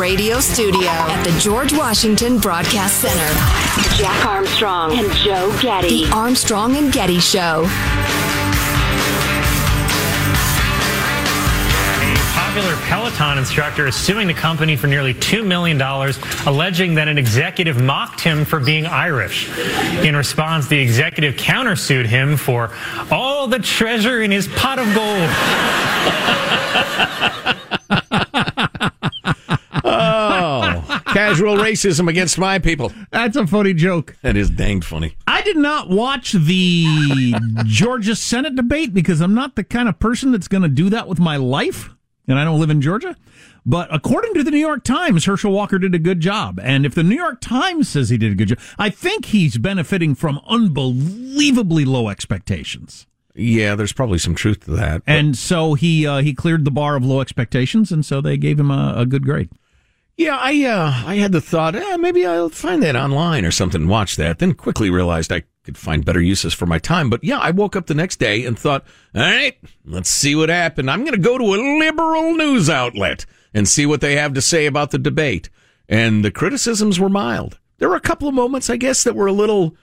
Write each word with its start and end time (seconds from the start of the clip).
Radio 0.00 0.40
Studio 0.40 0.88
at 0.88 1.22
the 1.24 1.38
George 1.38 1.74
Washington 1.74 2.38
Broadcast 2.38 3.02
Center, 3.02 3.98
Jack 3.98 4.24
Armstrong 4.24 4.98
and 4.98 5.12
Joe 5.12 5.54
Getty. 5.60 6.06
The 6.06 6.12
Armstrong 6.12 6.74
and 6.76 6.90
Getty 6.90 7.20
Show. 7.20 7.66
A 11.98 12.16
popular 12.32 12.74
Peloton 12.86 13.36
instructor 13.36 13.86
is 13.86 13.94
suing 13.94 14.26
the 14.26 14.32
company 14.32 14.74
for 14.74 14.86
nearly 14.86 15.12
$2 15.12 15.44
million, 15.44 15.78
alleging 16.46 16.94
that 16.94 17.06
an 17.06 17.18
executive 17.18 17.78
mocked 17.78 18.22
him 18.22 18.46
for 18.46 18.58
being 18.58 18.86
Irish. 18.86 19.50
In 20.02 20.16
response, 20.16 20.66
the 20.66 20.78
executive 20.78 21.34
countersued 21.34 22.06
him 22.06 22.38
for 22.38 22.70
all 23.10 23.48
the 23.48 23.58
treasure 23.58 24.22
in 24.22 24.30
his 24.30 24.48
pot 24.48 24.78
of 24.78 24.94
gold. 24.94 25.28
Oh, 29.82 30.84
casual 31.30 31.56
racism 31.56 32.08
against 32.08 32.38
my 32.38 32.58
people. 32.58 32.92
That's 33.10 33.36
a 33.36 33.46
funny 33.46 33.74
joke. 33.74 34.16
That 34.22 34.36
is 34.36 34.50
danged 34.50 34.86
funny. 34.86 35.16
I 35.26 35.42
did 35.42 35.56
not 35.56 35.88
watch 35.88 36.32
the 36.32 37.34
Georgia 37.64 38.16
Senate 38.16 38.54
debate 38.56 38.92
because 38.94 39.20
I'm 39.20 39.34
not 39.34 39.56
the 39.56 39.64
kind 39.64 39.88
of 39.88 39.98
person 39.98 40.32
that's 40.32 40.48
going 40.48 40.62
to 40.62 40.68
do 40.68 40.90
that 40.90 41.08
with 41.08 41.18
my 41.18 41.36
life, 41.36 41.90
and 42.28 42.38
I 42.38 42.44
don't 42.44 42.60
live 42.60 42.70
in 42.70 42.80
Georgia. 42.80 43.16
But 43.66 43.94
according 43.94 44.34
to 44.34 44.42
the 44.42 44.50
New 44.50 44.58
York 44.58 44.84
Times, 44.84 45.26
Herschel 45.26 45.52
Walker 45.52 45.78
did 45.78 45.94
a 45.94 45.98
good 45.98 46.20
job. 46.20 46.58
And 46.62 46.86
if 46.86 46.94
the 46.94 47.02
New 47.02 47.14
York 47.16 47.40
Times 47.42 47.88
says 47.90 48.08
he 48.08 48.16
did 48.16 48.32
a 48.32 48.34
good 48.34 48.48
job, 48.48 48.58
I 48.78 48.88
think 48.88 49.26
he's 49.26 49.58
benefiting 49.58 50.14
from 50.14 50.40
unbelievably 50.46 51.84
low 51.84 52.08
expectations. 52.08 53.06
Yeah, 53.34 53.74
there's 53.74 53.92
probably 53.92 54.18
some 54.18 54.34
truth 54.34 54.64
to 54.64 54.72
that. 54.72 55.04
but- 55.04 55.12
And 55.12 55.36
so 55.36 55.74
he 55.74 56.06
uh, 56.06 56.18
he 56.18 56.34
cleared 56.34 56.64
the 56.64 56.70
bar 56.70 56.96
of 56.96 57.04
low 57.04 57.20
expectations, 57.20 57.92
and 57.92 58.04
so 58.04 58.20
they 58.20 58.36
gave 58.36 58.58
him 58.58 58.70
a, 58.70 58.94
a 58.96 59.06
good 59.06 59.24
grade. 59.24 59.50
Yeah, 60.20 60.36
I 60.36 60.64
uh, 60.64 61.02
I 61.06 61.14
had 61.16 61.32
the 61.32 61.40
thought, 61.40 61.74
eh, 61.74 61.96
maybe 61.96 62.26
I'll 62.26 62.50
find 62.50 62.82
that 62.82 62.94
online 62.94 63.46
or 63.46 63.50
something, 63.50 63.88
watch 63.88 64.16
that. 64.16 64.38
Then 64.38 64.52
quickly 64.52 64.90
realized 64.90 65.32
I 65.32 65.44
could 65.64 65.78
find 65.78 66.04
better 66.04 66.20
uses 66.20 66.52
for 66.52 66.66
my 66.66 66.78
time. 66.78 67.08
But 67.08 67.24
yeah, 67.24 67.38
I 67.38 67.52
woke 67.52 67.74
up 67.74 67.86
the 67.86 67.94
next 67.94 68.18
day 68.18 68.44
and 68.44 68.58
thought, 68.58 68.84
all 69.14 69.22
right, 69.22 69.56
let's 69.86 70.10
see 70.10 70.34
what 70.34 70.50
happened. 70.50 70.90
I'm 70.90 71.04
going 71.04 71.14
to 71.14 71.18
go 71.18 71.38
to 71.38 71.54
a 71.54 71.78
liberal 71.78 72.34
news 72.34 72.68
outlet 72.68 73.24
and 73.54 73.66
see 73.66 73.86
what 73.86 74.02
they 74.02 74.16
have 74.16 74.34
to 74.34 74.42
say 74.42 74.66
about 74.66 74.90
the 74.90 74.98
debate. 74.98 75.48
And 75.88 76.22
the 76.22 76.30
criticisms 76.30 77.00
were 77.00 77.08
mild. 77.08 77.58
There 77.78 77.88
were 77.88 77.96
a 77.96 78.00
couple 78.00 78.28
of 78.28 78.34
moments, 78.34 78.68
I 78.68 78.76
guess, 78.76 79.02
that 79.04 79.16
were 79.16 79.26
a 79.26 79.32
little, 79.32 79.74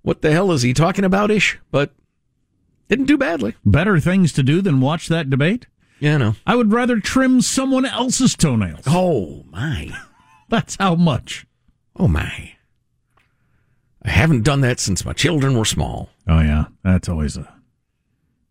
what 0.00 0.22
the 0.22 0.32
hell 0.32 0.50
is 0.50 0.62
he 0.62 0.72
talking 0.72 1.04
about 1.04 1.30
ish, 1.30 1.58
but 1.70 1.92
didn't 2.88 3.04
do 3.04 3.18
badly. 3.18 3.54
Better 3.66 4.00
things 4.00 4.32
to 4.32 4.42
do 4.42 4.62
than 4.62 4.80
watch 4.80 5.08
that 5.08 5.28
debate. 5.28 5.66
Yeah, 6.04 6.18
no. 6.18 6.34
I 6.46 6.54
would 6.54 6.70
rather 6.70 7.00
trim 7.00 7.40
someone 7.40 7.86
else's 7.86 8.36
toenails. 8.36 8.84
Oh 8.86 9.42
my. 9.50 9.88
That's 10.50 10.76
how 10.76 10.96
much. 10.96 11.46
Oh 11.96 12.08
my. 12.08 12.52
I 14.02 14.10
haven't 14.10 14.42
done 14.42 14.60
that 14.60 14.80
since 14.80 15.02
my 15.06 15.14
children 15.14 15.56
were 15.56 15.64
small. 15.64 16.10
Oh 16.28 16.40
yeah, 16.40 16.66
that's 16.82 17.08
always 17.08 17.38
a. 17.38 17.50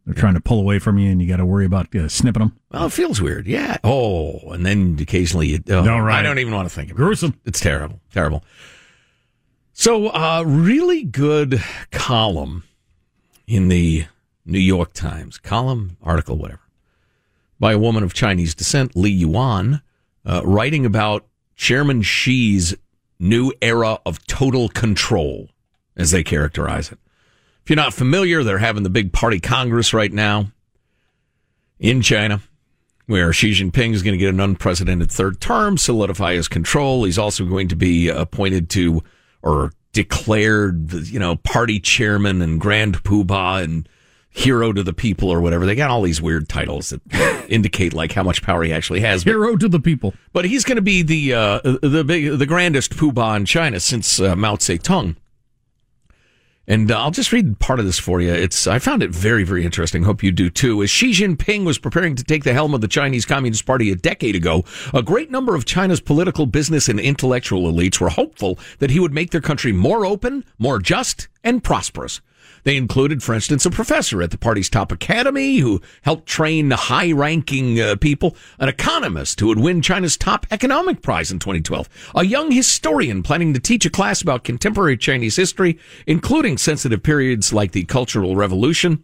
They're 0.04 0.16
trying 0.16 0.34
to 0.34 0.40
pull 0.42 0.60
away 0.60 0.80
from 0.80 0.98
you, 0.98 1.12
and 1.12 1.22
you 1.22 1.28
got 1.28 1.38
to 1.38 1.46
worry 1.46 1.66
about 1.66 1.94
uh, 1.96 2.08
snipping 2.10 2.40
them. 2.40 2.60
Well, 2.72 2.88
it 2.88 2.92
feels 2.92 3.22
weird. 3.22 3.46
Yeah. 3.46 3.78
Oh, 3.84 4.40
and 4.52 4.66
then 4.66 4.98
occasionally 5.00 5.50
you. 5.50 5.60
Oh, 5.70 5.88
All 5.88 6.02
right. 6.02 6.18
I 6.20 6.24
don't 6.24 6.40
even 6.40 6.56
want 6.56 6.68
to 6.68 6.74
think 6.74 6.90
of 6.90 6.96
it. 6.96 6.98
Gruesome. 6.98 7.40
It's 7.46 7.60
terrible. 7.60 8.00
Terrible. 8.12 8.44
So, 9.74 10.08
uh, 10.08 10.44
really 10.44 11.04
good 11.04 11.64
column 11.92 12.64
in 13.46 13.68
the 13.68 14.06
New 14.44 14.60
York 14.60 14.94
Times, 14.94 15.38
column, 15.38 15.98
article, 16.02 16.38
whatever, 16.38 16.63
by 17.64 17.72
a 17.72 17.80
woman 17.80 18.04
of 18.04 18.14
Chinese 18.14 18.54
descent, 18.54 18.94
Li 18.94 19.10
Yuan, 19.10 19.82
uh, 20.26 20.42
writing 20.44 20.86
about 20.86 21.26
Chairman 21.56 22.02
Xi's 22.02 22.76
new 23.20 23.54
era 23.62 24.00
of 24.06 24.28
total 24.28 24.68
control, 24.68 25.48
as 25.96 26.12
they 26.12 26.26
characterize 26.26 26.92
it. 26.92 27.00
If 27.64 27.70
you're 27.70 27.78
not 27.78 27.94
familiar, 27.94 28.44
they're 28.44 28.58
having 28.58 28.84
the 28.84 28.90
big 28.90 29.14
party 29.14 29.40
congress 29.40 29.94
right 29.94 30.12
now 30.12 30.48
in 31.80 32.02
China, 32.02 32.42
where 33.06 33.32
Xi 33.32 33.52
Jinping 33.52 33.94
is 33.94 34.04
going 34.04 34.12
to 34.12 34.18
get 34.18 34.34
an 34.34 34.42
unprecedented 34.42 35.10
third 35.10 35.40
term, 35.40 35.78
solidify 35.78 36.34
his 36.34 36.50
control. 36.50 37.06
He's 37.06 37.18
also 37.18 37.46
going 37.46 37.70
to 37.70 37.78
be 37.78 38.10
appointed 38.10 38.70
to 38.72 39.02
or 39.42 39.72
declared, 39.94 40.92
you 40.92 41.18
know, 41.18 41.38
party 41.38 41.80
chairman 41.80 42.42
and 42.42 42.60
grand 42.60 43.04
poobah 43.04 43.64
and 43.64 43.88
hero 44.34 44.74
to 44.74 44.84
the 44.84 44.94
people 44.94 45.30
or 45.30 45.40
whatever. 45.40 45.66
They 45.66 45.76
got 45.76 45.92
all 45.92 46.02
these 46.02 46.22
weird 46.22 46.50
titles 46.50 46.90
that 46.90 47.46
indicate 47.50 47.94
like 47.94 48.12
how 48.12 48.24
much 48.24 48.42
power 48.42 48.64
he 48.64 48.74
actually 48.74 49.02
has. 49.02 49.24
But, 49.24 49.32
Hero 49.32 49.56
to 49.56 49.70
the 49.70 49.80
people. 49.80 50.14
but 50.34 50.46
he's 50.46 50.64
going 50.64 50.78
to 50.78 50.82
be 50.82 51.04
the 51.04 51.34
uh, 51.34 51.60
the 51.64 52.04
big 52.06 52.38
the 52.38 52.46
grandest 52.46 52.96
poobah 52.98 53.38
in 53.38 53.46
China 53.46 53.80
since 53.80 54.20
uh, 54.20 54.36
Mao 54.36 54.56
Zedong. 54.56 55.16
And 56.66 56.90
uh, 56.92 57.00
I'll 57.00 57.12
just 57.12 57.34
read 57.34 57.60
part 57.60 57.82
of 57.82 57.86
this 57.86 58.00
for 58.00 58.22
you. 58.22 58.32
It's 58.34 58.68
I 58.68 58.80
found 58.80 59.04
it 59.04 59.12
very 59.12 59.44
very 59.44 59.66
interesting. 59.66 60.04
Hope 60.04 60.24
you 60.24 60.32
do 60.32 60.50
too. 60.50 60.82
As 60.82 60.90
Xi 60.90 61.12
Jinping 61.12 61.66
was 61.66 61.78
preparing 61.78 62.16
to 62.16 62.24
take 62.24 62.44
the 62.44 62.54
helm 62.54 62.74
of 62.74 62.82
the 62.82 62.88
Chinese 62.88 63.26
Communist 63.26 63.66
Party 63.66 63.92
a 63.92 63.96
decade 63.96 64.36
ago, 64.36 64.64
a 64.94 65.04
great 65.04 65.30
number 65.30 65.56
of 65.56 65.66
China's 65.66 66.02
political, 66.02 66.46
business, 66.46 66.90
and 66.90 67.00
intellectual 67.00 67.72
elites 67.72 68.00
were 68.00 68.10
hopeful 68.10 68.58
that 68.80 68.92
he 68.92 69.00
would 69.00 69.14
make 69.14 69.32
their 69.32 69.42
country 69.42 69.74
more 69.74 70.06
open, 70.06 70.44
more 70.58 70.80
just, 70.80 71.28
and 71.44 71.64
prosperous. 71.64 72.22
They 72.64 72.78
included, 72.78 73.22
for 73.22 73.34
instance, 73.34 73.66
a 73.66 73.70
professor 73.70 74.22
at 74.22 74.32
the 74.32 74.38
party's 74.38 74.70
top 74.70 74.92
academy 74.92 75.58
who 75.58 75.82
helped 76.02 76.28
train 76.28 76.72
high 76.72 77.12
ranking 77.12 77.80
uh, 77.80 77.96
people, 77.98 78.36
an 78.60 78.70
economist 78.70 79.40
who 79.40 79.48
would 79.48 79.60
win 79.60 79.82
China's 79.82 80.18
top 80.18 80.46
economic 80.50 81.02
prize 81.02 81.32
in 81.32 81.40
2012, 81.40 81.90
a 82.16 82.26
young 82.26 82.52
historian 82.52 83.22
planning 83.22 83.54
to 83.54 83.60
teach 83.60 83.86
a 83.86 83.90
class 83.90 84.22
about 84.22 84.44
contemporary 84.44 84.98
Chinese 84.98 85.36
history, 85.36 85.78
including 86.08 86.58
sensitive 86.58 87.04
periods 87.04 87.52
like 87.52 87.74
the 87.74 87.84
Cultural 87.84 88.36
Revolution. 88.36 89.04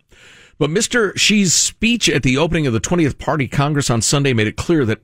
But 0.58 0.70
Mr. 0.70 1.18
Xi's 1.18 1.54
speech 1.54 2.10
at 2.10 2.24
the 2.24 2.38
opening 2.38 2.68
of 2.68 2.74
the 2.74 2.82
20th 2.82 3.18
Party 3.18 3.48
Congress 3.48 3.90
on 3.90 4.02
Sunday 4.02 4.34
made 4.34 4.48
it 4.48 4.58
clear 4.58 4.86
that 4.86 5.02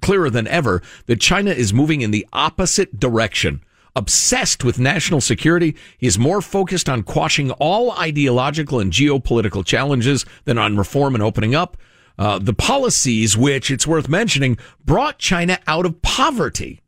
clearer 0.00 0.30
than 0.30 0.46
ever 0.48 0.82
that 1.04 1.20
China 1.20 1.50
is 1.50 1.72
moving 1.72 2.00
in 2.00 2.10
the 2.10 2.26
opposite 2.32 2.98
direction 2.98 3.60
obsessed 3.96 4.62
with 4.62 4.78
national 4.78 5.20
security. 5.20 5.74
He 5.98 6.06
is 6.06 6.18
more 6.18 6.42
focused 6.42 6.88
on 6.88 7.02
quashing 7.02 7.50
all 7.52 7.92
ideological 7.92 8.78
and 8.78 8.92
geopolitical 8.92 9.64
challenges 9.64 10.24
than 10.44 10.58
on 10.58 10.76
reform 10.76 11.14
and 11.14 11.24
opening 11.24 11.54
up. 11.54 11.76
Uh, 12.18 12.38
the 12.38 12.54
policies, 12.54 13.36
which 13.36 13.70
it's 13.70 13.86
worth 13.86 14.08
mentioning, 14.08 14.58
brought 14.84 15.18
China 15.18 15.58
out 15.66 15.86
of 15.86 16.00
poverty. 16.02 16.82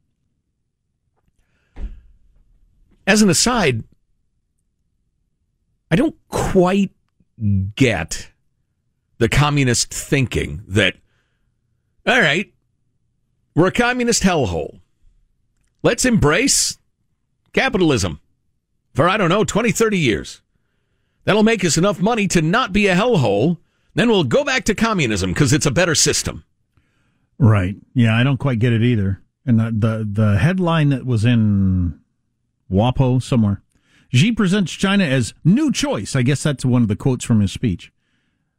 As 3.06 3.22
an 3.22 3.30
aside, 3.30 3.84
I 5.90 5.96
don't 5.96 6.16
quite 6.28 6.92
get 7.74 8.30
the 9.16 9.28
communist 9.28 9.92
thinking 9.92 10.62
that, 10.68 10.96
all 12.06 12.20
right, 12.20 12.52
we're 13.54 13.68
a 13.68 13.72
communist 13.72 14.22
hellhole. 14.22 14.80
Let's 15.82 16.04
embrace 16.04 16.78
capitalism 17.58 18.20
for, 18.94 19.08
I 19.08 19.16
don't 19.16 19.28
know, 19.28 19.44
20, 19.44 19.72
30 19.72 19.98
years. 19.98 20.42
That'll 21.24 21.42
make 21.42 21.64
us 21.64 21.76
enough 21.76 22.00
money 22.00 22.26
to 22.28 22.42
not 22.42 22.72
be 22.72 22.86
a 22.86 22.94
hellhole. 22.94 23.58
Then 23.94 24.08
we'll 24.08 24.24
go 24.24 24.44
back 24.44 24.64
to 24.64 24.74
communism 24.74 25.32
because 25.32 25.52
it's 25.52 25.66
a 25.66 25.70
better 25.70 25.94
system. 25.94 26.44
Right. 27.38 27.76
Yeah, 27.94 28.16
I 28.16 28.22
don't 28.22 28.38
quite 28.38 28.58
get 28.58 28.72
it 28.72 28.82
either. 28.82 29.22
And 29.44 29.58
the, 29.58 29.72
the, 29.76 30.08
the 30.10 30.38
headline 30.38 30.90
that 30.90 31.04
was 31.06 31.24
in 31.24 32.00
WAPO 32.70 33.22
somewhere 33.22 33.62
Xi 34.12 34.32
presents 34.32 34.72
China 34.72 35.04
as 35.04 35.34
new 35.44 35.70
choice. 35.70 36.16
I 36.16 36.22
guess 36.22 36.42
that's 36.42 36.64
one 36.64 36.82
of 36.82 36.88
the 36.88 36.96
quotes 36.96 37.24
from 37.24 37.40
his 37.40 37.52
speech. 37.52 37.92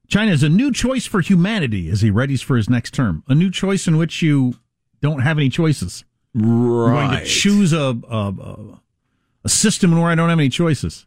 China 0.08 0.32
is 0.32 0.44
a 0.44 0.50
new 0.50 0.72
choice 0.72 1.06
for 1.06 1.22
humanity 1.22 1.90
as 1.90 2.02
he 2.02 2.12
readies 2.12 2.44
for 2.44 2.58
his 2.58 2.70
next 2.70 2.94
term. 2.94 3.24
A 3.28 3.36
new 3.36 3.52
choice 3.52 3.88
in 3.88 3.98
which 3.98 4.22
you 4.22 4.56
don't 5.02 5.22
have 5.22 5.38
any 5.38 5.50
choices. 5.50 6.04
Right. 6.34 7.04
I'm 7.04 7.12
going 7.12 7.20
to 7.20 7.26
choose 7.26 7.74
a, 7.74 7.98
a, 8.10 8.79
system 9.50 9.98
where 10.00 10.12
I 10.12 10.16
don't 10.16 10.30
have 10.30 10.40
any 10.40 10.50
choices. 10.50 11.06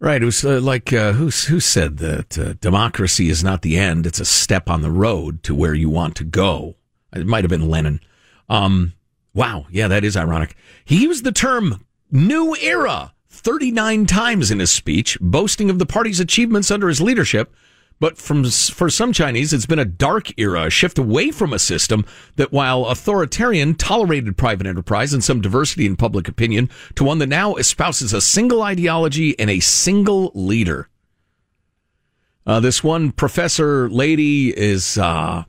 Right. 0.00 0.20
It 0.20 0.26
was 0.26 0.44
uh, 0.44 0.60
like 0.60 0.92
uh, 0.92 1.12
who 1.12 1.30
who 1.30 1.60
said 1.60 1.98
that 1.98 2.38
uh, 2.38 2.52
democracy 2.54 3.30
is 3.30 3.42
not 3.42 3.62
the 3.62 3.78
end; 3.78 4.06
it's 4.06 4.20
a 4.20 4.24
step 4.24 4.68
on 4.68 4.82
the 4.82 4.90
road 4.90 5.42
to 5.44 5.54
where 5.54 5.74
you 5.74 5.88
want 5.88 6.14
to 6.16 6.24
go. 6.24 6.76
It 7.14 7.26
might 7.26 7.44
have 7.44 7.50
been 7.50 7.70
Lenin. 7.70 8.00
Um, 8.48 8.92
wow. 9.32 9.66
Yeah, 9.70 9.88
that 9.88 10.04
is 10.04 10.16
ironic. 10.16 10.56
He 10.84 11.02
used 11.02 11.24
the 11.24 11.32
term 11.32 11.84
"new 12.10 12.54
era" 12.56 13.14
39 13.30 14.06
times 14.06 14.50
in 14.50 14.58
his 14.60 14.70
speech, 14.70 15.18
boasting 15.20 15.70
of 15.70 15.78
the 15.78 15.86
party's 15.86 16.20
achievements 16.20 16.70
under 16.70 16.88
his 16.88 17.00
leadership. 17.00 17.54
But 18.00 18.18
from, 18.18 18.44
for 18.44 18.90
some 18.90 19.12
Chinese, 19.12 19.52
it's 19.52 19.66
been 19.66 19.78
a 19.78 19.84
dark 19.84 20.38
era, 20.38 20.64
a 20.64 20.70
shift 20.70 20.98
away 20.98 21.30
from 21.30 21.52
a 21.52 21.58
system 21.58 22.04
that, 22.36 22.52
while 22.52 22.86
authoritarian, 22.86 23.76
tolerated 23.76 24.36
private 24.36 24.66
enterprise 24.66 25.14
and 25.14 25.22
some 25.22 25.40
diversity 25.40 25.86
in 25.86 25.96
public 25.96 26.28
opinion, 26.28 26.68
to 26.96 27.04
one 27.04 27.18
that 27.18 27.28
now 27.28 27.54
espouses 27.54 28.12
a 28.12 28.20
single 28.20 28.62
ideology 28.62 29.38
and 29.38 29.48
a 29.48 29.60
single 29.60 30.32
leader. 30.34 30.88
Uh, 32.46 32.60
this 32.60 32.84
one 32.84 33.10
professor 33.10 33.88
lady 33.88 34.54
is 34.54 34.98
uh, 34.98 35.44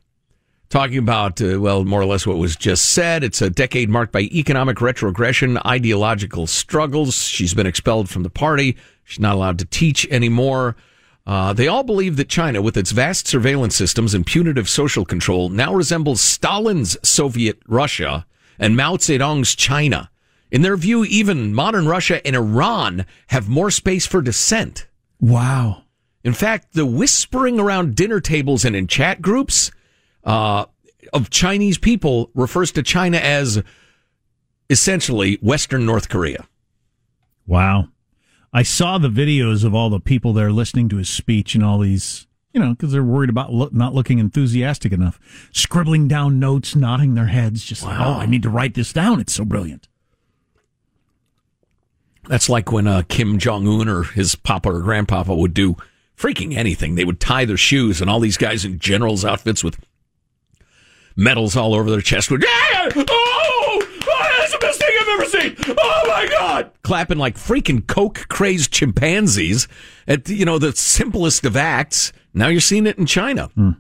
talking 0.69 1.00
about, 1.00 1.41
uh, 1.41 1.59
well, 1.59 1.83
more 1.83 2.01
or 2.01 2.06
less 2.06 2.25
what 2.25 2.38
was 2.38 2.56
just 2.56 2.91
said. 2.91 3.24
It's 3.24 3.41
a 3.41 3.50
decade 3.50 3.89
marked 3.89 4.13
by 4.13 4.21
economic 4.21 4.80
retrogression, 4.81 5.57
ideological 5.65 6.48
struggles. 6.48 7.15
She's 7.15 7.53
been 7.53 7.68
expelled 7.68 8.07
from 8.09 8.24
the 8.24 8.30
party. 8.30 8.77
She's 9.03 9.19
not 9.19 9.36
allowed 9.36 9.59
to 9.59 9.65
teach 9.65 10.07
anymore. 10.09 10.75
Uh, 11.27 11.54
they 11.54 11.68
all 11.68 11.83
believe 11.83 12.18
that 12.18 12.30
China, 12.30 12.62
with 12.62 12.77
its 12.77 12.92
vast 12.92 13.27
surveillance 13.27 13.75
systems 13.75 14.13
and 14.13 14.25
punitive 14.25 14.69
social 14.69 15.06
control, 15.06 15.50
now 15.50 15.74
resembles 15.74 16.22
Stalin's 16.22 16.98
Soviet 17.07 17.60
Russia 17.68 18.25
and 18.60 18.77
Mao 18.77 18.98
Zedong's 18.98 19.56
China. 19.56 20.12
In 20.51 20.62
their 20.62 20.77
view, 20.77 21.04
even 21.04 21.54
modern 21.54 21.88
Russia 21.88 22.25
and 22.25 22.36
Iran 22.36 23.06
have 23.27 23.50
more 23.50 23.72
space 23.72 24.06
for 24.06 24.22
dissent. 24.22 24.88
Wow. 25.19 25.83
In 26.24 26.33
fact, 26.33 26.74
the 26.74 26.86
whispering 26.86 27.60
around 27.60 27.95
dinner 27.95 28.19
tables 28.19 28.63
and 28.63 28.75
in 28.75 28.88
chat 28.88 29.22
groups 29.22 29.72
uh, 30.24 30.66
of 31.12 31.30
Chinese 31.30 31.77
people 31.77 32.30
refers 32.36 32.72
to 32.74 32.83
China 32.83 33.18
as 33.18 33.63
essentially 34.69 35.36
Western 35.42 35.86
North 35.86 36.10
Korea. 36.10 36.48
Wow. 37.48 37.89
I 38.56 38.63
saw 38.63 38.98
the 38.98 39.10
videos 39.10 39.66
of 39.66 39.75
all 39.75 39.90
the 39.90 40.00
people 40.00 40.31
there 40.31 40.50
listening 40.50 40.88
to 40.88 40.96
his 40.96 41.10
speech 41.10 41.56
and 41.56 41.63
all 41.63 41.78
these, 41.78 42.25
you 42.54 42.62
know, 42.62 42.69
because 42.69 42.94
they're 42.94 43.04
worried 43.04 43.30
about 43.30 43.52
lo- 43.52 43.69
not 43.74 43.94
looking 43.94 44.18
enthusiastic 44.18 44.94
enough, 44.94 45.19
scribbling 45.52 46.07
down 46.07 46.40
notes, 46.40 46.74
nodding 46.74 47.16
their 47.16 47.25
heads, 47.25 47.66
just 47.66 47.84
like, 47.84 48.00
oh, 48.00 48.13
I 48.13 48.25
need 48.25 48.44
to 48.44 48.50
write 48.50 48.74
this 48.74 48.94
down. 48.94 49.19
It's 49.19 49.34
so 49.34 49.44
brilliant. 49.44 49.90
That's 52.30 52.48
like 52.48 52.72
when 52.72 52.88
uh, 52.88 53.04
Kim 53.10 53.40
Jong 53.40 53.68
Un 53.68 53.90
or 53.90 54.04
his 54.04 54.36
papa 54.36 54.69
or 54.72 54.80
grandpapa 54.80 55.36
would 55.36 55.54
do 55.54 55.75
freaking 56.18 56.56
anything. 56.56 56.96
They 56.96 57.04
would 57.04 57.19
tie 57.19 57.44
their 57.44 57.58
shoes, 57.58 58.00
and 58.00 58.10
all 58.10 58.22
these 58.22 58.38
guys 58.38 58.63
in 58.63 58.80
generals' 58.80 59.25
outfits 59.25 59.66
with 59.66 59.78
medals 61.18 61.58
all 61.58 61.75
over 61.75 61.92
their 61.92 62.00
chest 62.00 62.31
would, 62.31 62.42
yeah! 62.42 62.90
oh, 62.96 63.88
that's 64.40 64.54
the 64.54 64.60
best 64.62 64.80
thing 64.80 64.96
I've 65.01 65.04
ever 65.15 65.25
seen. 65.25 65.75
Oh 65.77 66.03
my 66.07 66.27
God. 66.29 66.71
Clapping 66.83 67.17
like 67.17 67.35
freaking 67.35 67.85
coke 67.85 68.27
crazed 68.29 68.71
chimpanzees 68.71 69.67
at, 70.07 70.29
you 70.29 70.45
know, 70.45 70.59
the 70.59 70.75
simplest 70.75 71.45
of 71.45 71.57
acts. 71.57 72.13
Now 72.33 72.47
you're 72.47 72.62
seeing 72.62 72.85
it 72.88 72.97
in 72.97 73.06
China. 73.06 73.50
Hmm. 73.56 73.71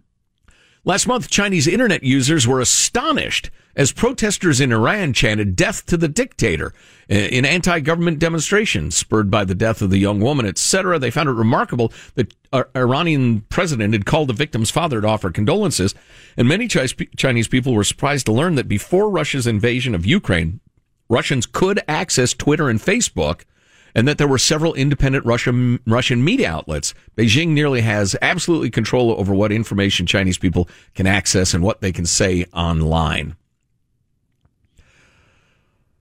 Last 0.87 1.07
month, 1.07 1.29
Chinese 1.31 1.67
internet 1.67 2.03
users 2.03 2.47
were 2.47 2.59
astonished 2.59 3.49
as 3.75 3.91
protesters 3.91 4.61
in 4.61 4.71
Iran 4.71 5.13
chanted 5.13 5.55
death 5.55 5.83
to 5.87 5.97
the 5.97 6.07
dictator 6.07 6.73
in 7.09 7.43
anti-government 7.43 8.19
demonstrations 8.19 8.95
spurred 8.95 9.31
by 9.31 9.45
the 9.45 9.55
death 9.55 9.81
of 9.81 9.89
the 9.89 9.97
young 9.97 10.19
woman, 10.19 10.45
etc. 10.45 10.99
They 10.99 11.09
found 11.09 11.27
it 11.27 11.33
remarkable 11.33 11.91
that 12.13 12.33
Iranian 12.75 13.41
president 13.49 13.93
had 13.93 14.05
called 14.05 14.29
the 14.29 14.33
victim's 14.33 14.69
father 14.69 15.01
to 15.01 15.07
offer 15.07 15.31
condolences, 15.31 15.95
and 16.37 16.47
many 16.47 16.67
Chinese 16.67 17.47
people 17.47 17.73
were 17.73 17.83
surprised 17.83 18.27
to 18.27 18.31
learn 18.31 18.53
that 18.53 18.67
before 18.67 19.09
Russia's 19.09 19.47
invasion 19.47 19.95
of 19.95 20.05
Ukraine, 20.05 20.59
Russians 21.09 21.45
could 21.45 21.81
access 21.87 22.33
Twitter 22.33 22.69
and 22.69 22.79
Facebook 22.79 23.43
and 23.95 24.07
that 24.07 24.17
there 24.17 24.27
were 24.27 24.37
several 24.37 24.73
independent 24.73 25.25
Russian 25.25 25.79
Russian 25.87 26.23
media 26.23 26.51
outlets. 26.51 26.93
Beijing 27.15 27.49
nearly 27.49 27.81
has 27.81 28.15
absolutely 28.21 28.69
control 28.69 29.11
over 29.11 29.33
what 29.33 29.53
information 29.53 30.05
Chinese 30.05 30.37
people 30.37 30.67
can 30.93 31.07
access 31.07 31.53
and 31.53 31.63
what 31.63 31.79
they 31.79 31.93
can 31.93 32.05
say 32.05 32.45
online. 32.53 33.35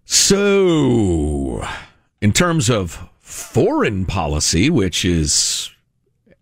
So, 0.04 1.66
in 2.20 2.32
terms 2.32 2.68
of 2.68 3.08
foreign 3.20 4.04
policy, 4.04 4.68
which 4.68 5.04
is 5.04 5.70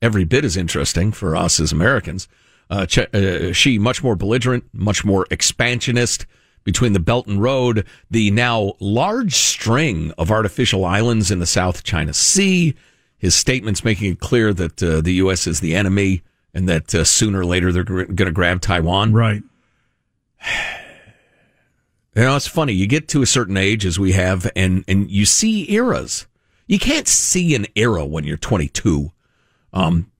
every 0.00 0.25
bit 0.25 0.45
as 0.45 0.57
interesting 0.57 1.12
for 1.12 1.37
us 1.37 1.61
as 1.61 1.71
Americans, 1.71 2.26
uh, 2.71 2.87
uh, 3.14 3.52
Xi 3.52 3.78
much 3.78 4.02
more 4.02 4.16
belligerent, 4.16 4.64
much 4.73 5.04
more 5.04 5.26
expansionist 5.31 6.26
between 6.64 6.92
the 6.92 7.00
Belt 7.00 7.26
and 7.26 7.42
Road, 7.42 7.87
the 8.11 8.31
now 8.31 8.75
large 8.81 9.35
string 9.35 10.12
of 10.19 10.31
artificial 10.31 10.85
islands 10.85 11.31
in 11.31 11.38
the 11.38 11.47
South 11.47 11.83
China 11.83 12.12
Sea, 12.12 12.75
his 13.19 13.35
statements 13.35 13.85
making 13.85 14.12
it 14.12 14.21
clear 14.21 14.52
that 14.52 14.83
uh, 14.83 15.00
the 15.00 15.14
U.S. 15.14 15.47
is 15.47 15.61
the 15.61 15.75
enemy 15.75 16.23
and 16.54 16.69
that 16.69 16.95
uh, 16.95 17.04
sooner 17.04 17.40
or 17.40 17.45
later 17.45 17.73
they're 17.73 17.85
going 17.85 18.16
to 18.16 18.33
grab 18.33 18.61
Taiwan. 18.61 19.12
Right. 19.12 19.42
You 22.14 22.23
know, 22.23 22.37
it's 22.37 22.47
funny. 22.47 22.75
You 22.75 22.87
get 22.87 23.09
to 23.09 23.23
a 23.23 23.26
certain 23.26 23.57
age, 23.57 23.87
as 23.87 23.99
we 23.99 24.12
have, 24.12 24.50
and 24.54 24.85
and 24.87 25.11
you 25.11 25.25
see 25.25 25.71
eras. 25.73 26.26
You 26.66 26.78
can't 26.78 27.09
see 27.09 27.54
an 27.54 27.66
era 27.75 28.04
when 28.04 28.25
you're 28.25 28.37
22, 28.37 29.12
um, 29.73 30.11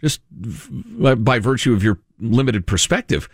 just 0.00 0.20
by 0.30 1.38
virtue 1.38 1.74
of 1.74 1.82
your 1.82 1.98
limited 2.18 2.66
perspective. 2.66 3.28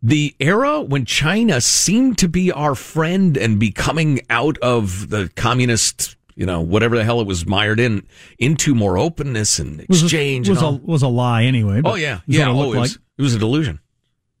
The 0.00 0.34
era 0.38 0.80
when 0.80 1.04
China 1.04 1.60
seemed 1.60 2.18
to 2.18 2.28
be 2.28 2.52
our 2.52 2.74
friend 2.74 3.36
and 3.36 3.58
becoming 3.58 4.20
out 4.30 4.56
of 4.58 5.10
the 5.10 5.30
communist, 5.34 6.16
you 6.36 6.46
know, 6.46 6.60
whatever 6.60 6.96
the 6.96 7.04
hell 7.04 7.20
it 7.20 7.26
was 7.26 7.46
mired 7.46 7.80
in, 7.80 8.06
into 8.38 8.74
more 8.74 8.96
openness 8.96 9.58
and 9.58 9.80
exchange. 9.80 10.48
Was 10.48 10.62
a, 10.62 10.66
and 10.66 10.74
was 10.74 10.82
a, 10.82 10.86
was 10.86 11.02
a 11.02 11.08
lie 11.08 11.44
anyway. 11.44 11.82
oh 11.84 11.96
yeah, 11.96 12.20
yeah. 12.26 12.48
Oh, 12.48 12.72
it, 12.72 12.78
was, 12.78 12.92
like. 12.92 13.02
it 13.18 13.22
was 13.22 13.34
a 13.34 13.38
delusion. 13.38 13.80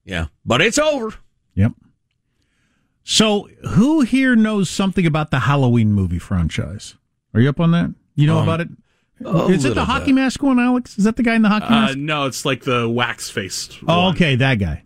Yeah, 0.04 0.26
but 0.46 0.62
it's 0.62 0.78
over. 0.78 1.14
Yep. 1.54 1.72
So, 3.02 3.48
who 3.70 4.02
here 4.02 4.36
knows 4.36 4.70
something 4.70 5.06
about 5.06 5.30
the 5.30 5.40
Halloween 5.40 5.92
movie 5.92 6.18
franchise? 6.18 6.94
Are 7.34 7.40
you 7.40 7.48
up 7.48 7.58
on 7.58 7.72
that? 7.72 7.94
You 8.14 8.26
know 8.26 8.38
um, 8.38 8.44
about 8.44 8.60
it? 8.60 8.68
Is 9.50 9.64
it 9.64 9.74
the 9.74 9.84
hockey 9.84 10.06
bit. 10.06 10.16
mask 10.16 10.42
one, 10.42 10.60
Alex? 10.60 10.96
Is 10.98 11.04
that 11.04 11.16
the 11.16 11.22
guy 11.22 11.34
in 11.34 11.42
the 11.42 11.48
hockey 11.48 11.66
uh, 11.66 11.70
mask? 11.70 11.98
No, 11.98 12.26
it's 12.26 12.44
like 12.44 12.62
the 12.64 12.88
wax 12.88 13.28
faced. 13.28 13.78
Oh, 13.88 14.10
okay, 14.10 14.36
that 14.36 14.56
guy. 14.56 14.84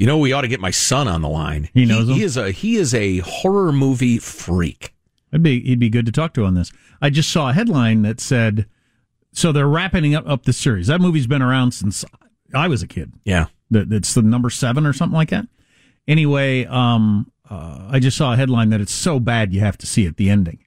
You 0.00 0.06
know, 0.06 0.16
we 0.16 0.32
ought 0.32 0.40
to 0.40 0.48
get 0.48 0.60
my 0.60 0.70
son 0.70 1.08
on 1.08 1.20
the 1.20 1.28
line. 1.28 1.68
He 1.74 1.84
knows 1.84 2.08
he, 2.08 2.14
he 2.14 2.22
is 2.22 2.38
a 2.38 2.52
he 2.52 2.76
is 2.76 2.94
a 2.94 3.18
horror 3.18 3.70
movie 3.70 4.16
freak. 4.16 4.94
It'd 5.30 5.42
be 5.42 5.60
he'd 5.60 5.78
be 5.78 5.90
good 5.90 6.06
to 6.06 6.12
talk 6.12 6.32
to 6.34 6.44
on 6.46 6.54
this. 6.54 6.72
I 7.02 7.10
just 7.10 7.30
saw 7.30 7.50
a 7.50 7.52
headline 7.52 8.00
that 8.00 8.18
said, 8.18 8.64
so 9.34 9.52
they're 9.52 9.68
wrapping 9.68 10.14
up 10.14 10.26
up 10.26 10.44
the 10.44 10.54
series. 10.54 10.86
That 10.86 11.02
movie's 11.02 11.26
been 11.26 11.42
around 11.42 11.72
since 11.72 12.02
I 12.54 12.66
was 12.66 12.82
a 12.82 12.86
kid. 12.86 13.12
Yeah, 13.24 13.48
it's 13.70 14.14
the 14.14 14.22
number 14.22 14.48
seven 14.48 14.86
or 14.86 14.94
something 14.94 15.14
like 15.14 15.28
that. 15.28 15.46
Anyway, 16.08 16.64
um, 16.64 17.30
uh, 17.50 17.86
I 17.90 17.98
just 17.98 18.16
saw 18.16 18.32
a 18.32 18.36
headline 18.36 18.70
that 18.70 18.80
it's 18.80 18.94
so 18.94 19.20
bad 19.20 19.52
you 19.52 19.60
have 19.60 19.76
to 19.76 19.86
see 19.86 20.06
it. 20.06 20.16
The 20.16 20.30
ending. 20.30 20.64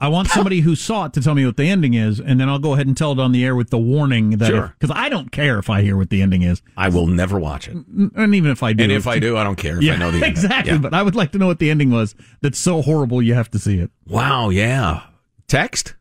I 0.00 0.08
want 0.08 0.28
somebody 0.28 0.60
who 0.60 0.74
saw 0.74 1.04
it 1.04 1.12
to 1.12 1.20
tell 1.20 1.34
me 1.34 1.44
what 1.44 1.56
the 1.58 1.68
ending 1.68 1.92
is, 1.94 2.18
and 2.20 2.40
then 2.40 2.48
I'll 2.48 2.58
go 2.58 2.72
ahead 2.72 2.86
and 2.86 2.96
tell 2.96 3.12
it 3.12 3.18
on 3.18 3.32
the 3.32 3.44
air 3.44 3.54
with 3.54 3.68
the 3.70 3.78
warning 3.78 4.30
that 4.38 4.48
Sure. 4.48 4.74
because 4.78 4.94
I 4.96 5.08
don't 5.10 5.30
care 5.30 5.58
if 5.58 5.68
I 5.68 5.82
hear 5.82 5.96
what 5.96 6.08
the 6.10 6.22
ending 6.22 6.42
is, 6.42 6.62
I 6.76 6.88
will 6.88 7.06
never 7.06 7.38
watch 7.38 7.68
it. 7.68 7.76
and 7.76 8.34
even 8.34 8.50
if 8.50 8.62
I 8.62 8.72
do, 8.72 8.84
And 8.84 8.92
if 8.92 9.06
I 9.06 9.18
do, 9.18 9.36
I 9.36 9.44
don't 9.44 9.56
care 9.56 9.76
if 9.76 9.82
yeah, 9.82 9.92
I 9.92 9.96
know 9.96 10.10
the 10.10 10.16
ending. 10.24 10.30
exactly. 10.30 10.72
Yeah. 10.72 10.78
But 10.78 10.94
I 10.94 11.02
would 11.02 11.14
like 11.14 11.32
to 11.32 11.38
know 11.38 11.46
what 11.48 11.58
the 11.58 11.70
ending 11.70 11.90
was. 11.90 12.14
That's 12.40 12.58
so 12.58 12.80
horrible 12.82 13.20
you 13.20 13.34
have 13.34 13.50
to 13.50 13.58
see 13.58 13.78
it. 13.78 13.90
Wow, 14.06 14.48
yeah. 14.48 15.02
Text? 15.48 15.94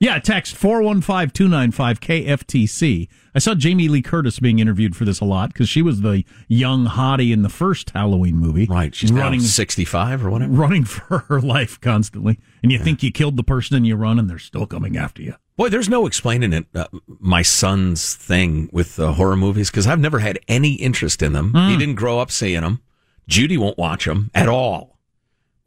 Yeah, 0.00 0.18
text 0.18 0.56
415-295-KFTC. 0.56 3.08
I 3.34 3.38
saw 3.38 3.54
Jamie 3.54 3.88
Lee 3.88 4.00
Curtis 4.00 4.38
being 4.38 4.58
interviewed 4.58 4.96
for 4.96 5.04
this 5.04 5.20
a 5.20 5.26
lot 5.26 5.52
because 5.52 5.68
she 5.68 5.82
was 5.82 6.00
the 6.00 6.24
young 6.48 6.86
hottie 6.86 7.32
in 7.32 7.42
the 7.42 7.50
first 7.50 7.90
Halloween 7.90 8.36
movie. 8.36 8.64
Right. 8.64 8.94
She's 8.94 9.12
running 9.12 9.40
now 9.40 9.46
65 9.46 10.24
or 10.24 10.30
whatever. 10.30 10.50
running 10.50 10.84
for 10.86 11.18
her 11.18 11.42
life 11.42 11.78
constantly. 11.82 12.38
And 12.62 12.72
you 12.72 12.78
think 12.78 13.02
you 13.02 13.12
killed 13.12 13.36
the 13.36 13.44
person 13.44 13.76
and 13.76 13.86
you 13.86 13.94
run 13.94 14.18
and 14.18 14.30
they're 14.30 14.38
still 14.38 14.64
coming 14.66 14.96
after 14.96 15.20
you. 15.20 15.34
Boy, 15.56 15.68
there's 15.68 15.90
no 15.90 16.06
explaining 16.06 16.54
it. 16.54 16.64
Uh, 16.74 16.86
my 17.18 17.42
son's 17.42 18.14
thing 18.14 18.70
with 18.72 18.98
uh, 18.98 19.12
horror 19.12 19.36
movies 19.36 19.70
because 19.70 19.86
I've 19.86 20.00
never 20.00 20.20
had 20.20 20.38
any 20.48 20.76
interest 20.76 21.20
in 21.20 21.34
them. 21.34 21.52
He 21.54 21.76
didn't 21.76 21.96
grow 21.96 22.20
up 22.20 22.30
seeing 22.30 22.62
them. 22.62 22.80
Judy 23.28 23.58
won't 23.58 23.76
watch 23.76 24.06
them 24.06 24.30
at 24.34 24.48
all. 24.48 24.89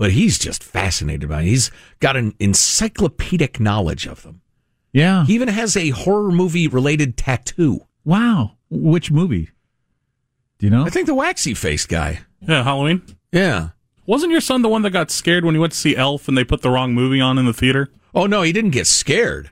But 0.03 0.11
he's 0.11 0.37
just 0.37 0.65
fascinated 0.65 1.29
by 1.29 1.43
it. 1.43 1.45
He's 1.45 1.71
got 2.01 2.17
an 2.17 2.35
encyclopedic 2.37 3.61
knowledge 3.61 4.05
of 4.05 4.23
them. 4.23 4.41
Yeah. 4.91 5.23
He 5.23 5.33
even 5.33 5.47
has 5.47 5.77
a 5.77 5.91
horror 5.91 6.29
movie 6.29 6.67
related 6.67 7.15
tattoo. 7.15 7.87
Wow. 8.03 8.57
Which 8.69 9.11
movie? 9.11 9.51
Do 10.59 10.65
you 10.65 10.71
know? 10.71 10.83
I 10.85 10.89
think 10.89 11.05
the 11.05 11.13
waxy 11.15 11.53
faced 11.53 11.87
guy. 11.87 12.19
Yeah, 12.41 12.65
Halloween. 12.65 13.01
Yeah. 13.31 13.69
Wasn't 14.05 14.33
your 14.33 14.41
son 14.41 14.61
the 14.61 14.67
one 14.67 14.81
that 14.81 14.89
got 14.91 15.09
scared 15.09 15.45
when 15.45 15.55
he 15.55 15.59
went 15.59 15.71
to 15.71 15.79
see 15.79 15.95
Elf 15.95 16.27
and 16.27 16.37
they 16.37 16.43
put 16.43 16.63
the 16.63 16.69
wrong 16.69 16.93
movie 16.93 17.21
on 17.21 17.37
in 17.37 17.45
the 17.45 17.53
theater? 17.53 17.89
Oh 18.13 18.25
no, 18.25 18.41
he 18.41 18.51
didn't 18.51 18.71
get 18.71 18.87
scared. 18.87 19.51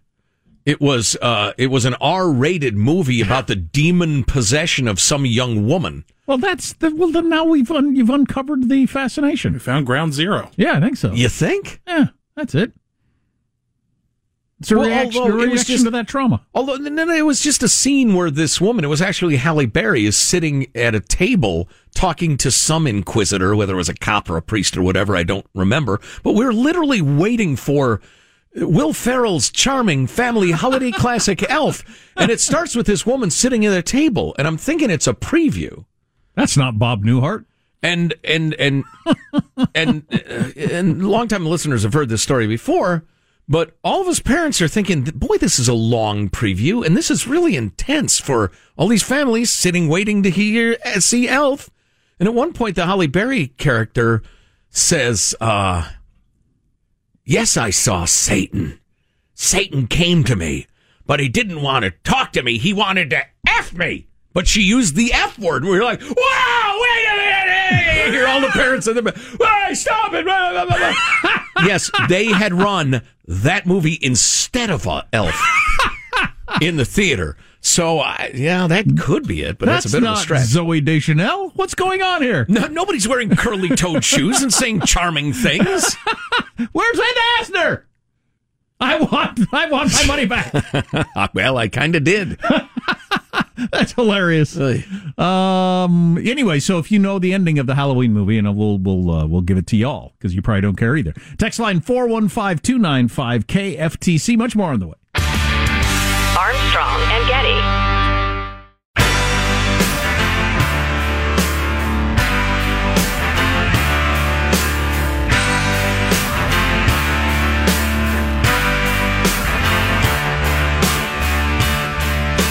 It 0.66 0.80
was 0.80 1.16
uh 1.22 1.54
it 1.58 1.68
was 1.68 1.86
an 1.86 1.96
R-rated 2.00 2.76
movie 2.76 3.22
about 3.22 3.48
the 3.48 3.56
demon 3.56 4.24
possession 4.24 4.88
of 4.88 5.00
some 5.00 5.26
young 5.26 5.68
woman. 5.68 6.06
Well, 6.28 6.38
that's 6.38 6.74
the, 6.74 6.96
well. 6.96 7.12
Then 7.12 7.30
now 7.30 7.46
we've 7.46 7.70
un, 7.72 7.96
you've 7.96 8.10
uncovered 8.12 8.70
the 8.70 8.86
fascination. 8.86 9.54
We 9.54 9.60
found 9.60 9.86
Ground 9.86 10.14
Zero. 10.14 10.52
Yeah, 10.56 10.74
I 10.78 10.80
think 10.80 10.98
so. 10.98 11.12
You 11.14 11.30
think? 11.30 11.82
Yeah, 11.88 12.08
that's 12.36 12.54
it. 12.56 12.74
It's 14.60 14.72
a 14.72 14.78
Well, 14.78 14.88
reaction, 14.88 15.22
although 15.24 15.34
a 15.40 15.46
reaction 15.48 15.66
just- 15.74 15.86
to 15.86 15.90
that 15.92 16.08
trauma. 16.08 16.46
Although 16.54 16.76
no, 16.76 17.06
no, 17.06 17.14
it 17.16 17.26
was 17.26 17.42
just 17.42 17.64
a 17.64 17.68
scene 17.68 18.14
where 18.14 18.30
this 18.30 18.62
woman, 18.62 18.86
it 18.86 18.90
was 18.90 19.02
actually 19.02 19.38
Halle 19.38 19.66
Berry, 19.66 20.06
is 20.06 20.16
sitting 20.16 20.68
at 20.76 20.94
a 20.94 21.00
table 21.00 21.68
talking 21.96 22.38
to 22.38 22.52
some 22.52 22.86
inquisitor, 22.86 23.56
whether 23.56 23.74
it 23.74 23.78
was 23.78 23.90
a 23.90 23.96
cop 23.96 24.30
or 24.30 24.38
a 24.38 24.42
priest 24.42 24.78
or 24.78 24.84
whatever, 24.84 25.16
I 25.16 25.24
don't 25.24 25.48
remember. 25.56 26.00
But 26.22 26.34
we 26.34 26.46
are 26.46 26.54
literally 26.54 27.02
waiting 27.02 27.56
for 27.56 28.02
Will 28.56 28.94
Ferrell's 28.94 29.50
charming 29.50 30.08
family 30.08 30.52
holiday 30.52 30.92
classic 30.92 31.44
Elf, 31.50 31.84
and 32.18 32.30
it 32.30 32.40
starts 32.42 32.76
with 32.76 32.86
this 32.86 33.06
woman 33.06 33.30
sitting 33.30 33.66
at 33.66 33.78
a 33.78 33.82
table, 33.82 34.36
and 34.38 34.48
I'm 34.48 34.58
thinking 34.58 34.90
it's 34.90 35.08
a 35.08 35.14
preview. 35.14 35.86
That's 36.36 36.58
not 36.58 36.78
Bob 36.80 37.04
Newhart. 37.04 37.46
and 37.84 38.14
and 38.24 38.54
and 38.56 38.84
and 39.76 40.04
uh, 40.12 40.52
and 40.60 41.08
longtime 41.08 41.46
listeners 41.46 41.84
have 41.84 41.94
heard 41.94 42.10
this 42.10 42.22
story 42.22 42.48
before 42.48 43.06
but 43.50 43.76
all 43.84 44.02
of 44.02 44.08
us 44.08 44.20
parents 44.20 44.62
are 44.62 44.68
thinking 44.68 45.04
boy 45.04 45.36
this 45.38 45.58
is 45.58 45.68
a 45.68 45.74
long 45.74 46.30
preview 46.30 46.86
and 46.86 46.96
this 46.96 47.10
is 47.10 47.28
really 47.28 47.56
intense 47.56 48.20
for 48.20 48.52
all 48.78 48.88
these 48.88 49.02
families 49.04 49.50
sitting 49.50 49.88
waiting 49.88 50.22
to 50.22 50.30
hear 50.30 50.78
uh, 50.86 51.00
see 51.00 51.28
elf 51.28 51.72
and 52.20 52.28
at 52.30 52.36
one 52.36 52.54
point 52.54 52.76
the 52.76 52.86
Halle 52.86 53.08
Berry 53.08 53.48
character 53.48 54.22
says 54.70 55.34
uh 55.42 55.90
yes 57.32 57.58
i 57.58 57.70
saw 57.70 58.06
satan 58.06 58.80
satan 59.34 59.88
came 59.88 60.24
to 60.24 60.36
me 60.36 60.68
but 61.06 61.20
he 61.20 61.30
didn't 61.30 61.62
want 61.62 61.84
to 61.84 61.92
talk 62.04 62.32
to 62.32 62.44
me 62.44 62.58
he 62.58 62.74
wanted 62.74 63.10
to 63.10 63.22
f 63.48 63.74
me 63.74 64.08
but 64.34 64.48
she 64.48 64.62
used 64.62 64.96
the 64.96 65.12
F 65.14 65.38
word. 65.38 65.64
We 65.64 65.72
were 65.72 65.84
like, 65.84 66.02
wow, 66.02 66.80
wait 66.82 67.06
a 67.06 67.18
minute. 67.18 68.06
You 68.06 68.12
hear 68.14 68.28
all 68.28 68.42
the 68.42 68.48
parents 68.48 68.88
in 68.88 68.96
the 68.96 69.12
hey, 69.40 69.74
stop 69.74 70.14
it. 70.14 70.26
Yes, 71.64 71.92
they 72.10 72.26
had 72.26 72.54
run 72.54 73.04
that 73.28 73.68
movie 73.68 74.00
instead 74.02 74.72
of 74.72 74.88
Elf 75.14 75.40
in 76.60 76.78
the 76.78 76.86
theater. 76.86 77.38
So, 77.64 78.00
I 78.00 78.32
yeah, 78.34 78.66
that 78.66 78.86
could 79.00 79.28
be 79.28 79.44
it, 79.44 79.60
but 79.60 79.68
that's, 79.68 79.86
a 79.86 79.92
bit 79.92 80.04
of 80.04 80.18
a 80.18 80.18
stretch. 80.18 80.48
Zooey 80.48 80.84
Deschanel. 80.84 81.52
What's 81.56 81.76
going 81.76 82.02
on 82.02 82.24
here? 82.24 82.46
no, 82.50 82.66
nobody's 82.68 83.08
wearing 83.08 83.36
curly 83.36 83.70
toed 83.70 84.04
shoes 84.04 84.42
and 84.42 84.52
saying 84.52 84.82
charming 84.82 85.32
things. 85.32 85.96
Where's 86.72 87.00
Ed 87.00 87.16
Asner? 87.40 87.84
I 88.80 89.00
want, 89.00 89.40
I 89.54 89.70
want 89.70 89.94
my 89.94 90.06
money 90.06 90.26
back. 90.26 90.54
well, 91.36 91.60
I 91.60 91.68
kind 91.68 91.96
of 91.96 92.04
did. 92.04 92.40
That's 93.72 93.94
hilarious. 93.94 94.58
Um. 95.20 96.18
Anyway, 96.18 96.60
so 96.60 96.80
if 96.80 96.92
you 96.92 96.98
know 96.98 97.20
the 97.20 97.32
ending 97.32 97.60
of 97.60 97.68
the 97.68 97.76
Halloween 97.76 98.12
movie, 98.12 98.40
and 98.40 98.58
we'll 98.58 98.80
we'll 98.80 99.12
uh, 99.12 99.28
we'll 99.28 99.42
give 99.42 99.58
it 99.58 99.68
to 99.68 99.78
y'all 99.78 100.14
because 100.18 100.34
you 100.34 100.42
probably 100.42 100.62
don't 100.62 100.78
care 100.78 100.98
either. 100.98 101.14
Text 101.38 101.60
line 101.60 101.80
415-295 101.80 103.46
KFTC. 103.46 104.36
Much 104.36 104.56
more 104.56 104.72
on 104.72 104.80
the 104.80 104.88
way. 104.88 104.96
Armstrong 106.42 107.00
and 107.12 107.28
Getty. 107.28 107.62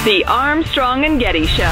The 0.05 0.25
Armstrong 0.27 1.05
and 1.05 1.19
Getty 1.19 1.47
Show. 1.47 1.65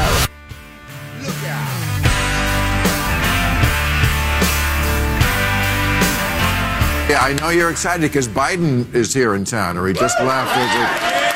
Yeah, 7.08 7.20
I 7.20 7.36
know 7.40 7.50
you're 7.50 7.70
excited 7.70 8.02
because 8.02 8.26
Biden 8.26 8.92
is 8.92 9.14
here 9.14 9.36
in 9.36 9.44
town, 9.44 9.78
or 9.78 9.86
he 9.86 9.94
just 9.94 10.18
left. 10.18 10.50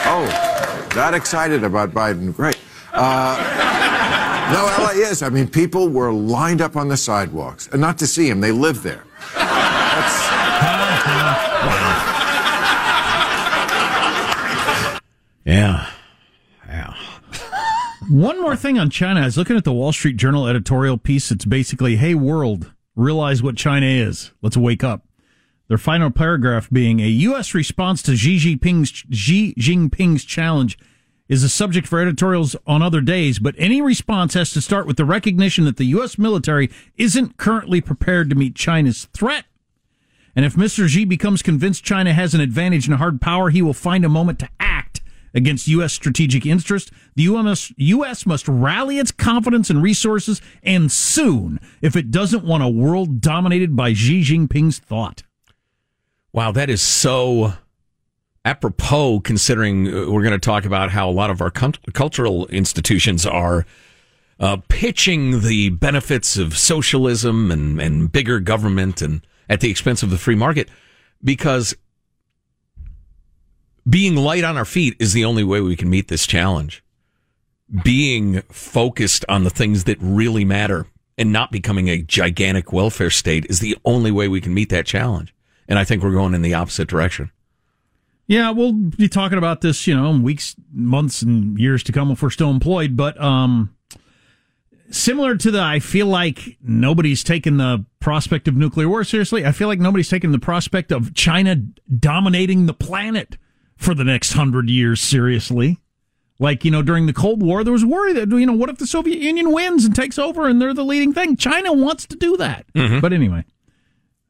Oh, 0.05 0.52
that 0.95 1.15
excited 1.15 1.65
about 1.65 1.93
Biden. 1.93 2.35
Great. 2.35 2.59
Uh, 2.93 3.37
no, 4.53 4.85
LA 4.85 4.91
is. 5.09 5.23
I 5.23 5.29
mean, 5.31 5.49
people 5.49 5.89
were 5.89 6.13
lined 6.13 6.61
up 6.61 6.77
on 6.77 6.89
the 6.89 6.97
sidewalks, 6.97 7.69
and 7.73 7.81
not 7.81 7.99
to 7.99 8.07
see 8.07 8.29
him, 8.29 8.41
they 8.41 8.53
live 8.53 8.83
there. 8.83 9.05
That's, 9.35 10.23
Yeah. 15.45 15.91
Yeah. 16.69 16.95
One 18.11 18.41
more 18.41 18.55
thing 18.57 18.79
on 18.79 18.91
China. 18.91 19.23
I 19.23 19.25
was 19.25 19.37
looking 19.37 19.57
at 19.57 19.65
the 19.65 19.73
Wall 19.73 19.93
Street 19.93 20.17
Journal 20.17 20.47
editorial 20.47 20.99
piece. 20.99 21.31
It's 21.33 21.45
basically, 21.45 21.97
"Hey 21.97 22.15
world, 22.15 22.73
realize 22.95 23.43
what 23.43 23.57
China 23.57 23.87
is. 23.87 24.31
Let's 24.41 24.57
wake 24.57 24.85
up." 24.85 25.05
Their 25.73 25.79
final 25.79 26.11
paragraph 26.11 26.69
being 26.71 27.01
a 27.01 27.07
U.S. 27.07 27.55
response 27.55 28.03
to 28.03 28.15
Xi 28.15 28.37
Jinping's 28.37 28.91
Xi 29.11 29.55
Jinping's 29.55 30.23
challenge 30.23 30.79
is 31.31 31.43
a 31.43 31.49
subject 31.49 31.89
for 31.89 31.99
editorials 31.99 32.55
on 32.67 32.83
other 32.83 33.01
days, 33.01 33.39
but 33.39 33.55
any 33.57 33.81
response 33.81 34.35
has 34.35 34.51
to 34.51 34.61
start 34.61 34.87
with 34.87 34.99
the 34.99 35.07
recognition 35.07 35.65
that 35.65 35.79
the 35.79 35.87
U.S. 35.87 36.19
military 36.19 36.71
isn't 36.99 37.39
currently 37.39 37.81
prepared 37.81 38.29
to 38.29 38.37
meet 38.37 38.55
China's 38.55 39.07
threat. 39.15 39.47
And 40.37 40.45
if 40.45 40.57
Mr. 40.57 40.87
Xi 40.87 41.07
becomes 41.07 41.41
convinced 41.41 41.83
China 41.83 42.13
has 42.13 42.35
an 42.35 42.43
advantage 42.43 42.87
in 42.87 42.93
hard 42.97 43.23
power, 43.23 43.49
he 43.49 43.63
will 43.63 43.73
find 43.73 44.05
a 44.05 44.11
moment 44.11 44.41
to 44.41 44.51
act 44.61 45.01
against 45.33 45.69
U.S. 45.69 45.95
strategic 45.95 46.45
interest. 46.45 46.91
The 47.15 47.23
US, 47.23 47.73
U.S. 47.79 48.27
must 48.27 48.47
rally 48.47 48.99
its 48.99 49.11
confidence 49.11 49.71
and 49.71 49.83
resources, 49.83 50.43
and 50.63 50.93
soon, 50.93 51.59
if 51.81 51.97
it 51.97 52.11
doesn't 52.11 52.45
want 52.45 52.63
a 52.63 52.69
world 52.69 53.23
dominated 53.23 53.75
by 53.75 53.95
Xi 53.95 54.21
Jinping's 54.21 54.79
thought. 54.79 55.23
Wow, 56.35 56.53
that 56.53 56.71
is 56.71 56.81
so 56.81 57.53
apropos 58.45 59.21
considering 59.21 59.87
uh, 59.87 60.11
we're 60.11 60.23
going 60.23 60.33
to 60.33 60.39
talk 60.39 60.65
about 60.65 60.91
how 60.91 61.09
a 61.09 61.13
lot 61.13 61.31
of 61.31 61.43
our 61.43 61.51
cult- 61.51 61.79
cultural 61.93 62.47
institutions 62.47 63.27
are 63.27 63.67
uh, 64.41 64.57
pitching 64.69 65.43
the 65.43 65.69
benefits 65.69 66.39
of 66.39 66.57
socialism 66.57 67.51
and, 67.51 67.81
and 67.81 68.11
bigger 68.11 68.41
government 68.41 69.03
and 69.03 69.21
at 69.49 69.61
the 69.61 69.71
expense 69.71 70.03
of 70.03 70.09
the 70.09 70.17
free 70.17 70.35
market 70.35 70.71
because 71.23 71.77
being 73.89 74.17
light 74.17 74.43
on 74.43 74.57
our 74.57 74.65
feet 74.65 74.97
is 74.99 75.13
the 75.13 75.27
only 75.27 75.45
way 75.45 75.61
we 75.61 75.77
can 75.77 75.91
meet 75.91 76.09
this 76.09 76.27
challenge. 76.27 76.83
Being 77.85 78.41
focused 78.51 79.25
on 79.29 79.45
the 79.45 79.51
things 79.51 79.85
that 79.85 79.99
really 80.01 80.47
matter 80.47 80.87
and 81.19 81.31
not 81.31 81.53
becoming 81.53 81.89
a 81.89 82.03
gigantic 82.03 82.73
welfare 82.73 83.11
state 83.11 83.45
is 83.51 83.61
the 83.61 83.77
only 83.85 84.11
way 84.11 84.29
we 84.29 84.41
can 84.41 84.55
meet 84.55 84.71
that 84.71 84.87
challenge. 84.87 85.35
And 85.73 85.79
I 85.79 85.85
think 85.85 86.03
we're 86.03 86.13
going 86.13 86.35
in 86.35 86.43
the 86.43 86.53
opposite 86.53 86.87
direction. 86.87 87.31
Yeah, 88.27 88.51
we'll 88.51 88.75
be 88.75 89.09
talking 89.09 89.39
about 89.39 89.63
this, 89.63 89.87
you 89.87 89.97
know, 89.97 90.11
in 90.11 90.23
weeks, 90.23 90.55
months, 90.71 91.23
and 91.23 91.59
years 91.59 91.83
to 91.85 91.93
come 91.93 92.11
if 92.11 92.21
we're 92.23 92.29
still 92.29 92.51
employed. 92.51 92.95
But 92.95 93.19
um, 93.19 93.75
similar 94.91 95.35
to 95.39 95.51
the 95.51 95.63
I 95.63 95.79
feel 95.79 96.09
like 96.09 96.59
nobody's 96.63 97.25
taken 97.25 97.57
the 97.57 97.87
prospect 98.01 98.49
of 98.49 98.55
nuclear 98.55 98.87
war 98.87 99.03
seriously. 99.03 99.47
I 99.47 99.53
feel 99.53 99.67
like 99.67 99.79
nobody's 99.79 100.11
taken 100.11 100.31
the 100.31 100.39
prospect 100.39 100.93
of 100.93 101.15
China 101.15 101.57
dominating 101.57 102.67
the 102.67 102.75
planet 102.75 103.39
for 103.79 103.95
the 103.95 104.05
next 104.05 104.35
hundred 104.35 104.69
years 104.69 105.01
seriously. 105.01 105.79
Like, 106.39 106.67
you 106.67 106.71
know, 106.71 106.83
during 106.83 107.07
the 107.07 107.15
Cold 107.15 107.43
War, 107.43 107.65
there 107.65 107.73
was 107.73 107.83
worry 107.83 108.13
that, 108.13 108.29
you 108.29 108.45
know, 108.45 108.53
what 108.53 108.69
if 108.69 108.77
the 108.77 108.87
Soviet 108.87 109.21
Union 109.21 109.53
wins 109.53 109.87
and 109.87 109.97
takes 109.97 110.19
over 110.19 110.47
and 110.49 110.61
they're 110.61 110.75
the 110.75 110.85
leading 110.85 111.15
thing? 111.15 111.35
China 111.35 111.73
wants 111.73 112.07
to 112.09 112.17
do 112.17 112.37
that. 112.37 112.67
Mhm. 112.75 113.01
But 113.01 113.15
anyway, 113.15 113.47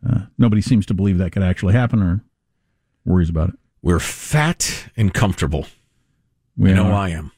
uh, 0.09 0.21
nobody 0.39 0.63
seems 0.63 0.87
to 0.87 0.95
believe 0.95 1.19
that 1.19 1.33
could 1.33 1.43
actually 1.43 1.75
happen 1.75 2.03
or 2.03 2.25
worries 3.05 3.29
about 3.29 3.51
it. 3.51 3.55
We're 3.83 4.01
fat 4.01 4.87
and 4.97 5.13
comfortable. 5.13 5.67
We 6.57 6.71
you 6.71 6.77
know. 6.77 6.93
I 6.93 7.11
am. 7.11 7.33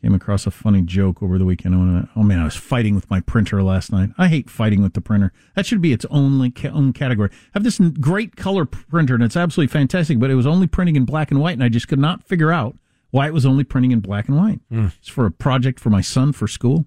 Came 0.00 0.14
across 0.14 0.46
a 0.46 0.52
funny 0.52 0.82
joke 0.82 1.22
over 1.24 1.38
the 1.38 1.44
weekend. 1.44 1.74
I 1.74 2.08
Oh 2.14 2.22
man, 2.22 2.38
I 2.38 2.44
was 2.44 2.54
fighting 2.54 2.94
with 2.94 3.10
my 3.10 3.18
printer 3.20 3.62
last 3.64 3.90
night. 3.90 4.10
I 4.16 4.28
hate 4.28 4.48
fighting 4.48 4.80
with 4.80 4.94
the 4.94 5.00
printer. 5.00 5.32
That 5.56 5.66
should 5.66 5.80
be 5.82 5.92
its 5.92 6.06
only 6.08 6.50
ca- 6.52 6.68
own 6.68 6.92
category. 6.92 7.30
I 7.32 7.36
have 7.54 7.64
this 7.64 7.80
great 8.00 8.36
color 8.36 8.64
printer 8.64 9.14
and 9.16 9.24
it's 9.24 9.36
absolutely 9.36 9.72
fantastic, 9.72 10.20
but 10.20 10.30
it 10.30 10.36
was 10.36 10.46
only 10.46 10.68
printing 10.68 10.94
in 10.94 11.04
black 11.04 11.32
and 11.32 11.40
white, 11.40 11.54
and 11.54 11.64
I 11.64 11.68
just 11.68 11.88
could 11.88 11.98
not 11.98 12.22
figure 12.22 12.52
out 12.52 12.76
why 13.10 13.26
it 13.26 13.34
was 13.34 13.44
only 13.44 13.64
printing 13.64 13.90
in 13.90 13.98
black 13.98 14.28
and 14.28 14.36
white. 14.36 14.60
It's 14.70 15.08
for 15.08 15.26
a 15.26 15.32
project 15.32 15.80
for 15.80 15.90
my 15.90 16.00
son 16.00 16.32
for 16.32 16.46
school. 16.46 16.86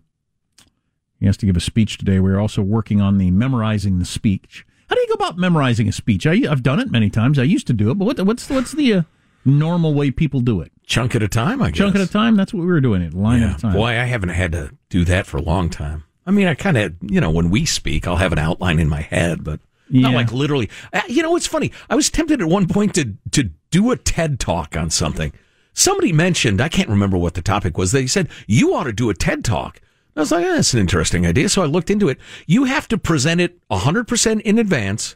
He 1.20 1.26
has 1.26 1.36
to 1.38 1.46
give 1.46 1.58
a 1.58 1.62
speech 1.62 1.98
today. 1.98 2.20
We're 2.20 2.40
also 2.40 2.62
working 2.62 3.02
on 3.02 3.18
the 3.18 3.30
memorizing 3.30 4.00
the 4.00 4.06
speech. 4.06 4.66
How 4.92 4.96
do 4.96 5.00
you 5.02 5.08
go 5.08 5.14
about 5.14 5.38
memorizing 5.38 5.88
a 5.88 5.94
speech? 5.94 6.28
I, 6.28 6.34
I've 6.52 6.64
done 6.64 6.82
it 6.82 6.92
many 6.92 7.10
times. 7.10 7.40
I 7.40 7.44
used 7.44 7.66
to 7.68 7.74
do 7.74 7.92
it, 7.92 7.96
but 7.98 8.04
what, 8.04 8.20
what's 8.26 8.50
what's 8.50 8.74
the 8.74 8.94
uh, 8.94 9.02
normal 9.46 9.94
way 9.94 10.12
people 10.12 10.42
do 10.42 10.60
it? 10.60 10.70
Chunk 10.86 11.16
at 11.16 11.24
a 11.24 11.30
time, 11.30 11.62
I 11.62 11.70
guess. 11.72 11.78
Chunk 11.78 11.96
at 11.96 12.02
a 12.02 12.08
time. 12.12 12.36
That's 12.36 12.54
what 12.54 12.60
we 12.60 12.66
were 12.68 12.82
doing. 12.82 13.02
It 13.02 13.14
line 13.14 13.40
Yeah. 13.40 13.52
at 13.52 13.58
a 13.58 13.62
time. 13.62 13.74
Boy, 13.74 13.92
I 13.92 14.04
haven't 14.04 14.30
had 14.30 14.52
to 14.52 14.72
do 14.90 15.06
that 15.06 15.26
for 15.26 15.38
a 15.38 15.42
long 15.42 15.70
time. 15.70 16.04
I 16.28 16.32
mean, 16.32 16.48
I 16.48 16.56
kind 16.56 16.78
of, 16.78 16.94
you 17.02 17.22
know, 17.22 17.32
when 17.32 17.50
we 17.50 17.66
speak, 17.66 18.06
I'll 18.06 18.18
have 18.18 18.34
an 18.34 18.38
outline 18.40 18.80
in 18.80 18.90
my 18.90 19.00
head, 19.02 19.46
but 19.46 19.62
not 19.90 20.14
like 20.14 20.34
literally. 20.34 20.70
Uh, 20.92 21.02
You 21.08 21.24
know, 21.24 21.38
it's 21.38 21.48
funny. 21.48 21.72
I 21.90 21.96
was 21.96 22.10
tempted 22.10 22.42
at 22.42 22.48
one 22.50 22.68
point 22.68 22.94
to 22.96 23.14
to 23.32 23.50
do 23.70 23.92
a 23.92 23.96
TED 23.96 24.42
talk 24.42 24.76
on 24.76 24.90
something. 24.90 25.32
Somebody 25.74 26.12
mentioned, 26.12 26.60
I 26.60 26.68
can't 26.68 26.90
remember 26.90 27.18
what 27.18 27.34
the 27.36 27.42
topic 27.42 27.78
was. 27.78 27.94
They 27.94 28.08
said 28.08 28.28
you 28.46 28.74
ought 28.76 28.84
to 28.84 28.92
do 28.94 29.10
a 29.10 29.14
TED 29.14 29.46
talk. 29.46 29.80
I 30.16 30.20
was 30.20 30.32
like, 30.32 30.46
eh, 30.46 30.56
that's 30.56 30.74
an 30.74 30.80
interesting 30.80 31.26
idea. 31.26 31.48
So 31.50 31.62
I 31.62 31.66
looked 31.66 31.90
into 31.90 32.10
it. 32.10 32.18
You 32.46 32.66
have 32.66 32.88
to 32.90 32.98
present 32.98 33.40
it 33.40 33.60
100% 33.70 34.42
in 34.42 34.58
advance, 34.58 35.16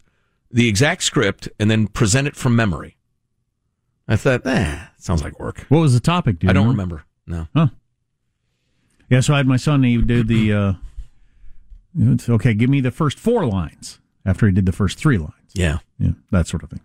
the 0.50 0.68
exact 0.70 1.04
script, 1.04 1.50
and 1.60 1.70
then 1.70 1.88
present 1.88 2.28
it 2.28 2.36
from 2.36 2.56
memory. 2.56 2.98
I 4.08 4.16
thought, 4.16 4.46
eh, 4.46 4.80
sounds 4.98 5.24
like 5.24 5.40
work. 5.40 5.66
What 5.70 5.80
was 5.80 5.94
the 5.94 6.00
topic? 6.00 6.40
Do 6.40 6.50
I 6.50 6.54
don't 6.54 6.68
remember? 6.68 7.06
remember. 7.28 7.48
No. 7.56 7.60
Huh. 7.60 7.68
Yeah, 9.10 9.20
so 9.20 9.34
I 9.34 9.38
had 9.38 9.48
my 9.48 9.58
son. 9.58 9.84
He 9.84 10.02
did 10.02 10.28
the. 10.28 10.54
Uh, 10.54 10.74
it's 11.98 12.30
okay. 12.30 12.54
Give 12.54 12.70
me 12.70 12.82
the 12.82 12.92
first 12.92 13.20
four 13.20 13.46
lines 13.46 14.00
after 14.26 14.46
he 14.48 14.52
did 14.52 14.66
the 14.66 14.72
first 14.72 14.98
three 14.98 15.18
lines. 15.18 15.34
Yeah. 15.54 15.80
Yeah, 16.00 16.12
that 16.32 16.48
sort 16.48 16.64
of 16.64 16.70
thing. 16.70 16.82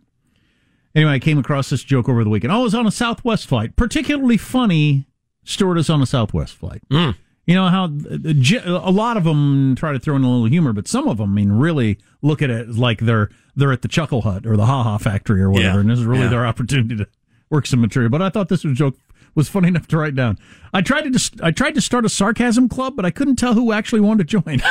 Anyway, 0.95 1.13
I 1.13 1.19
came 1.19 1.39
across 1.39 1.71
this 1.71 1.83
joke 1.85 2.09
over 2.09 2.23
the 2.25 2.31
weekend. 2.31 2.53
Oh, 2.53 2.61
I 2.61 2.63
was 2.63 2.75
on 2.75 2.87
a 2.87 2.91
Southwest 2.91 3.47
flight. 3.47 3.77
Particularly 3.77 4.37
funny 4.37 5.07
stewardess 5.45 5.89
on 5.89 6.03
a 6.03 6.07
Southwest 6.07 6.55
flight. 6.55 6.83
Mm. 6.91 7.17
You 7.47 7.55
know 7.55 7.67
how 7.69 7.87
a 7.87 8.91
lot 8.93 9.17
of 9.17 9.25
them 9.25 9.75
try 9.75 9.93
to 9.93 9.99
throw 9.99 10.15
in 10.15 10.23
a 10.23 10.31
little 10.31 10.47
humor, 10.47 10.73
but 10.73 10.87
some 10.87 11.09
of 11.09 11.19
them, 11.19 11.31
I 11.31 11.33
mean, 11.35 11.51
really 11.53 11.99
look 12.23 12.43
at 12.43 12.51
it 12.51 12.69
like 12.71 13.01
they're 13.01 13.31
they're 13.57 13.73
at 13.73 13.83
the 13.83 13.89
Chuckle 13.89 14.23
Hut 14.23 14.47
or 14.47 14.57
the 14.57 14.67
Ha 14.67 14.83
Ha 14.85 14.99
Factory 14.99 15.41
or 15.43 15.51
whatever, 15.51 15.75
Yeah. 15.77 15.81
and 15.81 15.91
this 15.91 15.99
is 15.99 16.05
really 16.05 16.23
Yeah. 16.25 16.29
their 16.29 16.47
opportunity 16.47 16.97
to 16.97 17.09
work 17.49 17.67
some 17.67 17.81
material. 17.81 18.09
But 18.11 18.23
I 18.23 18.29
thought 18.31 18.49
this 18.49 18.63
was 18.63 18.79
joke 18.79 18.97
was 19.35 19.49
funny 19.49 19.69
enough 19.69 19.89
to 19.89 19.97
write 19.99 20.15
down. 20.15 20.39
I 20.73 20.81
tried 20.83 21.03
to 21.03 21.11
just, 21.11 21.41
I 21.43 21.51
tried 21.51 21.75
to 21.75 21.81
start 21.81 22.05
a 22.05 22.09
sarcasm 22.09 22.69
club, 22.69 22.95
but 22.97 23.05
I 23.05 23.11
couldn't 23.11 23.37
tell 23.37 23.55
who 23.55 23.73
actually 23.73 24.01
wanted 24.01 24.29
to 24.29 24.41
join. 24.41 24.61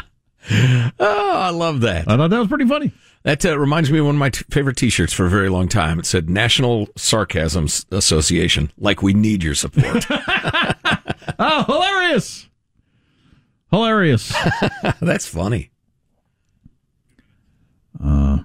Oh, 0.98 1.30
I 1.36 1.50
love 1.50 1.80
that. 1.82 2.08
I 2.10 2.16
thought 2.16 2.30
that 2.30 2.38
was 2.38 2.48
pretty 2.48 2.66
funny. 2.66 2.92
That 3.22 3.44
uh, 3.44 3.58
reminds 3.58 3.90
me 3.90 3.98
of 3.98 4.06
one 4.06 4.14
of 4.14 4.18
my 4.18 4.30
t- 4.30 4.44
favorite 4.50 4.78
T-shirts 4.78 5.12
for 5.12 5.26
a 5.26 5.30
very 5.30 5.50
long 5.50 5.68
time. 5.68 5.98
It 5.98 6.06
said 6.06 6.30
"National 6.30 6.88
Sarcasm 6.96 7.66
Association." 7.90 8.72
Like 8.78 9.02
we 9.02 9.12
need 9.12 9.42
your 9.42 9.54
support. 9.54 10.06
Oh, 11.38 11.64
hilarious! 11.64 12.48
Hilarious. 13.70 14.34
That's 15.00 15.26
funny. 15.26 15.70
Uh, 18.02 18.38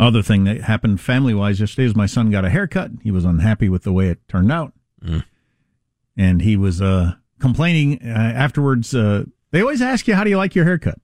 other 0.00 0.22
thing 0.22 0.44
that 0.44 0.62
happened 0.62 1.00
family 1.00 1.34
wise 1.34 1.60
yesterday 1.60 1.86
is 1.86 1.94
my 1.94 2.06
son 2.06 2.30
got 2.30 2.44
a 2.44 2.50
haircut. 2.50 2.90
He 3.02 3.10
was 3.10 3.24
unhappy 3.24 3.68
with 3.68 3.82
the 3.82 3.92
way 3.92 4.08
it 4.08 4.26
turned 4.28 4.50
out. 4.50 4.72
Mm. 5.04 5.24
And 6.16 6.42
he 6.42 6.56
was 6.56 6.80
uh, 6.80 7.14
complaining 7.38 8.00
uh, 8.04 8.08
afterwards. 8.08 8.94
Uh, 8.94 9.24
they 9.50 9.60
always 9.60 9.82
ask 9.82 10.08
you, 10.08 10.14
How 10.14 10.24
do 10.24 10.30
you 10.30 10.36
like 10.36 10.54
your 10.54 10.64
haircut? 10.64 10.98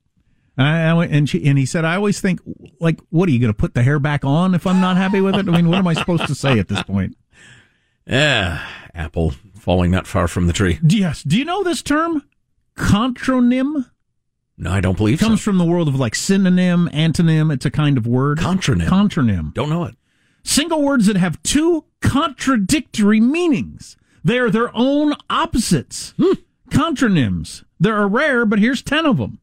And, 0.59 0.67
I, 0.67 0.91
I 0.91 0.95
went- 0.95 1.13
and, 1.13 1.29
she, 1.29 1.47
and 1.47 1.57
he 1.57 1.65
said, 1.65 1.85
I 1.85 1.95
always 1.95 2.21
think, 2.21 2.41
like, 2.81 3.01
what 3.11 3.29
are 3.29 3.33
you 3.33 3.39
going 3.39 3.53
to 3.53 3.57
put 3.57 3.75
the 3.75 3.83
hair 3.83 3.99
back 3.99 4.25
on 4.25 4.55
if 4.55 4.67
I'm 4.67 4.81
not 4.81 4.97
happy 4.97 5.21
with 5.21 5.37
it? 5.37 5.49
I 5.49 5.53
mean, 5.53 5.69
what 5.69 5.79
am 5.79 5.87
I 5.87 5.95
supposed 5.95 6.27
to 6.27 6.35
say 6.35 6.59
at 6.59 6.69
this 6.69 6.83
point? 6.83 7.17
Yeah, 8.07 8.67
apple 8.95 9.33
falling 9.59 9.91
not 9.91 10.07
far 10.07 10.29
from 10.29 10.47
the 10.47 10.53
tree. 10.53 10.81
Yes. 10.83 11.23
Do 11.23 11.39
you 11.39 11.45
know 11.45 11.63
this 11.63 11.81
term? 11.83 12.23
Contronym? 12.77 13.87
No, 14.57 14.73
I 14.73 14.81
don't 14.81 14.97
believe 14.97 15.21
it 15.21 15.25
comes 15.25 15.41
so. 15.41 15.45
from 15.45 15.59
the 15.59 15.65
world 15.65 15.87
of 15.87 15.95
like 15.95 16.15
synonym, 16.17 16.89
antonym. 16.93 17.53
It's 17.53 17.65
a 17.67 17.71
kind 17.71 17.97
of 17.97 18.07
word. 18.07 18.39
Contronym. 18.39 18.89
Contronym. 18.89 19.55
Don't 19.55 19.69
know 19.71 19.85
it. 19.85 19.95
Single 20.43 20.83
words 20.83 21.07
that 21.07 21.17
have 21.17 21.41
two 21.43 21.85
contradictory 22.01 23.21
meanings. 23.21 23.97
They 24.25 24.39
are 24.39 24.51
their 24.51 24.75
own 24.75 25.15
opposites. 25.31 26.15
Hmm. 26.19 26.33
Contronyms. 26.71 27.65
They're 27.79 28.09
rare, 28.09 28.45
but 28.45 28.59
here's 28.59 28.83
10 28.83 29.07
of 29.07 29.19
them. 29.19 29.39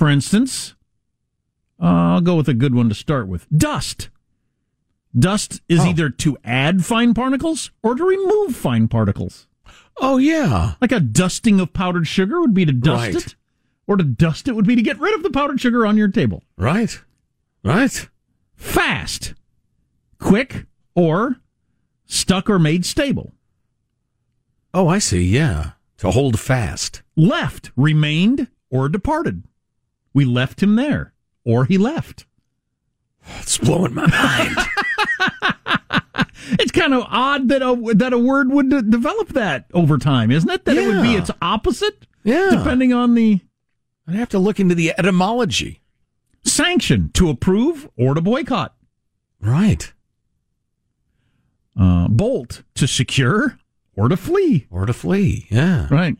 For 0.00 0.08
instance, 0.08 0.76
uh, 1.78 1.84
I'll 1.84 2.20
go 2.22 2.34
with 2.34 2.48
a 2.48 2.54
good 2.54 2.74
one 2.74 2.88
to 2.88 2.94
start 2.94 3.28
with 3.28 3.46
dust. 3.54 4.08
Dust 5.14 5.60
is 5.68 5.80
either 5.84 6.08
to 6.08 6.38
add 6.42 6.86
fine 6.86 7.12
particles 7.12 7.70
or 7.82 7.94
to 7.94 8.02
remove 8.02 8.56
fine 8.56 8.88
particles. 8.88 9.46
Oh 10.00 10.16
yeah, 10.16 10.72
Like 10.80 10.90
a 10.92 11.00
dusting 11.00 11.60
of 11.60 11.74
powdered 11.74 12.06
sugar 12.06 12.40
would 12.40 12.54
be 12.54 12.64
to 12.64 12.72
dust 12.72 13.12
Right. 13.14 13.14
it, 13.26 13.34
or 13.86 13.98
to 13.98 14.02
dust 14.04 14.48
it 14.48 14.56
would 14.56 14.66
be 14.66 14.74
to 14.74 14.80
get 14.80 14.98
rid 14.98 15.14
of 15.14 15.22
the 15.22 15.28
powdered 15.28 15.60
sugar 15.60 15.84
on 15.84 15.98
your 15.98 16.08
table. 16.08 16.42
right, 16.56 16.98
right. 17.62 18.08
Fast, 18.56 19.34
quick, 20.18 20.64
or 20.94 21.36
stuck 22.06 22.48
or 22.48 22.58
made 22.58 22.86
stable. 22.86 23.34
Oh, 24.72 24.88
I 24.88 24.98
see. 24.98 25.20
Yeah, 25.24 25.72
to 25.98 26.10
hold 26.10 26.40
fast. 26.40 27.02
Left, 27.16 27.70
remained, 27.76 28.48
or 28.70 28.88
departed. 28.88 29.42
We 30.12 30.24
left 30.24 30.62
him 30.62 30.76
there, 30.76 31.12
or 31.44 31.64
he 31.64 31.78
left. 31.78 32.26
It's 33.40 33.58
blowing 33.58 33.94
my 33.94 34.06
mind. 34.06 34.56
It's 36.58 36.72
kind 36.72 36.92
of 36.94 37.04
odd 37.08 37.48
that 37.50 37.62
a 37.62 37.94
that 37.94 38.12
a 38.12 38.18
word 38.18 38.50
would 38.50 38.70
de- 38.70 38.82
develop 38.82 39.28
that 39.34 39.66
over 39.72 39.98
time, 39.98 40.30
isn't 40.32 40.50
it? 40.50 40.64
That 40.64 40.76
it 40.76 40.86
would 40.88 41.02
be 41.02 41.14
its 41.14 41.30
opposite, 41.40 42.06
Yeah. 42.24 42.50
depending 42.50 42.92
on 42.92 43.14
the 43.14 43.40
I'd 44.08 44.14
have 44.16 44.30
to 44.30 44.38
look 44.40 44.58
into 44.58 44.74
the 44.74 44.92
etymology. 44.98 45.80
sanction 46.44 47.10
to 47.14 47.28
approve 47.30 47.88
or 47.96 48.14
to 48.14 48.20
boycott. 48.20 48.74
Right. 49.40 49.92
Uh, 51.78 52.08
bolt 52.08 52.62
to 52.74 52.88
secure 52.88 53.58
or 53.94 54.08
to 54.08 54.16
flee. 54.16 54.66
Or 54.70 54.86
to 54.86 54.92
flee. 54.92 55.46
Yeah. 55.50 55.86
Right. 55.88 56.16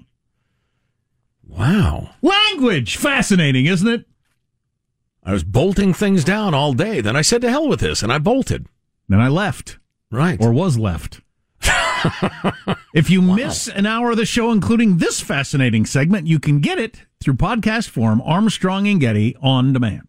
Wow. 1.51 2.11
Language, 2.23 2.97
fascinating, 2.97 3.67
isn't 3.67 3.89
it? 3.89 4.07
I 5.23 5.33
was 5.33 5.45
bolting 5.45 5.93
things 5.93 6.25
down 6.25 6.55
all 6.55 6.73
day. 6.73 7.01
Then 7.01 7.17
I 7.17 7.23
said 7.23 7.43
to 7.43 7.51
hell 7.51 7.69
with 7.69 7.81
this, 7.81 8.03
and 8.03 8.13
I 8.13 8.19
bolted. 8.19 8.67
Then 9.09 9.21
I 9.21 9.29
left. 9.29 9.79
Right. 10.11 10.43
or 10.43 10.53
was 10.53 10.77
left. 10.77 11.21
if 12.95 13.11
you 13.11 13.23
miss 13.23 13.69
an 13.69 13.87
hour 13.87 14.11
of 14.11 14.17
the 14.17 14.25
show, 14.27 14.51
including 14.51 14.97
this 14.97 15.21
fascinating 15.21 15.87
segment, 15.87 16.27
you 16.27 16.41
can 16.41 16.61
get 16.61 16.79
it 16.79 17.03
through 17.21 17.35
podcast 17.35 17.91
form, 17.91 18.21
Armstrong 18.23 18.89
and 18.89 19.01
Getty 19.01 19.37
on 19.41 19.73
demand. 19.73 20.09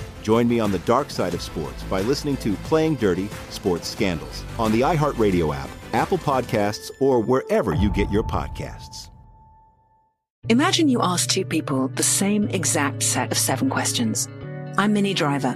Join 0.21 0.47
me 0.47 0.59
on 0.59 0.71
the 0.71 0.79
dark 0.79 1.09
side 1.09 1.33
of 1.33 1.41
sports 1.41 1.83
by 1.83 2.01
listening 2.01 2.37
to 2.37 2.53
Playing 2.67 2.95
Dirty 2.95 3.29
Sports 3.49 3.87
Scandals 3.87 4.43
on 4.57 4.71
the 4.71 4.81
iHeartRadio 4.81 5.55
app, 5.55 5.69
Apple 5.93 6.17
Podcasts, 6.17 6.91
or 6.99 7.19
wherever 7.19 7.73
you 7.73 7.89
get 7.91 8.09
your 8.11 8.23
podcasts. 8.23 9.09
Imagine 10.49 10.89
you 10.89 11.01
ask 11.01 11.29
two 11.29 11.45
people 11.45 11.87
the 11.89 12.03
same 12.03 12.49
exact 12.49 13.03
set 13.03 13.31
of 13.31 13.37
seven 13.37 13.69
questions. 13.69 14.27
I'm 14.77 14.93
Minnie 14.93 15.13
Driver, 15.13 15.55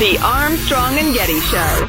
The 0.00 0.18
Armstrong 0.18 0.98
and 0.98 1.14
Getty 1.14 1.38
Show. 1.38 1.86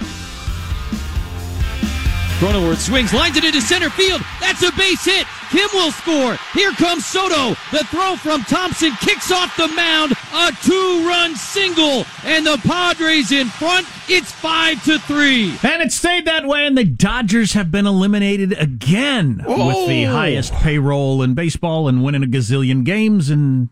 Cronenworth 2.37 2.77
swings, 2.77 3.11
lines 3.15 3.35
it 3.35 3.43
into 3.43 3.59
center 3.61 3.89
field. 3.89 4.21
That's 4.39 4.61
a 4.61 4.71
base 4.73 5.03
hit. 5.03 5.25
Kim 5.55 5.69
will 5.73 5.91
score. 5.91 6.37
Here 6.53 6.71
comes 6.73 7.05
Soto. 7.05 7.51
The 7.71 7.85
throw 7.85 8.17
from 8.17 8.41
Thompson 8.43 8.91
kicks 8.99 9.31
off 9.31 9.55
the 9.55 9.69
mound. 9.69 10.11
A 10.33 10.51
two-run 10.63 11.35
single, 11.37 12.05
and 12.25 12.45
the 12.45 12.57
Padres 12.63 13.31
in 13.31 13.47
front. 13.47 13.87
It's 14.09 14.31
five 14.33 14.83
to 14.83 14.99
three. 14.99 15.51
And 15.63 15.81
it 15.81 15.93
stayed 15.93 16.25
that 16.25 16.45
way, 16.45 16.65
and 16.67 16.77
the 16.77 16.83
Dodgers 16.83 17.53
have 17.53 17.71
been 17.71 17.85
eliminated 17.87 18.51
again 18.59 19.45
Oh. 19.47 19.67
with 19.67 19.87
the 19.87 20.03
highest 20.03 20.51
payroll 20.55 21.21
in 21.23 21.35
baseball 21.35 21.87
and 21.87 22.03
winning 22.03 22.23
a 22.23 22.27
gazillion 22.27 22.83
games, 22.83 23.29
and 23.29 23.69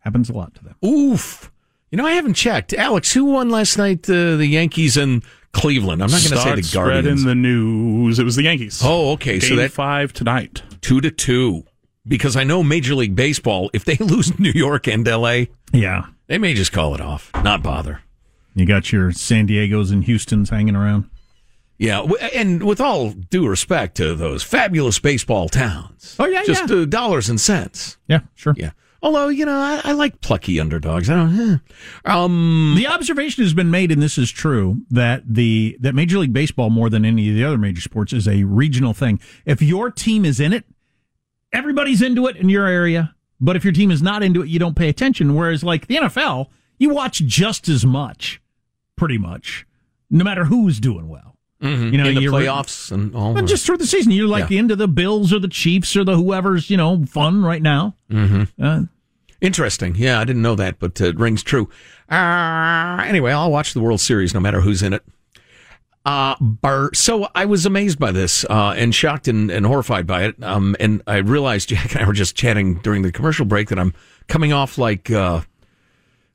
happens 0.00 0.28
a 0.28 0.34
lot 0.34 0.54
to 0.56 0.64
them. 0.64 0.74
Oof. 0.84 1.50
You 1.90 1.96
know, 1.96 2.04
I 2.06 2.12
haven't 2.12 2.34
checked. 2.34 2.74
Alex, 2.74 3.12
who 3.12 3.24
won 3.24 3.48
last 3.48 3.78
night? 3.78 4.08
Uh, 4.08 4.36
the 4.36 4.46
Yankees 4.46 4.98
and 4.98 5.22
Cleveland. 5.52 6.02
I'm 6.02 6.10
not 6.10 6.20
going 6.20 6.30
to 6.32 6.36
say 6.36 6.42
Start 6.42 6.56
the 6.56 6.62
spread 6.62 6.84
Guardians. 7.04 7.22
in 7.22 7.28
the 7.28 7.34
news. 7.34 8.18
It 8.18 8.24
was 8.24 8.36
the 8.36 8.42
Yankees. 8.42 8.82
Oh, 8.84 9.12
okay. 9.12 9.38
Game 9.38 9.48
so 9.48 9.56
that 9.56 9.72
five 9.72 10.12
tonight. 10.12 10.62
Two 10.82 11.00
to 11.00 11.10
two. 11.10 11.64
Because 12.06 12.34
I 12.36 12.42
know 12.42 12.62
Major 12.64 12.94
League 12.96 13.14
Baseball, 13.14 13.70
if 13.72 13.84
they 13.84 13.96
lose 14.00 14.36
New 14.38 14.50
York 14.52 14.86
and 14.88 15.06
L.A., 15.06 15.48
Yeah. 15.72 16.06
they 16.26 16.36
may 16.36 16.52
just 16.52 16.72
call 16.72 16.94
it 16.96 17.00
off, 17.00 17.30
not 17.44 17.62
bother. 17.62 18.00
You 18.54 18.66
got 18.66 18.92
your 18.92 19.12
San 19.12 19.46
Diego's 19.46 19.90
and 19.92 20.02
Houston's 20.04 20.50
hanging 20.50 20.74
around. 20.76 21.08
Yeah, 21.78 22.02
and 22.34 22.62
with 22.64 22.80
all 22.80 23.10
due 23.12 23.48
respect 23.48 23.96
to 23.96 24.14
those 24.14 24.42
fabulous 24.42 24.98
baseball 24.98 25.48
towns. 25.48 26.14
Oh, 26.18 26.26
yeah, 26.26 26.42
just 26.44 26.68
yeah. 26.68 26.76
Uh, 26.76 26.84
dollars 26.84 27.28
and 27.28 27.40
cents. 27.40 27.96
Yeah, 28.08 28.20
sure. 28.34 28.54
Yeah. 28.56 28.70
Although 29.02 29.28
you 29.28 29.44
know, 29.46 29.56
I, 29.58 29.80
I 29.82 29.92
like 29.92 30.20
plucky 30.20 30.60
underdogs. 30.60 31.10
I 31.10 31.14
don't. 31.16 31.40
Eh. 31.40 31.56
Um, 32.04 32.74
The 32.76 32.86
observation 32.86 33.42
has 33.42 33.52
been 33.54 33.70
made, 33.70 33.90
and 33.90 34.00
this 34.02 34.16
is 34.16 34.30
true, 34.30 34.82
that 34.90 35.22
the 35.26 35.76
that 35.80 35.94
Major 35.94 36.18
League 36.18 36.32
Baseball, 36.32 36.70
more 36.70 36.88
than 36.88 37.04
any 37.04 37.28
of 37.30 37.34
the 37.34 37.42
other 37.44 37.58
major 37.58 37.80
sports, 37.80 38.12
is 38.12 38.28
a 38.28 38.44
regional 38.44 38.92
thing. 38.94 39.18
If 39.44 39.60
your 39.60 39.90
team 39.90 40.24
is 40.24 40.38
in 40.38 40.52
it, 40.52 40.64
everybody's 41.52 42.02
into 42.02 42.26
it 42.26 42.36
in 42.36 42.48
your 42.48 42.66
area. 42.66 43.14
But 43.40 43.56
if 43.56 43.64
your 43.64 43.72
team 43.72 43.90
is 43.90 44.00
not 44.02 44.22
into 44.22 44.42
it, 44.42 44.48
you 44.48 44.58
don't 44.58 44.76
pay 44.76 44.88
attention. 44.88 45.34
Whereas, 45.34 45.64
like 45.64 45.86
the 45.88 45.96
NFL, 45.96 46.46
you 46.78 46.90
watch 46.90 47.18
just 47.26 47.68
as 47.68 47.84
much, 47.84 48.40
pretty 48.96 49.18
much, 49.18 49.66
no 50.10 50.22
matter 50.24 50.44
who's 50.44 50.78
doing 50.78 51.08
well. 51.08 51.36
mhm. 51.60 51.92
You 51.92 51.98
know, 51.98 52.08
in 52.08 52.14
the 52.16 52.26
playoffs 52.26 52.90
and 52.92 53.14
all. 53.14 53.34
Well, 53.34 53.44
just 53.44 53.64
through 53.66 53.78
the 53.78 53.86
season, 53.86 54.12
you're 54.12 54.28
like 54.28 54.50
Yeah. 54.50 54.58
into 54.60 54.74
the 54.76 54.88
Bills 54.88 55.32
or 55.32 55.38
the 55.38 55.48
Chiefs 55.48 55.96
or 55.96 56.04
the 56.04 56.16
whoever's 56.16 56.70
you 56.70 56.76
know 56.76 57.04
fun 57.06 57.42
right 57.44 57.62
now. 57.62 57.94
Mm-hmm. 58.10 58.62
Uh, 58.64 58.82
Interesting. 59.40 59.94
Yeah, 59.96 60.20
I 60.20 60.24
didn't 60.24 60.42
know 60.42 60.54
that, 60.54 60.78
but 60.78 61.00
uh, 61.00 61.06
it 61.06 61.18
rings 61.18 61.42
true. 61.42 61.68
Uh, 62.08 63.02
anyway, 63.06 63.32
I'll 63.32 63.50
watch 63.50 63.74
the 63.74 63.80
World 63.80 64.00
Series 64.00 64.34
no 64.34 64.40
matter 64.40 64.60
who's 64.60 64.82
in 64.82 64.92
it. 64.92 65.02
Uh, 66.04 66.34
bar, 66.40 66.90
so 66.94 67.28
I 67.34 67.44
was 67.44 67.64
amazed 67.64 67.98
by 67.98 68.10
this 68.10 68.44
uh, 68.50 68.74
and 68.76 68.92
shocked 68.92 69.28
and, 69.28 69.50
and 69.50 69.64
horrified 69.64 70.06
by 70.06 70.24
it. 70.24 70.42
Um, 70.42 70.74
and 70.80 71.02
I 71.06 71.18
realized 71.18 71.68
Jack 71.70 71.92
and 71.92 72.02
I 72.02 72.06
were 72.06 72.12
just 72.12 72.34
chatting 72.36 72.80
during 72.80 73.02
the 73.02 73.12
commercial 73.12 73.46
break 73.46 73.68
that 73.68 73.78
I'm 73.78 73.94
coming 74.26 74.52
off 74.52 74.78
like 74.78 75.10
uh, 75.10 75.42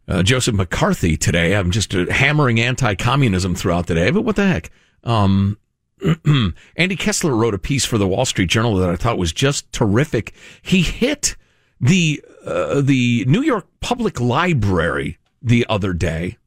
uh, 0.08 0.24
Joseph 0.24 0.56
McCarthy 0.56 1.18
today. 1.18 1.56
I'm 1.56 1.72
just 1.72 1.94
uh, 1.94 2.06
hammering 2.10 2.60
anti-communism 2.60 3.56
throughout 3.56 3.88
the 3.88 3.96
day. 3.96 4.10
But 4.10 4.22
what 4.22 4.38
the 4.38 4.48
heck? 4.48 4.72
Um, 5.04 5.58
Andy 6.78 6.96
Kessler 6.96 7.36
wrote 7.36 7.54
a 7.54 7.60
piece 7.60 7.84
for 7.84 7.98
the 7.98 8.08
Wall 8.08 8.26
Street 8.26 8.50
Journal 8.50 8.76
that 8.76 8.90
I 8.90 8.96
thought 8.96 9.18
was 9.18 9.34
just 9.34 9.72
terrific. 9.74 10.34
He 10.62 10.82
hit 10.82 11.36
the 11.82 12.24
uh, 12.46 12.82
the 12.82 13.26
New 13.28 13.42
York 13.42 13.68
Public 13.82 14.20
Library 14.20 15.18
the 15.42 15.66
other 15.68 15.94
day. 15.94 16.38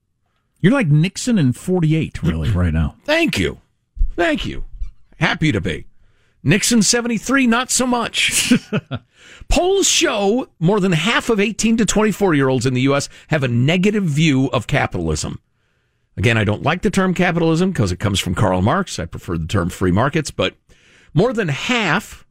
You're 0.60 0.72
like 0.72 0.88
Nixon 0.88 1.38
in 1.38 1.52
'48, 1.52 2.22
really, 2.22 2.50
right 2.54 2.72
now. 2.72 2.96
Thank 3.04 3.38
you, 3.38 3.60
thank 4.16 4.46
you. 4.46 4.64
Happy 5.18 5.52
to 5.52 5.60
be. 5.60 5.86
Nixon 6.42 6.82
seventy 6.82 7.18
three, 7.18 7.46
not 7.46 7.70
so 7.70 7.86
much. 7.86 8.52
Polls 9.48 9.88
show 9.88 10.48
more 10.58 10.80
than 10.80 10.92
half 10.92 11.28
of 11.28 11.40
18 11.40 11.76
to 11.78 11.84
24 11.84 12.34
year 12.34 12.48
olds 12.48 12.66
in 12.66 12.74
the 12.74 12.82
U.S. 12.82 13.08
have 13.28 13.42
a 13.42 13.48
negative 13.48 14.04
view 14.04 14.46
of 14.50 14.66
capitalism. 14.66 15.40
Again, 16.16 16.36
I 16.36 16.44
don't 16.44 16.62
like 16.62 16.82
the 16.82 16.90
term 16.90 17.14
capitalism 17.14 17.70
because 17.70 17.92
it 17.92 17.98
comes 17.98 18.20
from 18.20 18.34
Karl 18.34 18.62
Marx. 18.62 18.98
I 18.98 19.06
prefer 19.06 19.38
the 19.38 19.46
term 19.46 19.70
free 19.70 19.90
markets, 19.90 20.30
but 20.30 20.54
more 21.14 21.32
than 21.32 21.48
half. 21.48 22.26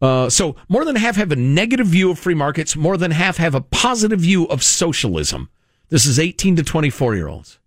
Uh, 0.00 0.28
so 0.28 0.56
more 0.68 0.84
than 0.84 0.96
half 0.96 1.16
have 1.16 1.30
a 1.30 1.36
negative 1.36 1.86
view 1.86 2.10
of 2.10 2.18
free 2.18 2.34
markets. 2.34 2.74
More 2.74 2.96
than 2.96 3.12
half 3.12 3.36
have 3.36 3.54
a 3.54 3.60
positive 3.60 4.20
view 4.20 4.46
of 4.46 4.62
socialism. 4.62 5.48
This 5.92 6.06
is 6.06 6.18
18 6.18 6.56
to 6.56 6.62
24 6.62 7.16
year 7.16 7.28
olds. 7.28 7.58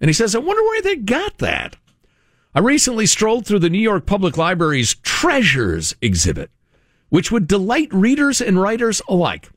And 0.00 0.08
he 0.08 0.14
says, 0.14 0.34
I 0.34 0.38
wonder 0.38 0.62
where 0.62 0.80
they 0.80 0.96
got 0.96 1.36
that. 1.38 1.76
I 2.54 2.60
recently 2.60 3.04
strolled 3.04 3.44
through 3.44 3.58
the 3.58 3.68
New 3.68 3.82
York 3.82 4.06
Public 4.06 4.38
Library's 4.38 4.94
Treasures 4.94 5.94
exhibit, 6.00 6.50
which 7.10 7.30
would 7.30 7.46
delight 7.46 7.92
readers 7.92 8.40
and 8.40 8.58
writers 8.58 9.02
alike. 9.10 9.50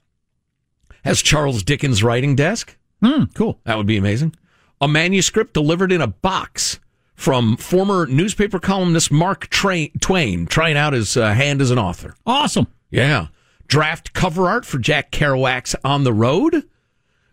Has 1.06 1.22
Charles 1.22 1.64
Dickens' 1.64 2.04
writing 2.04 2.36
desk, 2.36 2.76
Hmm, 3.02 3.26
cool. 3.36 3.62
That 3.64 3.78
would 3.78 3.88
be 3.88 3.96
amazing. 3.96 4.36
A 4.82 4.88
manuscript 4.90 5.54
delivered 5.54 5.94
in 5.94 6.02
a 6.02 6.08
box 6.08 6.82
from 7.16 7.56
former 7.56 8.06
newspaper 8.06 8.60
columnist 8.60 9.14
Mark 9.14 9.48
Tra- 9.48 9.88
Twain, 10.02 10.46
trying 10.46 10.76
out 10.76 10.92
his 10.92 11.16
uh, 11.16 11.34
hand 11.34 11.62
as 11.62 11.72
an 11.72 11.80
author. 11.80 12.16
Awesome. 12.26 12.68
Yeah. 12.90 13.28
Draft 13.68 14.12
cover 14.12 14.50
art 14.50 14.66
for 14.66 14.78
Jack 14.78 15.12
Kerouac's 15.12 15.74
On 15.86 16.04
the 16.04 16.12
Road. 16.14 16.68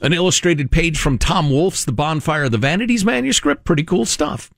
An 0.04 0.12
illustrated 0.12 0.70
page 0.70 0.98
from 0.98 1.16
Tom 1.16 1.48
Wolfe's 1.48 1.86
The 1.86 1.90
Bonfire 1.90 2.44
of 2.44 2.50
the 2.50 2.58
Vanities 2.58 3.06
manuscript. 3.06 3.64
Pretty 3.64 3.84
cool 3.84 4.04
stuff. 4.04 4.50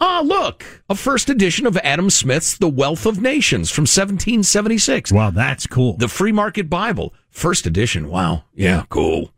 Ah, 0.00 0.22
look, 0.24 0.84
a 0.88 0.94
first 0.94 1.28
edition 1.28 1.66
of 1.66 1.76
Adam 1.78 2.10
Smith's 2.10 2.56
The 2.56 2.68
Wealth 2.68 3.06
of 3.06 3.20
Nations 3.20 3.72
from 3.72 3.82
1776. 3.82 5.10
Wow, 5.10 5.30
that's 5.30 5.66
cool. 5.66 5.96
The 5.96 6.06
Free 6.06 6.30
Market 6.30 6.70
Bible, 6.70 7.12
first 7.28 7.66
edition. 7.66 8.08
Wow. 8.08 8.44
Yeah, 8.54 8.84
cool. 8.88 9.32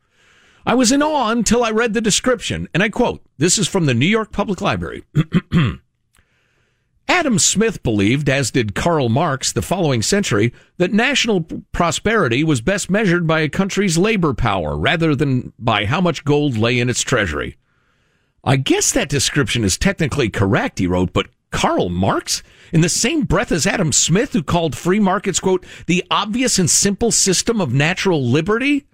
I 0.66 0.74
was 0.74 0.92
in 0.92 1.02
awe 1.02 1.30
until 1.30 1.64
I 1.64 1.70
read 1.70 1.94
the 1.94 2.02
description, 2.02 2.68
and 2.74 2.82
I 2.82 2.90
quote 2.90 3.22
this 3.38 3.56
is 3.56 3.66
from 3.66 3.86
the 3.86 3.94
New 3.94 4.04
York 4.04 4.30
Public 4.30 4.60
Library. 4.60 5.04
Adam 7.08 7.38
Smith 7.38 7.82
believed, 7.82 8.28
as 8.28 8.50
did 8.50 8.74
Karl 8.74 9.08
Marx 9.08 9.50
the 9.52 9.62
following 9.62 10.02
century, 10.02 10.52
that 10.76 10.92
national 10.92 11.46
prosperity 11.72 12.44
was 12.44 12.60
best 12.60 12.90
measured 12.90 13.26
by 13.26 13.40
a 13.40 13.48
country's 13.48 13.96
labor 13.96 14.34
power 14.34 14.76
rather 14.76 15.16
than 15.16 15.52
by 15.58 15.86
how 15.86 16.00
much 16.02 16.24
gold 16.24 16.58
lay 16.58 16.78
in 16.78 16.90
its 16.90 17.00
treasury. 17.00 17.56
I 18.44 18.56
guess 18.56 18.92
that 18.92 19.08
description 19.08 19.64
is 19.64 19.78
technically 19.78 20.28
correct, 20.28 20.78
he 20.78 20.86
wrote, 20.86 21.12
but 21.12 21.28
Karl 21.50 21.88
Marx, 21.88 22.42
in 22.72 22.82
the 22.82 22.88
same 22.90 23.22
breath 23.22 23.50
as 23.52 23.66
Adam 23.66 23.90
Smith, 23.90 24.34
who 24.34 24.42
called 24.42 24.76
free 24.76 25.00
markets, 25.00 25.40
quote, 25.40 25.64
the 25.86 26.04
obvious 26.10 26.58
and 26.58 26.68
simple 26.68 27.10
system 27.10 27.60
of 27.60 27.72
natural 27.72 28.22
liberty? 28.22 28.86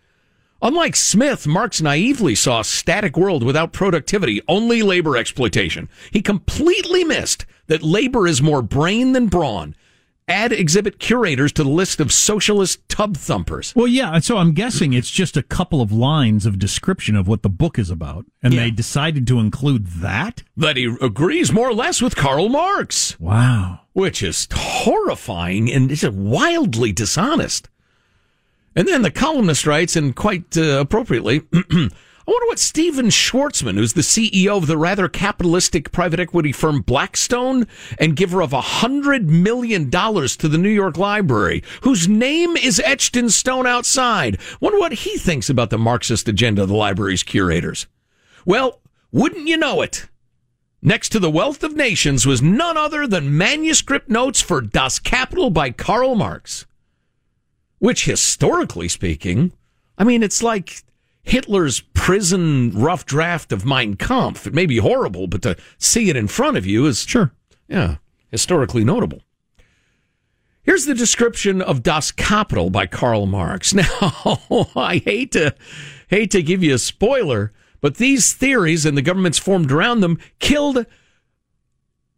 Unlike 0.62 0.97
Smith, 0.97 1.47
Marx 1.47 1.83
naively 1.83 2.35
saw 2.35 2.61
a 2.61 2.64
static 2.64 3.17
world 3.17 3.43
without 3.43 3.73
productivity, 3.73 4.40
only 4.49 4.83
labor 4.83 5.17
exploitation. 5.17 5.88
He 6.11 6.23
completely 6.23 7.05
missed 7.05 7.45
that 7.67 7.83
labor 7.83 8.27
is 8.27 8.40
more 8.40 8.62
brain 8.62 9.12
than 9.12 9.27
brawn. 9.27 9.75
Add 10.27 10.53
exhibit 10.53 10.99
curators 10.99 11.53
to 11.53 11.64
the 11.64 11.69
list 11.69 12.01
of 12.01 12.11
socialist 12.11 12.88
tub 12.88 13.14
thumpers. 13.19 13.75
Well, 13.77 13.87
yeah, 13.87 14.19
so 14.21 14.38
I'm 14.38 14.53
guessing 14.53 14.95
it's 14.95 15.11
just 15.11 15.37
a 15.37 15.43
couple 15.43 15.83
of 15.83 15.93
lines 15.93 16.47
of 16.47 16.59
description 16.59 17.14
of 17.14 17.29
what 17.29 17.43
the 17.43 17.51
book 17.51 17.79
is 17.79 17.90
about, 17.90 18.25
and 18.43 18.55
Yeah. 18.55 18.61
they 18.61 18.71
decided 18.71 19.27
to 19.27 19.38
include 19.38 19.87
that? 20.01 20.43
That 20.57 20.79
he 20.79 20.97
agrees 21.03 21.53
more 21.53 21.69
or 21.69 21.75
less 21.75 22.01
with 22.01 22.17
Karl 22.17 22.49
Marx. 22.49 23.21
Wow. 23.21 23.81
Which 23.93 24.23
is 24.23 24.49
horrifying 24.51 25.71
and 25.71 25.90
is 25.93 26.09
wildly 26.09 26.90
dishonest. 26.93 27.69
And 28.77 28.89
then 28.89 29.03
the 29.03 29.11
columnist 29.11 29.67
writes, 29.67 29.97
and 29.97 30.17
quite 30.17 30.57
uh, 30.57 30.81
appropriately, 30.81 31.43
I 32.27 32.31
wonder 32.31 32.47
what 32.47 32.59
Stephen 32.59 33.07
Schwarzman, 33.07 33.77
who's 33.77 33.93
the 33.93 34.01
CEO 34.01 34.57
of 34.57 34.67
the 34.67 34.79
rather 34.79 35.09
capitalistic 35.09 35.93
private 35.93 36.19
equity 36.19 36.53
firm 36.53 36.81
Blackstone 36.81 37.67
and 37.99 38.17
giver 38.17 38.43
of 38.43 38.55
a 38.55 38.63
hundred 38.63 39.29
million 39.29 39.91
dollars 39.91 40.35
to 40.39 40.49
the 40.49 40.57
New 40.57 40.71
York 40.71 40.97
Library, 40.97 41.63
whose 41.83 42.09
name 42.09 42.57
is 42.57 42.81
etched 42.81 43.15
in 43.15 43.29
stone 43.29 43.67
outside, 43.67 44.39
wonder 44.59 44.79
what 44.79 44.93
he 44.93 45.19
thinks 45.19 45.51
about 45.51 45.69
the 45.69 45.77
Marxist 45.77 46.27
agenda 46.27 46.63
of 46.63 46.69
the 46.69 46.75
library's 46.75 47.23
curators. 47.23 47.87
Well, 48.47 48.81
wouldn't 49.13 49.47
you 49.47 49.59
know 49.59 49.83
it? 49.83 50.09
Next 50.81 51.11
to 51.11 51.19
the 51.19 51.31
Wealth 51.31 51.63
of 51.63 51.77
Nations 51.77 52.27
was 52.27 52.43
none 52.43 52.77
other 52.77 53.07
than 53.07 53.37
manuscript 53.37 54.09
notes 54.09 54.41
for 54.41 54.61
Das 54.63 54.99
Kapital 54.99 55.51
by 55.51 55.71
Karl 55.71 56.15
Marx. 56.15 56.65
Which, 57.85 58.07
historically 58.07 58.88
speaking, 58.88 59.53
I 59.99 60.05
mean, 60.05 60.23
it's 60.23 60.42
like 60.42 60.85
Hitler's 61.23 61.81
prison 61.81 62.70
rough 62.70 63.05
draft 63.05 63.53
of 63.53 63.66
Mein 63.66 63.97
Kampf. 63.97 64.47
It 64.47 64.55
may 64.55 64.64
be 64.64 64.79
horrible, 64.79 65.27
but 65.27 65.42
to 65.42 65.59
see 65.77 66.09
it 66.09 66.16
in 66.16 66.27
front 66.27 66.57
of 66.57 66.64
you 66.64 66.87
is, 66.87 67.03
sure, 67.03 67.33
yeah, 67.68 67.97
historically 68.31 68.85
notable. 68.85 69.20
Here's 70.62 70.87
the 70.87 70.94
description 70.94 71.61
of 71.61 71.83
Das 71.83 72.11
Kapital 72.11 72.70
by 72.70 72.87
Karl 72.87 73.27
Marx. 73.27 73.75
Now, 73.75 74.40
I 74.75 75.03
hate 75.05 75.33
to 75.33 75.55
hate 76.09 76.31
to 76.31 76.42
give 76.42 76.62
you 76.62 76.77
a 76.77 76.79
spoiler, 76.79 77.53
but 77.83 77.97
these 77.97 78.33
theories 78.33 78.87
and 78.87 78.97
the 78.97 79.03
governments 79.03 79.38
formed 79.38 79.70
around 79.70 80.01
them 80.01 80.18
killed 80.38 80.87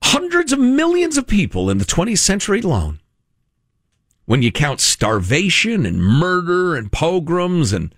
hundreds 0.04 0.52
of 0.52 0.60
millions 0.60 1.16
of 1.16 1.26
people 1.26 1.68
in 1.68 1.78
the 1.78 1.84
20th 1.84 2.18
century 2.18 2.60
alone. 2.60 3.00
When 4.26 4.42
you 4.42 4.50
count 4.52 4.80
starvation 4.80 5.86
and 5.86 6.02
murder 6.02 6.74
and 6.76 6.90
pogroms 6.90 7.72
and 7.72 7.94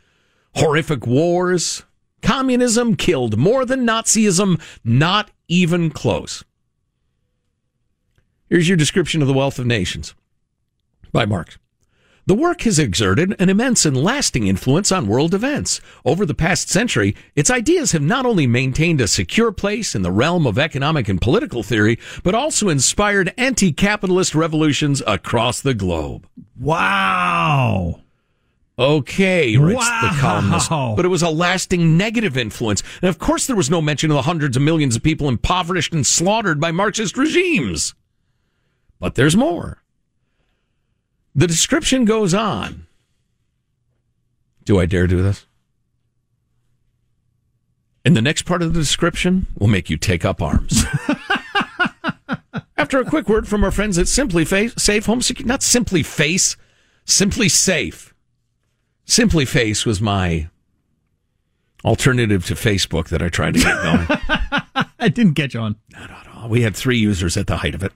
horrific 0.54 1.06
wars, 1.06 1.84
communism 2.22 2.96
killed 2.96 3.38
more 3.38 3.64
than 3.64 3.86
Nazism, 3.86 4.60
not 4.84 5.30
even 5.48 5.90
close. 5.90 6.44
Here's 8.48 8.68
your 8.68 8.76
description 8.76 9.22
of 9.22 9.28
the 9.28 9.34
wealth 9.34 9.58
of 9.58 9.66
nations 9.66 10.14
by 11.12 11.24
Marx. 11.24 11.58
The 12.28 12.34
work 12.34 12.60
has 12.64 12.78
exerted 12.78 13.34
an 13.40 13.48
immense 13.48 13.86
and 13.86 13.96
lasting 13.96 14.46
influence 14.46 14.92
on 14.92 15.06
world 15.06 15.32
events. 15.32 15.80
Over 16.04 16.26
the 16.26 16.34
past 16.34 16.68
century, 16.68 17.16
its 17.34 17.50
ideas 17.50 17.92
have 17.92 18.02
not 18.02 18.26
only 18.26 18.46
maintained 18.46 19.00
a 19.00 19.08
secure 19.08 19.50
place 19.50 19.94
in 19.94 20.02
the 20.02 20.12
realm 20.12 20.46
of 20.46 20.58
economic 20.58 21.08
and 21.08 21.22
political 21.22 21.62
theory, 21.62 21.98
but 22.22 22.34
also 22.34 22.68
inspired 22.68 23.32
anti 23.38 23.72
capitalist 23.72 24.34
revolutions 24.34 25.02
across 25.06 25.62
the 25.62 25.72
globe. 25.72 26.28
Wow. 26.60 28.02
Okay, 28.78 29.56
writes 29.56 29.88
the 29.88 30.08
Wow. 30.08 30.18
columnist. 30.20 30.68
But 30.68 31.06
it 31.06 31.08
was 31.08 31.22
a 31.22 31.30
lasting 31.30 31.96
negative 31.96 32.36
influence. 32.36 32.82
And 33.00 33.08
of 33.08 33.18
course, 33.18 33.46
there 33.46 33.56
was 33.56 33.70
no 33.70 33.80
mention 33.80 34.10
of 34.10 34.16
the 34.16 34.22
hundreds 34.22 34.54
of 34.54 34.62
millions 34.62 34.96
of 34.96 35.02
people 35.02 35.30
impoverished 35.30 35.94
and 35.94 36.06
slaughtered 36.06 36.60
by 36.60 36.72
Marxist 36.72 37.16
regimes. 37.16 37.94
But 39.00 39.14
there's 39.14 39.34
more. 39.34 39.82
The 41.38 41.46
description 41.46 42.04
goes 42.04 42.34
on. 42.34 42.88
Do 44.64 44.80
I 44.80 44.86
dare 44.86 45.06
do 45.06 45.22
this? 45.22 45.46
And 48.04 48.16
the 48.16 48.22
next 48.22 48.42
part 48.42 48.60
of 48.60 48.74
the 48.74 48.80
description 48.80 49.46
will 49.56 49.68
make 49.68 49.88
you 49.88 49.96
take 49.96 50.24
up 50.24 50.42
arms. 50.42 50.82
After 52.76 52.98
a 52.98 53.04
quick 53.04 53.28
word 53.28 53.46
from 53.46 53.62
our 53.62 53.70
friends 53.70 53.98
at 53.98 54.08
Simply 54.08 54.44
Face, 54.44 54.74
Safe 54.78 55.06
Home 55.06 55.22
Security, 55.22 55.46
not 55.48 55.62
Simply 55.62 56.02
Face, 56.02 56.56
SimpliSafe. 57.06 58.12
Simply 59.04 59.44
Face 59.44 59.86
was 59.86 60.00
my 60.00 60.48
alternative 61.84 62.44
to 62.46 62.54
Facebook 62.54 63.10
that 63.10 63.22
I 63.22 63.28
tried 63.28 63.54
to 63.54 63.60
get 63.60 63.82
going. 63.84 64.86
I 64.98 65.08
didn't 65.08 65.34
catch 65.34 65.54
on. 65.54 65.76
Not 65.90 66.10
at 66.10 66.26
all. 66.34 66.48
We 66.48 66.62
had 66.62 66.74
three 66.74 66.98
users 66.98 67.36
at 67.36 67.46
the 67.46 67.58
height 67.58 67.76
of 67.76 67.84
it. 67.84 67.92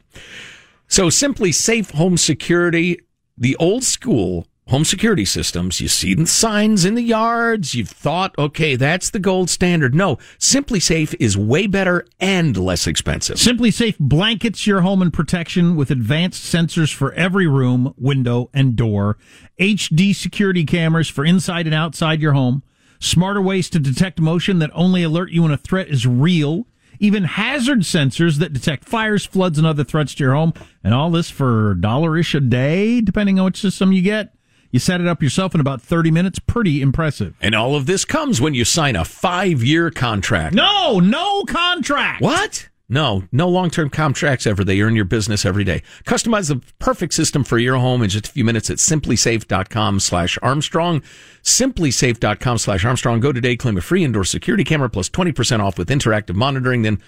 So 0.87 1.09
SimpliSafe 1.09 1.91
home 1.91 2.17
security, 2.17 3.01
the 3.37 3.57
old 3.57 3.85
school 3.85 4.47
home 4.69 4.85
security 4.85 5.25
systems, 5.25 5.81
you 5.81 5.89
see 5.89 6.15
the 6.15 6.27
signs 6.27 6.85
in 6.85 6.95
the 6.95 7.03
yards, 7.03 7.75
you've 7.75 7.89
thought, 7.89 8.35
okay, 8.39 8.77
that's 8.77 9.11
the 9.11 9.19
gold 9.19 9.51
standard. 9.51 9.95
No, 9.95 10.17
SimpliSafe 10.39 11.15
is 11.19 11.37
way 11.37 11.67
better 11.67 12.07
and 12.21 12.57
less 12.57 12.87
expensive. 12.87 13.37
SimpliSafe 13.37 13.99
blankets 13.99 14.67
your 14.67 14.83
home 14.83 15.03
in 15.03 15.11
protection 15.11 15.77
with 15.77 15.91
advanced 15.91 16.43
sensors 16.43 16.95
for 16.95 17.13
every 17.15 17.47
room, 17.47 17.93
window, 17.99 18.51
and 18.55 18.77
door, 18.77 19.19
HD 19.61 20.15
security 20.15 20.65
cameras 20.65 21.09
for 21.09 21.25
inside 21.25 21.67
and 21.67 21.75
outside 21.75 22.23
your 22.23 22.33
home, 22.33 22.63
smarter 23.01 23.43
ways 23.43 23.69
to 23.71 23.79
detect 23.79 24.21
motion 24.21 24.61
that 24.61 24.71
only 24.75 25.03
alert 25.03 25.33
you 25.33 25.43
when 25.43 25.51
a 25.51 25.57
threat 25.57 25.89
is 25.89 26.07
real, 26.07 26.67
even 27.03 27.25
hazard 27.25 27.81
sensors 27.81 28.39
that 28.39 28.53
detect 28.53 28.85
fires, 28.85 29.27
floods, 29.27 29.59
and 29.59 29.67
other 29.67 29.83
threats 29.83 30.15
to 30.15 30.25
your 30.25 30.35
home, 30.35 30.55
and 30.85 30.95
all 30.95 31.11
this 31.11 31.29
for 31.29 31.75
dollar-ish 31.75 32.35
a 32.37 32.41
day, 32.41 33.01
depending 33.01 33.41
on 33.41 33.47
which 33.47 33.61
system 33.61 33.91
you 33.93 34.03
get. 34.03 34.33
You 34.71 34.79
set 34.79 35.01
it 35.01 35.07
up 35.09 35.21
yourself 35.21 35.55
in 35.55 35.61
about 35.61 35.83
30 35.83 36.13
minutes. 36.13 36.39
Pretty 36.39 36.81
impressive. 36.81 37.35
And 37.43 37.55
all 37.55 37.75
of 37.75 37.87
this 37.87 38.05
comes 38.07 38.41
when 38.41 38.55
you 38.55 38.65
sign 38.65 38.97
a 38.97 39.05
five 39.05 39.63
year 39.63 39.91
contract. 39.91 40.55
No, 40.55 41.01
no 41.01 41.45
contract. 41.45 42.23
What? 42.23 42.69
No, 42.93 43.25
no 43.33 43.49
long 43.49 43.71
term 43.71 43.89
contracts 43.89 44.47
ever. 44.47 44.65
They 44.65 44.83
earn 44.83 44.95
your 44.95 45.07
business 45.07 45.47
every 45.47 45.65
day. 45.65 45.83
Customize 46.05 46.49
the 46.49 46.61
perfect 46.79 47.15
system 47.15 47.43
for 47.43 47.57
your 47.57 47.79
home 47.79 48.03
in 48.03 48.11
just 48.11 48.29
a 48.29 48.31
few 48.31 48.45
minutes 48.45 48.69
at 48.69 48.77
simplisafe.com 48.77 49.99
slash 49.99 50.39
Armstrong. 50.43 51.03
Simplisafe.com 51.43 52.59
slash 52.59 52.85
Armstrong. 52.85 53.21
Go 53.21 53.33
today, 53.33 53.57
claim 53.57 53.79
a 53.79 53.81
free 53.81 54.05
indoor 54.05 54.25
security 54.25 54.63
camera 54.63 54.91
plus 54.91 55.09
20% 55.09 55.61
off 55.61 55.79
with 55.79 55.89
interactive 55.89 56.35
monitoring. 56.35 56.83
Then 56.83 57.01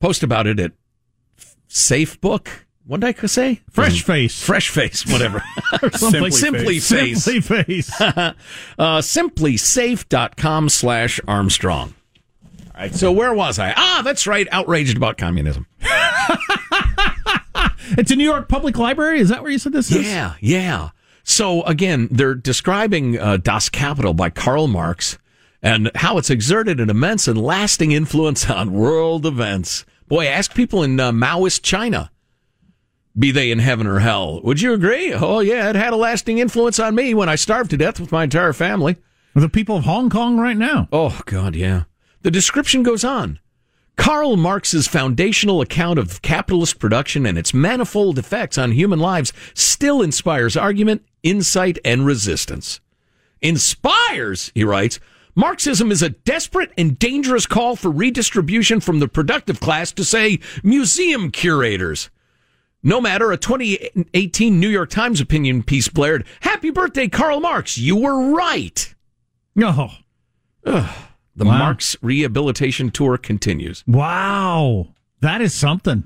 post 0.00 0.24
about 0.24 0.48
it 0.48 0.58
at 0.58 0.72
Safebook. 1.68 2.48
What 2.84 2.98
did 2.98 3.16
I 3.22 3.26
say? 3.28 3.60
Fresh 3.70 4.02
Face. 4.02 4.42
Fresh 4.42 4.70
Face, 4.70 5.06
whatever. 5.06 5.44
Simply 5.92 6.32
Simply 6.32 6.80
Face. 6.80 6.90
Face. 6.90 7.22
Simply 7.22 7.62
Face. 7.62 8.00
uh, 8.00 8.32
simplisafe.com 8.78 10.68
slash 10.68 11.20
Armstrong. 11.28 11.94
Right, 12.80 12.94
so 12.94 13.12
where 13.12 13.34
was 13.34 13.58
I? 13.58 13.74
Ah, 13.76 14.00
that's 14.02 14.26
right, 14.26 14.48
outraged 14.50 14.96
about 14.96 15.18
communism. 15.18 15.66
It's 17.98 18.12
a 18.12 18.16
New 18.16 18.24
York 18.24 18.48
Public 18.48 18.78
Library. 18.78 19.18
Is 19.18 19.30
that 19.30 19.42
where 19.42 19.50
you 19.50 19.58
said 19.58 19.72
this 19.72 19.90
is? 19.90 20.06
Yeah, 20.06 20.34
yeah. 20.40 20.90
So 21.24 21.62
again, 21.64 22.08
they're 22.10 22.36
describing 22.36 23.18
uh, 23.18 23.36
Das 23.38 23.68
Kapital 23.68 24.14
by 24.14 24.30
Karl 24.30 24.68
Marx 24.68 25.18
and 25.60 25.90
how 25.96 26.16
it's 26.16 26.30
exerted 26.30 26.78
an 26.78 26.88
immense 26.88 27.26
and 27.26 27.36
lasting 27.36 27.90
influence 27.90 28.48
on 28.48 28.72
world 28.72 29.26
events. 29.26 29.84
Boy, 30.06 30.26
ask 30.26 30.54
people 30.54 30.84
in 30.84 31.00
uh, 31.00 31.10
Maoist 31.10 31.62
China, 31.62 32.12
be 33.18 33.32
they 33.32 33.50
in 33.50 33.58
heaven 33.58 33.88
or 33.88 33.98
hell. 33.98 34.40
Would 34.44 34.60
you 34.60 34.72
agree? 34.72 35.12
Oh, 35.12 35.40
yeah, 35.40 35.68
it 35.68 35.76
had 35.76 35.92
a 35.92 35.96
lasting 35.96 36.38
influence 36.38 36.78
on 36.78 36.94
me 36.94 37.12
when 37.12 37.28
I 37.28 37.34
starved 37.34 37.70
to 37.70 37.76
death 37.76 37.98
with 37.98 38.12
my 38.12 38.24
entire 38.24 38.52
family. 38.52 38.96
The 39.34 39.48
people 39.48 39.76
of 39.76 39.84
Hong 39.84 40.10
Kong 40.10 40.38
right 40.38 40.56
now. 40.56 40.88
Oh, 40.92 41.20
God, 41.26 41.56
yeah. 41.56 41.84
The 42.22 42.30
description 42.30 42.82
goes 42.82 43.04
on. 43.04 43.38
Karl 43.96 44.36
Marx's 44.36 44.86
foundational 44.86 45.60
account 45.60 45.98
of 45.98 46.22
capitalist 46.22 46.78
production 46.78 47.26
and 47.26 47.36
its 47.36 47.52
manifold 47.52 48.18
effects 48.18 48.56
on 48.56 48.72
human 48.72 48.98
lives 48.98 49.32
still 49.52 50.00
inspires 50.00 50.56
argument, 50.56 51.04
insight, 51.22 51.78
and 51.84 52.06
resistance. 52.06 52.80
Inspires, 53.42 54.52
he 54.54 54.64
writes, 54.64 55.00
Marxism 55.34 55.92
is 55.92 56.02
a 56.02 56.10
desperate 56.10 56.72
and 56.76 56.98
dangerous 56.98 57.46
call 57.46 57.76
for 57.76 57.90
redistribution 57.90 58.80
from 58.80 59.00
the 59.00 59.08
productive 59.08 59.60
class 59.60 59.92
to, 59.92 60.04
say, 60.04 60.40
museum 60.62 61.30
curators. 61.30 62.10
No 62.82 63.00
matter, 63.00 63.30
a 63.30 63.36
2018 63.36 64.58
New 64.58 64.68
York 64.68 64.90
Times 64.90 65.20
opinion 65.20 65.62
piece 65.62 65.88
blared, 65.88 66.24
Happy 66.40 66.70
birthday, 66.70 67.08
Karl 67.08 67.40
Marx. 67.40 67.76
You 67.76 67.96
were 67.96 68.32
right. 68.34 68.94
No. 69.54 69.90
Ugh. 70.64 70.90
The 71.36 71.44
Wow. 71.44 71.58
Marx 71.58 71.96
rehabilitation 72.02 72.90
tour 72.90 73.16
continues. 73.16 73.84
Wow. 73.86 74.88
That 75.20 75.40
is 75.40 75.54
something. 75.54 76.04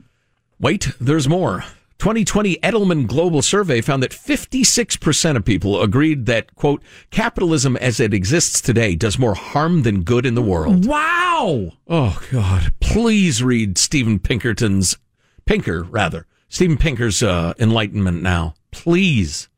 Wait, 0.61 0.93
there's 1.01 1.29
more. 1.29 1.65
2020 1.99 2.57
Edelman 2.57 3.07
Global 3.07 3.41
Survey 3.41 3.81
found 3.81 4.03
that 4.03 4.11
56% 4.11 5.37
of 5.37 5.45
people 5.45 5.81
agreed 5.81 6.27
that, 6.27 6.55
quote, 6.55 6.83
capitalism 7.11 7.77
as 7.79 8.01
it 8.01 8.13
exists 8.13 8.61
today 8.61 8.95
does 8.95 9.19
more 9.19 9.35
harm 9.35 9.83
than 9.83 10.03
good 10.03 10.27
in 10.27 10.35
the 10.35 10.43
world. 10.43 10.87
Wow. 10.87 11.73
Oh, 11.89 12.21
God. 12.31 12.73
Please 12.81 13.43
read 13.43 13.79
Stephen 13.79 14.19
Pinkerton's, 14.19 14.99
Pinker, 15.47 15.83
rather, 15.85 16.27
Stephen 16.49 16.77
Pinker's 16.77 17.23
uh, 17.23 17.55
Enlightenment 17.59 18.23
now. 18.23 18.55
Please. 18.71 19.49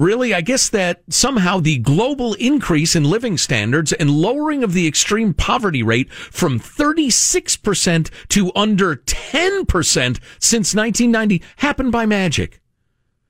Really, 0.00 0.32
I 0.32 0.40
guess 0.40 0.70
that 0.70 1.02
somehow 1.10 1.60
the 1.60 1.76
global 1.76 2.32
increase 2.32 2.96
in 2.96 3.04
living 3.04 3.36
standards 3.36 3.92
and 3.92 4.10
lowering 4.10 4.64
of 4.64 4.72
the 4.72 4.86
extreme 4.86 5.34
poverty 5.34 5.82
rate 5.82 6.10
from 6.10 6.58
36% 6.58 8.10
to 8.28 8.50
under 8.56 8.96
10% 8.96 10.18
since 10.38 10.74
1990 10.74 11.42
happened 11.56 11.92
by 11.92 12.06
magic. 12.06 12.62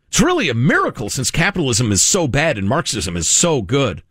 It's 0.06 0.20
really 0.20 0.48
a 0.48 0.54
miracle 0.54 1.10
since 1.10 1.32
capitalism 1.32 1.90
is 1.90 2.02
so 2.02 2.28
bad 2.28 2.56
and 2.56 2.68
Marxism 2.68 3.16
is 3.16 3.26
so 3.26 3.62
good. 3.62 4.04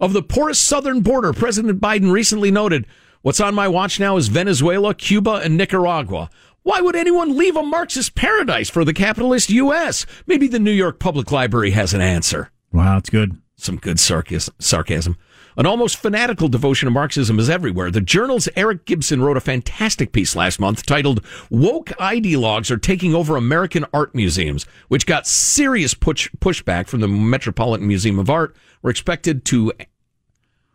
Of 0.00 0.14
the 0.14 0.22
poorest 0.22 0.64
southern 0.64 1.02
border, 1.02 1.34
President 1.34 1.78
Biden 1.78 2.10
recently 2.10 2.50
noted, 2.50 2.86
What's 3.20 3.40
on 3.40 3.54
my 3.54 3.68
watch 3.68 4.00
now 4.00 4.16
is 4.16 4.28
Venezuela, 4.28 4.94
Cuba, 4.94 5.42
and 5.44 5.58
Nicaragua. 5.58 6.30
Why 6.68 6.82
would 6.82 6.96
anyone 6.96 7.34
leave 7.34 7.56
a 7.56 7.62
Marxist 7.62 8.14
paradise 8.14 8.68
for 8.68 8.84
the 8.84 8.92
capitalist 8.92 9.48
U.S.? 9.48 10.04
Maybe 10.26 10.48
the 10.48 10.58
New 10.58 10.70
York 10.70 10.98
Public 10.98 11.32
Library 11.32 11.70
has 11.70 11.94
an 11.94 12.02
answer. 12.02 12.50
Wow, 12.74 12.96
that's 12.96 13.08
good. 13.08 13.40
Some 13.56 13.78
good 13.78 13.98
sarcasm. 13.98 14.54
sarcasm. 14.58 15.16
An 15.56 15.64
almost 15.64 15.96
fanatical 15.96 16.46
devotion 16.46 16.86
to 16.86 16.90
Marxism 16.90 17.38
is 17.38 17.48
everywhere. 17.48 17.90
The 17.90 18.02
Journal's 18.02 18.50
Eric 18.54 18.84
Gibson 18.84 19.22
wrote 19.22 19.38
a 19.38 19.40
fantastic 19.40 20.12
piece 20.12 20.36
last 20.36 20.60
month 20.60 20.84
titled 20.84 21.24
Woke 21.48 21.86
Ideologues 21.98 22.70
Are 22.70 22.76
Taking 22.76 23.14
Over 23.14 23.36
American 23.36 23.86
Art 23.94 24.14
Museums, 24.14 24.66
which 24.88 25.06
got 25.06 25.26
serious 25.26 25.94
push, 25.94 26.28
pushback 26.38 26.86
from 26.86 27.00
the 27.00 27.08
Metropolitan 27.08 27.88
Museum 27.88 28.18
of 28.18 28.28
Art. 28.28 28.54
Were 28.82 28.90
expected 28.90 29.46
to 29.46 29.72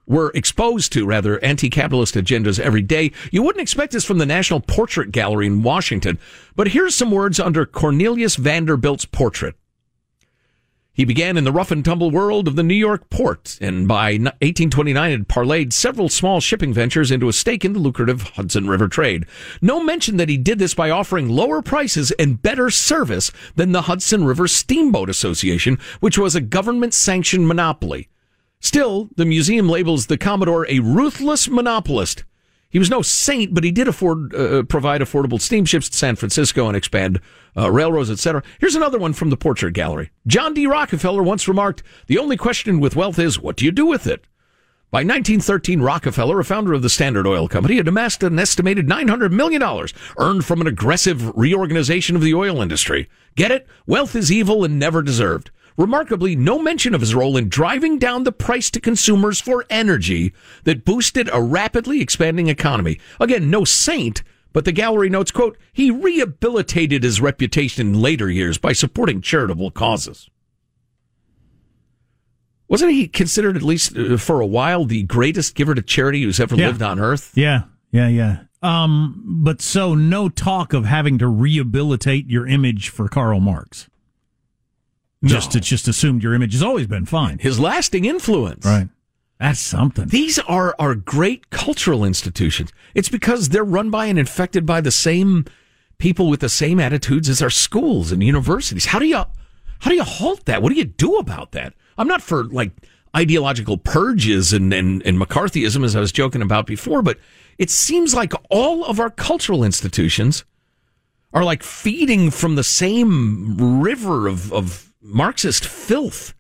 were 0.05 0.31
exposed 0.35 0.91
to 0.93 1.05
rather 1.05 1.43
anti-capitalist 1.43 2.15
agendas 2.15 2.59
every 2.59 2.81
day. 2.81 3.11
You 3.31 3.43
wouldn't 3.43 3.61
expect 3.61 3.93
this 3.93 4.05
from 4.05 4.17
the 4.17 4.25
National 4.25 4.59
Portrait 4.59 5.11
Gallery 5.11 5.47
in 5.47 5.63
Washington, 5.63 6.19
but 6.55 6.69
here's 6.69 6.95
some 6.95 7.11
words 7.11 7.39
under 7.39 7.65
Cornelius 7.65 8.35
Vanderbilt's 8.35 9.05
portrait. 9.05 9.55
He 10.95 11.05
began 11.05 11.37
in 11.37 11.43
the 11.43 11.51
rough 11.51 11.71
and 11.71 11.83
tumble 11.83 12.11
world 12.11 12.47
of 12.47 12.55
the 12.55 12.61
New 12.61 12.75
York 12.75 13.09
port, 13.09 13.57
and 13.59 13.87
by 13.87 14.11
1829 14.11 15.09
had 15.09 15.27
parlayed 15.27 15.73
several 15.73 16.07
small 16.07 16.39
shipping 16.39 16.71
ventures 16.71 17.09
into 17.09 17.27
a 17.27 17.33
stake 17.33 17.65
in 17.65 17.73
the 17.73 17.79
lucrative 17.79 18.21
Hudson 18.21 18.69
River 18.69 18.87
trade. 18.87 19.25
No 19.59 19.83
mention 19.83 20.17
that 20.17 20.29
he 20.29 20.37
did 20.37 20.59
this 20.59 20.75
by 20.75 20.91
offering 20.91 21.29
lower 21.29 21.63
prices 21.63 22.11
and 22.19 22.39
better 22.43 22.69
service 22.69 23.31
than 23.55 23.71
the 23.71 23.83
Hudson 23.83 24.23
River 24.23 24.47
Steamboat 24.47 25.09
Association, 25.09 25.79
which 25.99 26.19
was 26.19 26.35
a 26.35 26.41
government 26.41 26.93
sanctioned 26.93 27.47
monopoly. 27.47 28.07
Still, 28.63 29.09
the 29.17 29.25
museum 29.25 29.67
labels 29.67 30.05
the 30.05 30.17
Commodore 30.17 30.65
a 30.69 30.79
ruthless 30.79 31.49
monopolist. 31.49 32.23
He 32.69 32.79
was 32.79 32.89
no 32.89 33.01
saint, 33.01 33.53
but 33.53 33.65
he 33.65 33.71
did 33.71 33.89
afford 33.89 34.33
uh, 34.33 34.63
provide 34.63 35.01
affordable 35.01 35.39
steamships 35.39 35.89
to 35.89 35.97
San 35.97 36.15
Francisco 36.15 36.67
and 36.67 36.77
expand 36.77 37.19
uh, 37.57 37.69
railroads, 37.69 38.09
etc. 38.09 38.41
Here's 38.61 38.75
another 38.75 38.97
one 38.97 39.11
from 39.11 39.29
the 39.29 39.37
Portrait 39.37 39.73
Gallery. 39.73 40.11
John 40.25 40.53
D. 40.53 40.65
Rockefeller 40.65 41.21
once 41.21 41.45
remarked, 41.45 41.83
"The 42.07 42.17
only 42.17 42.37
question 42.37 42.79
with 42.79 42.95
wealth 42.95 43.19
is 43.19 43.37
what 43.37 43.57
do 43.57 43.65
you 43.65 43.71
do 43.71 43.85
with 43.85 44.07
it." 44.07 44.25
By 44.91 44.99
1913, 44.99 45.81
Rockefeller, 45.81 46.39
a 46.39 46.45
founder 46.45 46.71
of 46.71 46.83
the 46.83 46.89
Standard 46.89 47.27
Oil 47.27 47.49
Company, 47.49 47.75
had 47.75 47.89
amassed 47.89 48.23
an 48.23 48.39
estimated 48.39 48.87
$900 48.87 49.31
million 49.31 49.61
earned 50.17 50.45
from 50.45 50.61
an 50.61 50.67
aggressive 50.67 51.35
reorganization 51.35 52.15
of 52.15 52.21
the 52.21 52.33
oil 52.33 52.61
industry. 52.61 53.09
Get 53.35 53.51
it? 53.51 53.67
Wealth 53.87 54.15
is 54.15 54.31
evil 54.31 54.63
and 54.63 54.79
never 54.79 55.01
deserved. 55.01 55.51
Remarkably, 55.77 56.35
no 56.35 56.59
mention 56.59 56.93
of 56.93 57.01
his 57.01 57.15
role 57.15 57.35
in 57.35 57.49
driving 57.49 57.97
down 57.97 58.23
the 58.23 58.31
price 58.31 58.69
to 58.71 58.79
consumers 58.79 59.41
for 59.41 59.65
energy 59.69 60.33
that 60.65 60.85
boosted 60.85 61.29
a 61.33 61.41
rapidly 61.41 61.99
expanding 62.01 62.47
economy. 62.47 62.99
Again, 63.19 63.49
no 63.49 63.63
saint, 63.63 64.21
but 64.53 64.65
the 64.65 64.71
gallery 64.71 65.09
notes, 65.09 65.31
quote, 65.31 65.57
he 65.71 65.89
rehabilitated 65.89 67.01
his 67.03 67.19
reputation 67.19 67.87
in 67.87 68.01
later 68.01 68.29
years 68.29 68.59
by 68.59 68.73
supporting 68.73 69.19
charitable 69.19 69.71
causes. 69.71 70.29
Wasn't 72.67 72.91
he 72.91 73.07
considered, 73.07 73.55
at 73.57 73.63
least 73.63 73.97
uh, 73.97 74.17
for 74.17 74.41
a 74.41 74.47
while, 74.47 74.85
the 74.85 75.03
greatest 75.03 75.55
giver 75.55 75.75
to 75.75 75.81
charity 75.81 76.23
who's 76.23 76.39
ever 76.39 76.55
Yeah. 76.55 76.67
lived 76.67 76.81
on 76.81 76.99
earth? 76.99 77.31
Yeah, 77.35 77.63
yeah, 77.91 78.07
yeah. 78.07 78.37
Um, 78.61 79.21
but 79.43 79.61
so 79.61 79.93
no 79.93 80.29
talk 80.29 80.73
of 80.73 80.85
having 80.85 81.17
to 81.17 81.27
rehabilitate 81.27 82.29
your 82.29 82.47
image 82.47 82.89
for 82.89 83.07
Karl 83.09 83.39
Marx. 83.41 83.89
Just 85.23 85.55
it's 85.55 85.67
just 85.67 85.87
assumed 85.87 86.21
your 86.21 86.33
image 86.33 86.53
has 86.53 86.63
always 86.63 86.87
been 86.87 87.05
fine. 87.05 87.39
His 87.39 87.59
lasting 87.59 88.05
influence. 88.05 88.65
Right. 88.65 88.89
That's 89.39 89.59
something. 89.59 90.07
These 90.07 90.39
are 90.39 90.75
our 90.79 90.95
great 90.95 91.49
cultural 91.49 92.03
institutions. 92.03 92.71
It's 92.93 93.09
because 93.09 93.49
they're 93.49 93.63
run 93.63 93.89
by 93.89 94.05
and 94.05 94.19
infected 94.19 94.65
by 94.65 94.81
the 94.81 94.91
same 94.91 95.45
people 95.97 96.29
with 96.29 96.41
the 96.41 96.49
same 96.49 96.79
attitudes 96.79 97.29
as 97.29 97.41
our 97.41 97.49
schools 97.49 98.11
and 98.11 98.21
universities. 98.21 98.87
How 98.87 98.99
do 98.99 99.05
you 99.05 99.23
how 99.79 99.89
do 99.89 99.95
you 99.95 100.03
halt 100.03 100.45
that? 100.45 100.61
What 100.61 100.69
do 100.69 100.75
you 100.75 100.85
do 100.85 101.17
about 101.17 101.51
that? 101.51 101.73
I'm 101.97 102.07
not 102.07 102.21
for 102.21 102.45
like 102.45 102.71
ideological 103.15 103.77
purges 103.77 104.53
and, 104.53 104.73
and, 104.73 105.05
and 105.05 105.19
McCarthyism 105.19 105.83
as 105.83 105.95
I 105.95 105.99
was 105.99 106.11
joking 106.11 106.41
about 106.41 106.65
before, 106.65 107.01
but 107.01 107.19
it 107.57 107.69
seems 107.69 108.15
like 108.15 108.33
all 108.49 108.85
of 108.85 108.99
our 108.99 109.09
cultural 109.09 109.63
institutions 109.63 110.45
are 111.33 111.43
like 111.43 111.63
feeding 111.63 112.31
from 112.31 112.55
the 112.55 112.63
same 112.63 113.81
river 113.81 114.27
of, 114.27 114.51
of 114.53 114.92
Marxist 115.03 115.65
filth. 115.65 116.33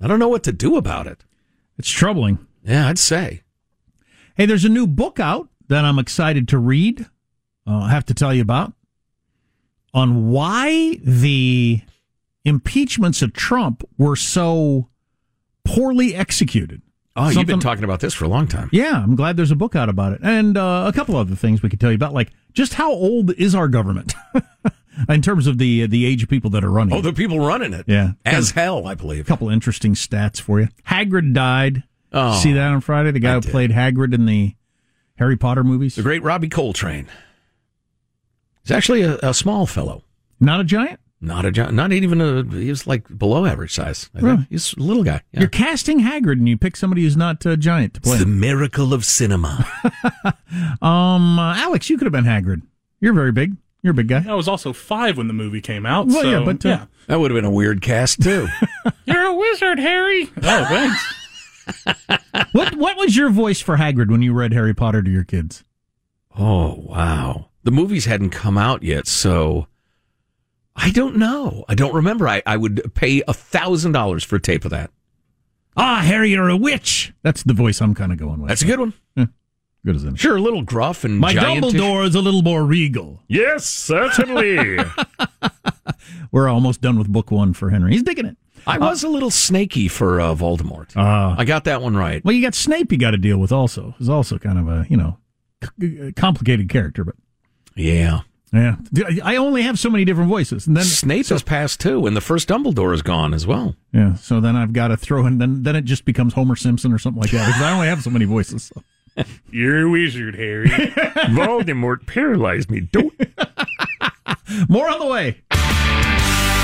I 0.00 0.08
don't 0.08 0.18
know 0.18 0.28
what 0.28 0.42
to 0.44 0.52
do 0.52 0.76
about 0.76 1.06
it. 1.06 1.24
It's 1.78 1.88
troubling. 1.88 2.46
Yeah, 2.64 2.88
I'd 2.88 2.98
say. 2.98 3.42
Hey, 4.36 4.46
there's 4.46 4.64
a 4.64 4.68
new 4.68 4.86
book 4.86 5.20
out 5.20 5.48
that 5.68 5.84
I'm 5.84 5.98
excited 5.98 6.48
to 6.48 6.58
read. 6.58 7.06
Uh, 7.66 7.78
I 7.78 7.90
have 7.90 8.04
to 8.06 8.14
tell 8.14 8.34
you 8.34 8.42
about 8.42 8.72
on 9.94 10.30
why 10.30 10.98
the 11.02 11.80
impeachments 12.44 13.22
of 13.22 13.32
Trump 13.32 13.84
were 13.98 14.16
so 14.16 14.88
poorly 15.64 16.14
executed. 16.14 16.82
Oh, 17.14 17.28
you've 17.28 17.46
been 17.46 17.60
talking 17.60 17.84
about 17.84 18.00
this 18.00 18.14
for 18.14 18.24
a 18.24 18.28
long 18.28 18.48
time. 18.48 18.70
Yeah, 18.72 19.02
I'm 19.02 19.16
glad 19.16 19.36
there's 19.36 19.50
a 19.50 19.56
book 19.56 19.76
out 19.76 19.90
about 19.90 20.14
it, 20.14 20.20
and 20.22 20.56
uh, 20.56 20.84
a 20.86 20.92
couple 20.96 21.14
other 21.14 21.34
things 21.34 21.62
we 21.62 21.68
could 21.68 21.78
tell 21.78 21.90
you 21.90 21.96
about, 21.96 22.14
like 22.14 22.30
just 22.54 22.74
how 22.74 22.90
old 22.90 23.32
is 23.32 23.54
our 23.54 23.68
government 23.68 24.14
in 25.08 25.22
terms 25.22 25.46
of 25.46 25.58
the 25.58 25.86
the 25.86 26.04
age 26.06 26.22
of 26.22 26.28
people 26.28 26.50
that 26.50 26.64
are 26.64 26.70
running. 26.70 26.94
Oh, 26.94 27.00
the 27.00 27.12
people 27.12 27.40
running 27.40 27.72
it. 27.72 27.84
Yeah, 27.86 28.12
As 28.24 28.50
hell, 28.52 28.86
I 28.86 28.94
believe. 28.94 29.20
A 29.20 29.28
couple 29.28 29.48
interesting 29.48 29.94
stats 29.94 30.40
for 30.40 30.60
you. 30.60 30.68
Hagrid 30.86 31.32
died. 31.34 31.84
Oh, 32.12 32.38
See 32.38 32.52
that 32.52 32.68
on 32.68 32.80
Friday? 32.82 33.10
The 33.10 33.20
guy 33.20 33.32
I 33.32 33.34
who 33.34 33.40
did. 33.40 33.50
played 33.50 33.70
Hagrid 33.70 34.12
in 34.14 34.26
the 34.26 34.54
Harry 35.16 35.36
Potter 35.36 35.64
movies. 35.64 35.94
The 35.94 36.02
great 36.02 36.22
Robbie 36.22 36.48
Coltrane. 36.48 37.06
He's 38.62 38.70
actually 38.70 39.02
a, 39.02 39.18
a 39.22 39.34
small 39.34 39.66
fellow. 39.66 40.04
Not 40.38 40.60
a 40.60 40.64
giant. 40.64 41.00
Not 41.20 41.44
a 41.44 41.52
giant. 41.52 41.74
Not 41.74 41.92
even 41.92 42.20
a. 42.20 42.42
He 42.44 42.68
was 42.68 42.86
like 42.86 43.06
below 43.16 43.46
average 43.46 43.72
size. 43.72 44.10
I 44.14 44.18
think. 44.18 44.26
Really? 44.30 44.46
He's 44.50 44.74
a 44.74 44.80
little 44.80 45.04
guy. 45.04 45.22
Yeah. 45.32 45.40
You're 45.40 45.48
casting 45.48 46.00
Hagrid, 46.00 46.32
and 46.32 46.48
you 46.48 46.58
pick 46.58 46.76
somebody 46.76 47.02
who's 47.02 47.16
not 47.16 47.46
uh, 47.46 47.54
giant 47.56 47.94
to 47.94 48.00
play. 48.00 48.14
It's 48.14 48.20
the 48.24 48.26
miracle 48.28 48.92
of 48.92 49.04
cinema. 49.04 49.64
um, 50.82 51.38
uh, 51.38 51.54
Alex, 51.56 51.88
you 51.88 51.96
could 51.96 52.06
have 52.06 52.12
been 52.12 52.24
Hagrid. 52.24 52.62
You're 53.00 53.14
very 53.14 53.30
big. 53.32 53.56
You're 53.82 53.90
a 53.90 53.94
big 53.94 54.08
guy. 54.08 54.24
I 54.28 54.34
was 54.34 54.46
also 54.48 54.72
five 54.72 55.16
when 55.16 55.26
the 55.26 55.34
movie 55.34 55.60
came 55.60 55.84
out. 55.84 56.06
Well, 56.06 56.22
so, 56.22 56.30
yeah, 56.30 56.44
but, 56.44 56.64
uh, 56.64 56.86
That 57.08 57.18
would 57.18 57.30
have 57.32 57.36
been 57.36 57.44
a 57.44 57.50
weird 57.50 57.82
cast 57.82 58.22
too. 58.22 58.46
You're 59.06 59.24
a 59.24 59.34
wizard, 59.34 59.78
Harry. 59.80 60.30
Oh, 60.42 60.64
thanks. 60.64 61.14
what 62.52 62.74
What 62.76 62.96
was 62.96 63.16
your 63.16 63.30
voice 63.30 63.60
for 63.60 63.76
Hagrid 63.76 64.10
when 64.10 64.22
you 64.22 64.32
read 64.32 64.52
Harry 64.52 64.74
Potter 64.74 65.02
to 65.02 65.10
your 65.10 65.24
kids? 65.24 65.64
Oh 66.38 66.74
wow, 66.78 67.50
the 67.64 67.70
movies 67.70 68.06
hadn't 68.06 68.30
come 68.30 68.56
out 68.56 68.82
yet, 68.82 69.06
so 69.06 69.66
I 70.74 70.90
don't 70.90 71.16
know. 71.16 71.64
I 71.68 71.74
don't 71.74 71.94
remember. 71.94 72.26
I, 72.26 72.42
I 72.46 72.56
would 72.56 72.94
pay 72.94 73.22
a 73.28 73.34
thousand 73.34 73.92
dollars 73.92 74.24
for 74.24 74.36
a 74.36 74.40
tape 74.40 74.64
of 74.64 74.70
that. 74.70 74.90
Ah, 75.76 76.00
Harry, 76.04 76.30
you're 76.30 76.48
a 76.48 76.56
witch. 76.56 77.12
That's 77.22 77.42
the 77.42 77.52
voice 77.54 77.80
I'm 77.82 77.94
kind 77.94 78.12
of 78.12 78.18
going 78.18 78.40
with. 78.40 78.48
That's 78.48 78.62
a 78.62 78.66
good 78.66 78.80
one. 78.80 78.92
Yeah, 79.14 79.26
good 79.84 79.96
as 79.96 80.04
any. 80.04 80.16
Sure, 80.16 80.36
a 80.36 80.40
little 80.40 80.62
gruff 80.62 81.04
and 81.04 81.18
My 81.18 81.32
giant-ish. 81.32 81.72
Dumbledore 81.72 82.06
is 82.06 82.14
a 82.14 82.20
little 82.20 82.42
more 82.42 82.64
regal. 82.64 83.20
Yes, 83.28 83.66
certainly. 83.66 84.78
We're 86.32 86.48
almost 86.48 86.80
done 86.80 86.98
with 86.98 87.08
book 87.08 87.30
one 87.30 87.52
for 87.52 87.70
Henry. 87.70 87.92
He's 87.92 88.02
digging 88.02 88.26
it. 88.26 88.36
I 88.66 88.78
was 88.78 89.02
a 89.02 89.08
little 89.08 89.30
snaky 89.30 89.88
for 89.88 90.20
uh, 90.20 90.34
Voldemort. 90.34 90.92
Ah. 90.96 91.34
I 91.36 91.44
got 91.44 91.64
that 91.64 91.82
one 91.82 91.96
right. 91.96 92.24
Well, 92.24 92.32
you 92.34 92.40
got 92.42 92.54
Snape 92.54 92.92
you 92.92 92.98
got 92.98 93.10
to 93.10 93.18
deal 93.18 93.38
with 93.38 93.50
also. 93.50 93.94
He's 93.98 94.08
also 94.08 94.38
kind 94.38 94.58
of 94.58 94.68
a, 94.68 94.86
you 94.88 94.96
know, 94.96 95.18
c- 95.80 96.12
complicated 96.14 96.68
character, 96.68 97.02
but 97.04 97.16
Yeah. 97.74 98.20
yeah. 98.52 98.76
I 99.24 99.34
only 99.36 99.62
have 99.62 99.80
so 99.80 99.90
many 99.90 100.04
different 100.04 100.30
voices. 100.30 100.68
And 100.68 100.76
then 100.76 100.84
Snape 100.84 101.26
has 101.26 101.42
passed 101.42 101.80
too, 101.80 102.06
and 102.06 102.16
the 102.16 102.20
first 102.20 102.48
Dumbledore 102.48 102.94
is 102.94 103.02
gone 103.02 103.34
as 103.34 103.48
well. 103.48 103.74
Yeah, 103.92 104.14
so 104.14 104.40
then 104.40 104.54
I've 104.54 104.72
got 104.72 104.88
to 104.88 104.96
throw 104.96 105.26
in 105.26 105.38
then 105.38 105.64
then 105.64 105.74
it 105.74 105.84
just 105.84 106.04
becomes 106.04 106.32
Homer 106.34 106.54
Simpson 106.56 106.92
or 106.92 106.98
something 106.98 107.20
like 107.20 107.32
that 107.32 107.46
because 107.48 107.62
I 107.62 107.72
only 107.72 107.88
have 107.88 108.02
so 108.02 108.10
many 108.10 108.24
voices. 108.26 108.70
So. 108.74 108.82
You're 109.50 109.86
a 109.86 109.90
wizard, 109.90 110.34
Harry. 110.36 110.68
Voldemort 110.68 112.06
paralyzed 112.06 112.70
me. 112.70 112.80
Don't. 112.80 113.12
More 114.68 114.88
on 114.88 114.98
the 114.98 115.06
way. 115.06 115.42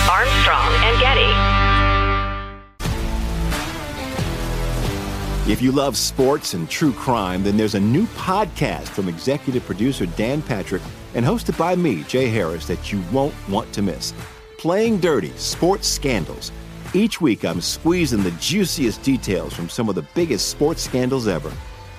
Armstrong 0.08 0.72
and 0.84 1.00
Getty. 1.00 1.58
If 5.50 5.62
you 5.62 5.72
love 5.72 5.96
sports 5.96 6.52
and 6.52 6.68
true 6.68 6.92
crime, 6.92 7.42
then 7.42 7.56
there's 7.56 7.74
a 7.74 7.80
new 7.80 8.06
podcast 8.08 8.88
from 8.88 9.08
executive 9.08 9.64
producer 9.64 10.04
Dan 10.04 10.42
Patrick 10.42 10.82
and 11.14 11.24
hosted 11.24 11.56
by 11.56 11.74
me, 11.74 12.02
Jay 12.04 12.28
Harris, 12.28 12.66
that 12.66 12.92
you 12.92 13.02
won't 13.12 13.34
want 13.48 13.72
to 13.72 13.80
miss. 13.80 14.12
Playing 14.58 14.98
Dirty 14.98 15.30
Sports 15.36 15.88
Scandals. 15.88 16.52
Each 16.92 17.20
week, 17.20 17.44
I'm 17.44 17.62
squeezing 17.62 18.22
the 18.22 18.30
juiciest 18.32 19.02
details 19.02 19.54
from 19.54 19.70
some 19.70 19.88
of 19.88 19.94
the 19.94 20.04
biggest 20.14 20.48
sports 20.48 20.82
scandals 20.82 21.28
ever. 21.28 21.52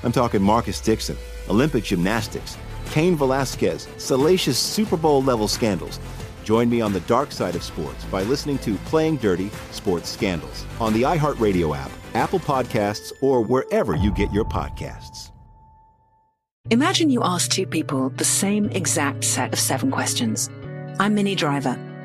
I'm 0.04 0.12
talking 0.12 0.41
Marcus 0.41 0.80
Dixon, 0.80 1.18
Olympic 1.50 1.84
gymnastics, 1.84 2.58
Cain 2.91 3.16
Velasquez, 3.16 3.88
salacious 3.97 4.58
Super 4.58 4.97
Bowl 4.97 5.22
level 5.24 5.47
scandals. 5.47 6.00
Join 6.43 6.70
me 6.70 6.82
on 6.82 6.93
the 6.93 7.02
dark 7.02 7.32
side 7.32 7.56
of 7.56 7.64
sports 7.64 8.04
by 8.06 8.24
listening 8.24 8.58
to 8.60 8.76
Playing 8.86 9.18
Dirty 9.18 9.50
Sports 9.72 10.10
Scandals 10.10 10.66
on 10.80 10.93
the 10.93 11.04
iHeartRadio 11.04 11.78
app, 11.78 11.91
Apple 12.16 12.39
Podcasts, 12.39 13.12
or 13.22 13.41
wherever 13.41 13.95
you 13.95 14.12
get 14.12 14.32
your 14.32 14.45
podcasts. 14.45 15.32
Imagine 16.72 17.10
you 17.10 17.22
ask 17.24 17.50
two 17.52 17.66
people 17.66 18.10
the 18.10 18.24
same 18.24 18.70
exact 18.70 19.24
set 19.24 19.54
of 19.54 19.60
seven 19.60 19.89
questions. 19.91 20.50
I'm 21.00 21.16
Minnie 21.16 21.36
Driver, 21.36 21.78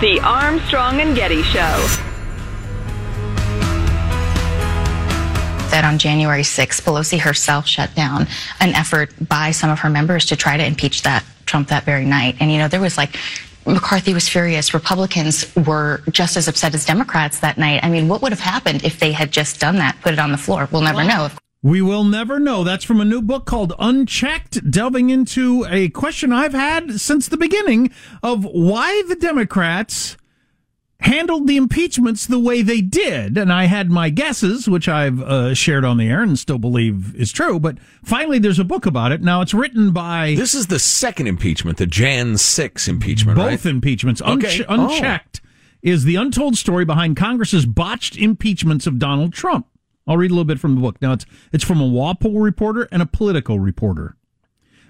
The 0.00 0.18
Armstrong 0.20 1.00
and 1.02 1.14
Getty 1.14 1.42
Show. 1.42 1.86
that 5.70 5.84
on 5.84 5.98
January 5.98 6.42
6th, 6.42 6.82
Pelosi 6.82 7.18
herself 7.20 7.66
shut 7.66 7.94
down 7.94 8.26
an 8.60 8.74
effort 8.74 9.12
by 9.28 9.52
some 9.52 9.70
of 9.70 9.78
her 9.78 9.88
members 9.88 10.24
to 10.26 10.36
try 10.36 10.56
to 10.56 10.64
impeach 10.64 11.02
that 11.02 11.24
Trump 11.46 11.68
that 11.68 11.84
very 11.84 12.04
night. 12.04 12.36
And 12.40 12.50
you 12.50 12.58
know, 12.58 12.66
there 12.66 12.80
was 12.80 12.96
like 12.96 13.16
McCarthy 13.66 14.14
was 14.14 14.28
furious. 14.28 14.74
Republicans 14.74 15.54
were 15.54 16.02
just 16.10 16.36
as 16.36 16.48
upset 16.48 16.74
as 16.74 16.84
Democrats 16.84 17.40
that 17.40 17.58
night. 17.58 17.84
I 17.84 17.90
mean, 17.90 18.08
what 18.08 18.22
would 18.22 18.32
have 18.32 18.40
happened 18.40 18.84
if 18.84 18.98
they 18.98 19.12
had 19.12 19.30
just 19.30 19.60
done 19.60 19.76
that, 19.76 20.00
put 20.00 20.12
it 20.12 20.18
on 20.18 20.32
the 20.32 20.38
floor? 20.38 20.68
We'll 20.72 20.82
never 20.82 21.04
know. 21.04 21.28
We 21.62 21.82
will 21.82 22.04
never 22.04 22.38
know. 22.38 22.64
That's 22.64 22.84
from 22.84 23.00
a 23.00 23.04
new 23.04 23.20
book 23.20 23.44
called 23.44 23.74
Unchecked, 23.78 24.70
delving 24.70 25.10
into 25.10 25.66
a 25.68 25.90
question 25.90 26.32
I've 26.32 26.54
had 26.54 27.00
since 27.00 27.28
the 27.28 27.36
beginning 27.36 27.90
of 28.22 28.44
why 28.44 29.02
the 29.08 29.14
Democrats 29.16 30.16
handled 31.00 31.46
the 31.46 31.56
impeachments 31.58 32.26
the 32.26 32.38
way 32.38 32.62
they 32.62 32.80
did. 32.80 33.36
And 33.36 33.52
I 33.52 33.64
had 33.64 33.90
my 33.90 34.08
guesses, 34.08 34.68
which 34.68 34.88
I've 34.88 35.20
uh, 35.20 35.54
shared 35.54 35.84
on 35.84 35.98
the 35.98 36.08
air 36.08 36.22
and 36.22 36.38
still 36.38 36.58
believe 36.58 37.14
is 37.14 37.30
true. 37.30 37.60
But 37.60 37.76
finally, 38.04 38.38
there's 38.38 38.58
a 38.58 38.64
book 38.64 38.86
about 38.86 39.12
it. 39.12 39.20
Now, 39.22 39.42
it's 39.42 39.52
written 39.54 39.92
by. 39.92 40.34
This 40.36 40.54
is 40.54 40.68
the 40.68 40.78
second 40.78 41.26
impeachment, 41.26 41.76
the 41.76 41.86
Jan 41.86 42.38
6 42.38 42.88
impeachment, 42.88 43.36
Both 43.36 43.64
right? 43.66 43.66
impeachments. 43.66 44.22
Okay. 44.22 44.60
Unche- 44.60 44.64
Oh. 44.66 44.84
Unchecked 44.94 45.42
is 45.82 46.04
the 46.04 46.16
untold 46.16 46.56
story 46.56 46.86
behind 46.86 47.16
Congress's 47.18 47.66
botched 47.66 48.16
impeachments 48.16 48.86
of 48.86 48.98
Donald 48.98 49.32
Trump. 49.34 49.66
I'll 50.06 50.16
read 50.16 50.30
a 50.30 50.34
little 50.34 50.44
bit 50.44 50.60
from 50.60 50.74
the 50.74 50.80
book. 50.80 51.00
Now, 51.00 51.12
it's, 51.12 51.26
it's 51.52 51.64
from 51.64 51.80
a 51.80 51.88
WaPo 51.88 52.42
reporter 52.42 52.88
and 52.90 53.02
a 53.02 53.06
political 53.06 53.60
reporter. 53.60 54.16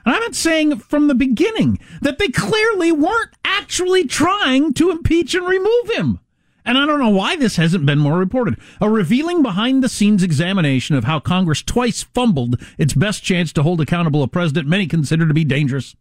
And 0.05 0.15
I've 0.15 0.23
been 0.23 0.33
saying 0.33 0.79
from 0.79 1.09
the 1.09 1.15
beginning 1.15 1.79
that 2.01 2.19
they 2.19 2.29
clearly 2.29 2.91
weren't 2.91 3.35
actually 3.45 4.07
trying 4.07 4.73
to 4.75 4.91
impeach 4.91 5.35
and 5.35 5.47
remove 5.47 5.91
him. 5.91 6.21
And 6.65 6.79
I 6.79 6.87
don't 6.87 7.01
know 7.01 7.09
why 7.09 7.37
this 7.37 7.57
hasn't 7.57 7.87
been 7.87 7.99
more 7.99 8.19
reported. 8.19 8.59
A 8.81 8.89
revealing 8.89 9.43
behind 9.43 9.83
the 9.83 9.89
scenes 9.89 10.23
examination 10.23 10.95
of 10.95 11.05
how 11.05 11.19
Congress 11.21 11.63
twice 11.63 12.03
fumbled 12.03 12.61
its 12.79 12.95
best 12.95 13.23
chance 13.23 13.53
to 13.55 13.63
hold 13.63 13.81
accountable 13.81 14.23
a 14.23 14.29
president 14.29 14.69
many 14.69 14.87
consider 14.87 15.27
to 15.27 15.35
be 15.35 15.45
dangerous. 15.45 15.97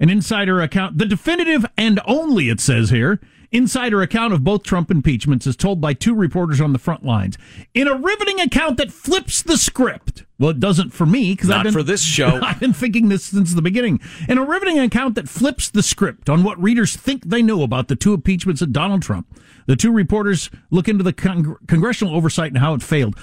An 0.00 0.08
insider 0.08 0.60
account, 0.60 0.98
the 0.98 1.06
definitive 1.06 1.66
and 1.76 2.00
only, 2.06 2.48
it 2.48 2.60
says 2.60 2.90
here, 2.90 3.20
insider 3.50 4.02
account 4.02 4.32
of 4.32 4.44
both 4.44 4.62
Trump 4.62 4.90
impeachments 4.90 5.46
is 5.46 5.56
told 5.56 5.80
by 5.80 5.94
two 5.94 6.14
reporters 6.14 6.60
on 6.60 6.72
the 6.72 6.78
front 6.78 7.04
lines. 7.04 7.38
In 7.74 7.88
a 7.88 7.94
riveting 7.96 8.40
account 8.40 8.76
that 8.78 8.92
flips 8.92 9.42
the 9.42 9.56
script. 9.56 10.24
Well, 10.38 10.50
it 10.50 10.60
doesn't 10.60 10.90
for 10.90 11.06
me 11.06 11.32
because 11.32 11.48
Not 11.48 11.58
I've 11.58 11.64
been 11.64 11.72
for 11.72 11.82
this 11.82 12.02
show. 12.02 12.40
I've 12.42 12.60
been 12.60 12.72
thinking 12.72 13.08
this 13.08 13.24
since 13.24 13.54
the 13.54 13.62
beginning. 13.62 14.00
In 14.28 14.38
a 14.38 14.44
riveting 14.44 14.78
account 14.78 15.14
that 15.16 15.28
flips 15.28 15.68
the 15.68 15.82
script 15.82 16.28
on 16.28 16.44
what 16.44 16.62
readers 16.62 16.96
think 16.96 17.24
they 17.24 17.42
know 17.42 17.62
about 17.62 17.88
the 17.88 17.96
two 17.96 18.14
impeachments 18.14 18.62
of 18.62 18.72
Donald 18.72 19.02
Trump. 19.02 19.26
The 19.66 19.76
two 19.76 19.92
reporters 19.92 20.50
look 20.70 20.88
into 20.88 21.04
the 21.04 21.12
con- 21.12 21.56
congressional 21.66 22.14
oversight 22.14 22.52
and 22.52 22.58
how 22.58 22.74
it 22.74 22.82
failed. 22.82 23.16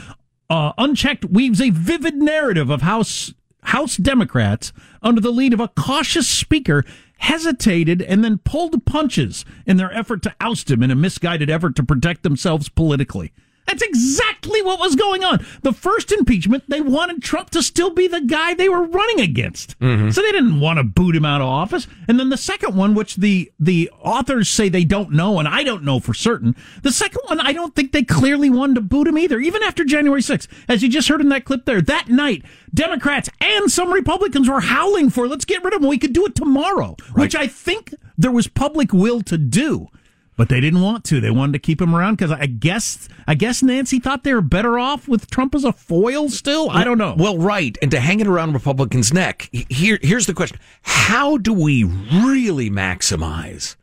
Uh, 0.50 0.74
Unchecked 0.78 1.26
weaves 1.26 1.60
a 1.60 1.72
vivid 1.72 2.16
narrative 2.16 2.70
of 2.70 2.82
House 2.84 3.34
House 3.66 3.98
Democrats, 3.98 4.72
under 5.02 5.20
the 5.22 5.32
lead 5.32 5.54
of 5.54 5.60
a 5.60 5.68
cautious 5.70 6.28
speaker, 6.28 6.84
hesitated 7.18 8.02
and 8.02 8.24
then 8.24 8.38
pulled 8.40 8.86
punches 8.86 9.46
in 9.66 9.78
their 9.78 9.94
effort 9.94 10.22
to 10.24 10.36
oust 10.40 10.70
him 10.70 10.84
in 10.84 10.92
a 10.92 10.96
misguided 10.96 11.50
effort 11.50 11.76
to 11.76 11.84
protect 11.84 12.24
themselves 12.24 12.70
politically. 12.70 13.34
That's 13.66 13.82
exactly 13.82 14.62
what 14.62 14.80
was 14.80 14.96
going 14.96 15.24
on. 15.24 15.46
The 15.64 15.74
first 15.74 16.12
impeachment, 16.12 16.66
they 16.68 16.82
wanted 16.82 17.24
Trump 17.24 17.50
to 17.52 17.64
still 17.64 17.90
be 17.90 18.08
the 18.08 18.22
guy 18.22 18.54
they 18.54 18.70
were 18.70 18.84
running 18.84 19.20
against. 19.20 19.78
Mm-hmm. 19.80 20.12
So 20.12 20.22
they 20.22 20.32
didn't 20.32 20.60
want 20.60 20.78
to 20.78 20.84
boot 20.84 21.16
him 21.16 21.26
out 21.26 21.42
of 21.42 21.48
office. 21.48 21.88
And 22.08 22.20
then 22.20 22.30
the 22.30 22.38
second 22.38 22.76
one, 22.76 22.94
which 22.94 23.16
the, 23.16 23.52
the 23.60 23.90
authors 24.02 24.50
say 24.50 24.70
they 24.70 24.86
don't 24.86 25.12
know, 25.12 25.40
and 25.40 25.48
I 25.48 25.64
don't 25.64 25.84
know 25.84 26.00
for 26.00 26.14
certain, 26.14 26.56
the 26.84 26.92
second 26.92 27.22
one, 27.26 27.40
I 27.40 27.54
don't 27.54 27.76
think 27.76 27.92
they 27.92 28.04
clearly 28.04 28.50
wanted 28.50 28.76
to 28.76 28.82
boot 28.82 29.08
him 29.08 29.18
either, 29.18 29.40
even 29.40 29.64
after 29.64 29.84
January 29.84 30.22
6th. 30.22 30.48
As 30.68 30.84
you 30.84 30.90
just 30.90 31.08
heard 31.08 31.22
in 31.22 31.30
that 31.30 31.46
clip 31.46 31.66
there, 31.66 31.82
that 31.82 32.08
night, 32.08 32.44
Democrats 32.74 33.30
and 33.42 33.72
some 33.72 33.92
Republicans 33.92 34.48
were 34.48 34.62
howling 34.62 35.10
for, 35.10 35.28
let's 35.28 35.46
get 35.46 35.64
rid 35.64 35.74
of 35.74 35.82
him. 35.82 35.88
We 35.90 35.98
could 35.98 36.14
do 36.14 36.26
it 36.26 36.36
tomorrow, 36.36 36.96
which 37.14 37.36
I 37.36 37.48
think 37.48 37.94
there 38.18 38.32
was 38.32 38.48
public 38.48 38.94
will 38.94 39.22
to 39.22 39.38
do. 39.38 39.90
But 40.38 40.50
they 40.50 40.60
didn't 40.60 40.82
want 40.82 41.06
to. 41.06 41.22
They 41.22 41.32
wanted 41.32 41.54
to 41.54 41.60
keep 41.60 41.82
him 41.82 41.96
around 41.96 42.16
because 42.16 42.32
I 42.32 42.46
guess 42.46 43.08
I 43.26 43.36
guess 43.36 43.64
Nancy 43.64 44.00
thought 44.00 44.24
they 44.24 44.34
were 44.34 44.42
better 44.42 44.78
off 44.78 45.08
with 45.08 45.30
Trump 45.30 45.56
as 45.56 45.64
a 45.64 45.72
foil. 45.72 46.30
Still, 46.30 46.70
I 46.70 46.84
don't 46.84 46.98
know. 46.98 47.16
Well, 47.18 47.38
right, 47.38 47.78
and 47.82 47.90
to 47.92 48.00
hang 48.00 48.20
it 48.20 48.28
around 48.28 48.54
Republicans' 48.54 49.14
neck. 49.14 49.50
Here, 49.52 49.98
here's 50.02 50.26
the 50.26 50.34
question: 50.34 50.60
How 50.82 51.38
do 51.38 51.54
we 51.54 51.86
really 51.86 52.70
maximize 52.70 53.78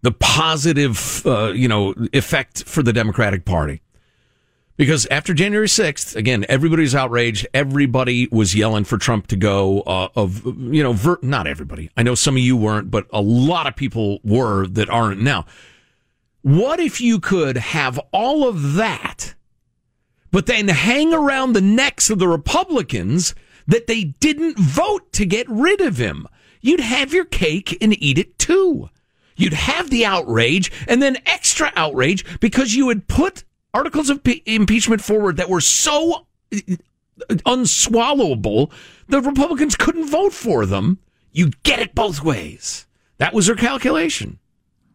the 0.00 0.12
positive, 0.12 1.26
uh, 1.26 1.52
you 1.52 1.68
know, 1.68 1.94
effect 2.14 2.64
for 2.64 2.82
the 2.82 2.92
Democratic 2.92 3.44
Party? 3.44 3.82
Because 4.76 5.06
after 5.10 5.32
January 5.32 5.68
6th, 5.68 6.16
again, 6.16 6.44
everybody's 6.48 6.94
outraged. 6.94 7.46
Everybody 7.54 8.28
was 8.30 8.54
yelling 8.54 8.84
for 8.84 8.98
Trump 8.98 9.26
to 9.28 9.36
go. 9.36 9.80
Uh, 9.80 10.08
of 10.14 10.44
you 10.44 10.82
know, 10.82 10.92
ver- 10.92 11.18
not 11.22 11.46
everybody. 11.46 11.90
I 11.96 12.02
know 12.02 12.14
some 12.14 12.36
of 12.36 12.42
you 12.42 12.56
weren't, 12.56 12.90
but 12.90 13.06
a 13.10 13.22
lot 13.22 13.66
of 13.66 13.74
people 13.74 14.20
were 14.22 14.66
that 14.68 14.90
aren't 14.90 15.22
now. 15.22 15.46
What 16.42 16.78
if 16.78 17.00
you 17.00 17.18
could 17.18 17.56
have 17.56 17.98
all 18.12 18.46
of 18.46 18.74
that, 18.74 19.34
but 20.30 20.46
then 20.46 20.68
hang 20.68 21.12
around 21.12 21.54
the 21.54 21.60
necks 21.62 22.10
of 22.10 22.18
the 22.18 22.28
Republicans 22.28 23.34
that 23.66 23.86
they 23.86 24.04
didn't 24.04 24.58
vote 24.58 25.12
to 25.14 25.24
get 25.24 25.48
rid 25.48 25.80
of 25.80 25.96
him? 25.96 26.26
You'd 26.60 26.80
have 26.80 27.14
your 27.14 27.24
cake 27.24 27.78
and 27.80 28.00
eat 28.02 28.18
it 28.18 28.38
too. 28.38 28.90
You'd 29.36 29.54
have 29.54 29.90
the 29.90 30.04
outrage 30.04 30.70
and 30.86 31.02
then 31.02 31.18
extra 31.26 31.72
outrage 31.76 32.24
because 32.40 32.74
you 32.74 32.88
had 32.88 33.08
put 33.08 33.44
articles 33.76 34.08
of 34.08 34.20
impeachment 34.46 35.02
forward 35.02 35.36
that 35.36 35.50
were 35.50 35.60
so 35.60 36.26
uh, 36.52 36.58
unswallowable 37.44 38.72
the 39.08 39.20
Republicans 39.20 39.76
couldn't 39.76 40.08
vote 40.08 40.32
for 40.32 40.64
them. 40.64 40.98
You 41.32 41.50
get 41.62 41.80
it 41.80 41.94
both 41.94 42.22
ways. 42.22 42.86
That 43.18 43.34
was 43.34 43.46
their 43.46 43.56
calculation. 43.56 44.38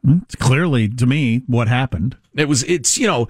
It's 0.04 0.36
clearly 0.36 0.90
to 0.90 1.06
me 1.06 1.44
what 1.46 1.68
happened. 1.68 2.18
It 2.36 2.48
was 2.48 2.64
it's 2.64 2.98
you 2.98 3.06
know 3.06 3.28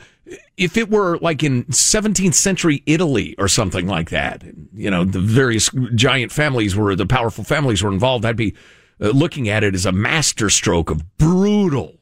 if 0.56 0.78
it 0.78 0.90
were 0.90 1.18
like 1.18 1.44
in 1.44 1.66
17th 1.66 2.34
century 2.34 2.82
Italy 2.86 3.36
or 3.38 3.50
something 3.50 3.88
like 3.88 4.10
that, 4.12 4.44
you 4.74 4.90
know 4.90 5.04
the 5.04 5.20
various 5.20 5.70
giant 5.96 6.32
families 6.32 6.76
were 6.76 6.96
the 6.96 7.06
powerful 7.06 7.44
families 7.44 7.84
were 7.84 7.92
involved. 7.92 8.24
I'd 8.24 8.38
be 8.38 8.56
uh, 9.02 9.10
looking 9.10 9.50
at 9.50 9.66
it 9.66 9.76
as 9.76 9.86
a 9.86 9.92
masterstroke 9.92 10.90
of 10.90 11.18
brutal 11.18 12.00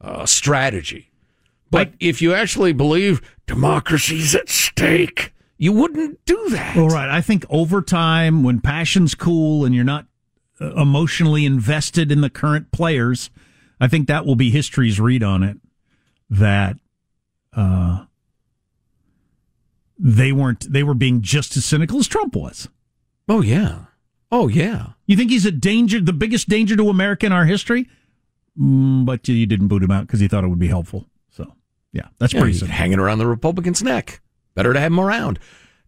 uh, 0.00 0.26
strategy. 0.26 1.10
But 1.74 1.92
if 2.00 2.22
you 2.22 2.32
actually 2.34 2.72
believe 2.72 3.20
democracy's 3.46 4.34
at 4.34 4.48
stake, 4.48 5.32
you 5.58 5.72
wouldn't 5.72 6.24
do 6.24 6.48
that. 6.50 6.76
Well, 6.76 6.88
right. 6.88 7.08
I 7.08 7.20
think 7.20 7.44
over 7.48 7.82
time, 7.82 8.42
when 8.42 8.60
passion's 8.60 9.14
cool 9.14 9.64
and 9.64 9.74
you're 9.74 9.84
not 9.84 10.06
uh, 10.60 10.74
emotionally 10.74 11.44
invested 11.44 12.12
in 12.12 12.20
the 12.20 12.30
current 12.30 12.70
players, 12.70 13.30
I 13.80 13.88
think 13.88 14.08
that 14.08 14.26
will 14.26 14.36
be 14.36 14.50
history's 14.50 15.00
read 15.00 15.22
on 15.22 15.42
it. 15.42 15.58
That 16.30 16.76
uh, 17.52 18.06
they 19.98 20.32
weren't. 20.32 20.72
They 20.72 20.82
were 20.82 20.94
being 20.94 21.22
just 21.22 21.56
as 21.56 21.64
cynical 21.64 21.98
as 21.98 22.08
Trump 22.08 22.34
was. 22.34 22.68
Oh 23.28 23.42
yeah. 23.42 23.86
Oh 24.30 24.48
yeah. 24.48 24.88
You 25.06 25.16
think 25.16 25.30
he's 25.30 25.46
a 25.46 25.52
danger, 25.52 26.00
the 26.00 26.12
biggest 26.12 26.48
danger 26.48 26.76
to 26.76 26.88
America 26.88 27.26
in 27.26 27.32
our 27.32 27.44
history? 27.44 27.88
Mm, 28.58 29.04
but 29.04 29.26
you 29.28 29.46
didn't 29.46 29.68
boot 29.68 29.82
him 29.82 29.90
out 29.90 30.06
because 30.06 30.20
he 30.20 30.28
thought 30.28 30.44
it 30.44 30.48
would 30.48 30.58
be 30.58 30.68
helpful. 30.68 31.06
Yeah, 31.94 32.08
that's 32.18 32.34
Yeah, 32.34 32.40
pretty 32.40 32.66
hanging 32.66 32.98
around 32.98 33.18
the 33.18 33.26
Republicans' 33.26 33.82
neck. 33.82 34.20
Better 34.54 34.72
to 34.72 34.80
have 34.80 34.92
him 34.92 35.00
around. 35.00 35.38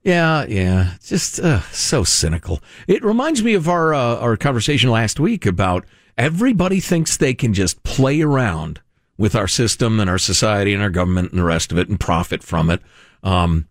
Yeah, 0.03 0.47
yeah, 0.47 0.95
just 1.05 1.41
uh, 1.41 1.61
so 1.73 2.05
cynical. 2.05 2.63
It 2.87 3.05
reminds 3.05 3.43
me 3.43 3.55
of 3.55 3.69
our 3.69 3.93
uh, 3.93 4.17
our 4.19 4.37
conversation 4.37 4.89
last 4.89 5.19
week 5.19 5.45
about 5.45 5.85
everybody 6.17 6.79
thinks 6.79 7.17
they 7.17 7.35
can 7.35 7.53
just 7.53 7.83
play 7.83 8.23
around 8.23 8.81
with 9.19 9.35
our 9.35 9.49
system 9.49 9.99
and 9.99 10.09
our 10.09 10.19
society 10.19 10.73
and 10.73 10.83
our 10.83 10.91
government 10.91 11.31
and 11.33 11.41
the 11.41 11.45
rest 11.45 11.73
of 11.73 11.79
it 11.79 11.89
and 11.89 11.99
profit 11.99 12.43
from 12.43 12.71
it. 12.71 12.81
Um, 13.25 13.67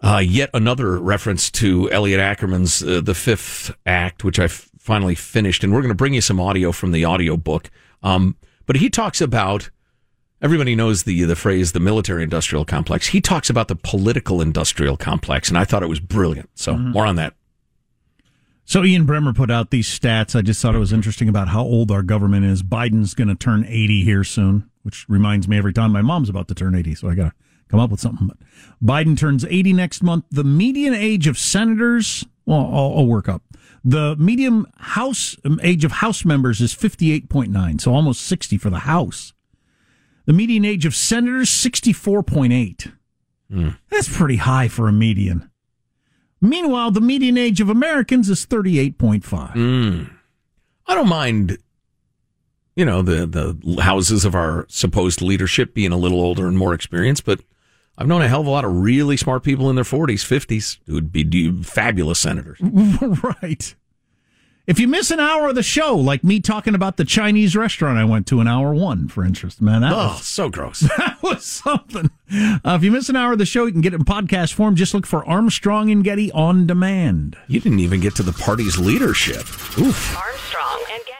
uh, 0.00 0.22
yet 0.24 0.50
another 0.54 1.00
reference 1.00 1.50
to 1.50 1.90
Elliot 1.90 2.20
Ackerman's 2.20 2.82
uh, 2.82 3.00
The 3.00 3.14
Fifth 3.14 3.74
Act, 3.86 4.22
which 4.24 4.38
I 4.38 4.44
f- 4.44 4.70
finally 4.78 5.14
finished, 5.14 5.64
and 5.64 5.72
we're 5.72 5.80
going 5.80 5.90
to 5.90 5.96
bring 5.96 6.14
you 6.14 6.20
some 6.20 6.40
audio 6.40 6.72
from 6.72 6.92
the 6.92 7.04
audio 7.04 7.36
book. 7.36 7.70
Um, 8.02 8.36
but 8.66 8.76
he 8.76 8.90
talks 8.90 9.20
about 9.20 9.70
everybody 10.42 10.74
knows 10.74 11.04
the 11.04 11.24
the 11.24 11.36
phrase 11.36 11.72
the 11.72 11.80
military 11.80 12.22
industrial 12.22 12.64
complex. 12.64 13.08
He 13.08 13.20
talks 13.20 13.48
about 13.48 13.68
the 13.68 13.76
political 13.76 14.40
industrial 14.40 14.96
complex, 14.96 15.48
and 15.48 15.56
I 15.56 15.64
thought 15.64 15.82
it 15.82 15.88
was 15.88 16.00
brilliant. 16.00 16.50
So 16.54 16.76
more 16.76 17.06
on 17.06 17.16
that. 17.16 17.34
So 18.64 18.84
Ian 18.84 19.06
Bremmer 19.06 19.34
put 19.34 19.50
out 19.50 19.70
these 19.70 19.88
stats. 19.88 20.36
I 20.36 20.42
just 20.42 20.60
thought 20.62 20.74
it 20.74 20.78
was 20.78 20.92
interesting 20.92 21.28
about 21.28 21.48
how 21.48 21.62
old 21.62 21.90
our 21.90 22.02
government 22.02 22.44
is. 22.44 22.62
Biden's 22.62 23.14
going 23.14 23.28
to 23.28 23.34
turn 23.34 23.64
80 23.66 24.04
here 24.04 24.24
soon, 24.24 24.70
which 24.82 25.04
reminds 25.08 25.48
me 25.48 25.58
every 25.58 25.72
time 25.72 25.92
my 25.92 26.02
mom's 26.02 26.28
about 26.28 26.48
to 26.48 26.54
turn 26.54 26.74
80, 26.74 26.94
so 26.94 27.08
I 27.08 27.14
got 27.14 27.24
to 27.24 27.32
come 27.68 27.80
up 27.80 27.90
with 27.90 28.00
something. 28.00 28.28
But 28.28 28.38
Biden 28.82 29.18
turns 29.18 29.44
80 29.44 29.72
next 29.72 30.02
month. 30.02 30.24
The 30.30 30.44
median 30.44 30.94
age 30.94 31.26
of 31.26 31.38
senators, 31.38 32.24
well, 32.46 32.60
I'll, 32.60 32.98
I'll 32.98 33.06
work 33.06 33.28
up. 33.28 33.42
The 33.84 34.14
median 34.16 34.66
house 34.76 35.36
um, 35.44 35.58
age 35.62 35.84
of 35.84 35.92
House 35.92 36.24
members 36.24 36.60
is 36.60 36.72
58.9, 36.72 37.80
so 37.80 37.92
almost 37.92 38.22
60 38.22 38.58
for 38.58 38.70
the 38.70 38.80
House. 38.80 39.31
The 40.24 40.32
median 40.32 40.64
age 40.64 40.86
of 40.86 40.94
senators 40.94 41.50
64.8. 41.50 42.92
That's 43.90 44.16
pretty 44.16 44.36
high 44.36 44.68
for 44.68 44.88
a 44.88 44.92
median. 44.92 45.50
Meanwhile, 46.40 46.90
the 46.92 47.00
median 47.00 47.38
age 47.38 47.60
of 47.60 47.68
Americans 47.68 48.28
is 48.28 48.46
38.5. 48.46 49.54
Mm. 49.54 50.10
I 50.86 50.94
don't 50.94 51.08
mind, 51.08 51.58
you 52.74 52.84
know, 52.84 53.02
the 53.02 53.26
the 53.26 53.82
houses 53.82 54.24
of 54.24 54.34
our 54.34 54.66
supposed 54.68 55.22
leadership 55.22 55.74
being 55.74 55.92
a 55.92 55.96
little 55.96 56.20
older 56.20 56.48
and 56.48 56.58
more 56.58 56.74
experienced, 56.74 57.24
but 57.24 57.40
I've 57.96 58.08
known 58.08 58.22
a 58.22 58.28
hell 58.28 58.40
of 58.40 58.46
a 58.46 58.50
lot 58.50 58.64
of 58.64 58.74
really 58.74 59.16
smart 59.16 59.44
people 59.44 59.68
in 59.70 59.76
their 59.76 59.84
40s, 59.84 60.24
50s 60.24 60.78
who 60.86 60.94
would 60.94 61.12
be 61.12 61.62
fabulous 61.62 62.18
senators. 62.18 62.58
right. 62.62 63.74
If 64.64 64.78
you 64.78 64.86
miss 64.86 65.10
an 65.10 65.18
hour 65.18 65.48
of 65.48 65.56
the 65.56 65.62
show, 65.64 65.96
like 65.96 66.22
me 66.22 66.38
talking 66.38 66.76
about 66.76 66.96
the 66.96 67.04
Chinese 67.04 67.56
restaurant 67.56 67.98
I 67.98 68.04
went 68.04 68.28
to 68.28 68.40
in 68.40 68.46
hour 68.46 68.72
one, 68.72 69.08
for 69.08 69.24
interest, 69.24 69.60
man, 69.60 69.80
that 69.80 69.90
Oh, 69.92 69.96
was 70.12 70.24
so 70.24 70.48
gross. 70.48 70.80
that 70.98 71.18
was 71.20 71.44
something. 71.44 72.10
Uh, 72.32 72.60
if 72.76 72.84
you 72.84 72.92
miss 72.92 73.08
an 73.08 73.16
hour 73.16 73.32
of 73.32 73.38
the 73.38 73.44
show, 73.44 73.66
you 73.66 73.72
can 73.72 73.80
get 73.80 73.92
it 73.92 73.96
in 73.98 74.04
podcast 74.04 74.52
form. 74.52 74.76
Just 74.76 74.94
look 74.94 75.04
for 75.04 75.28
Armstrong 75.28 75.90
and 75.90 76.04
Getty 76.04 76.30
on 76.30 76.68
demand. 76.68 77.36
You 77.48 77.58
didn't 77.58 77.80
even 77.80 77.98
get 78.00 78.14
to 78.16 78.22
the 78.22 78.32
party's 78.32 78.78
leadership. 78.78 79.40
Oof. 79.78 80.16
Armstrong 80.16 80.84
and 80.92 81.02
Getty. 81.06 81.18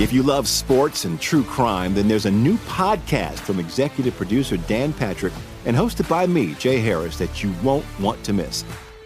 If 0.00 0.12
you 0.12 0.22
love 0.22 0.46
sports 0.46 1.06
and 1.06 1.20
true 1.20 1.42
crime, 1.42 1.92
then 1.92 2.06
there's 2.06 2.26
a 2.26 2.30
new 2.30 2.56
podcast 2.58 3.40
from 3.40 3.58
executive 3.58 4.14
producer 4.16 4.56
Dan 4.58 4.92
Patrick 4.92 5.32
and 5.64 5.76
hosted 5.76 6.08
by 6.08 6.24
me, 6.28 6.54
Jay 6.54 6.78
Harris, 6.78 7.18
that 7.18 7.42
you 7.42 7.52
won't 7.64 7.84
want 7.98 8.22
to 8.22 8.32
miss. 8.32 8.64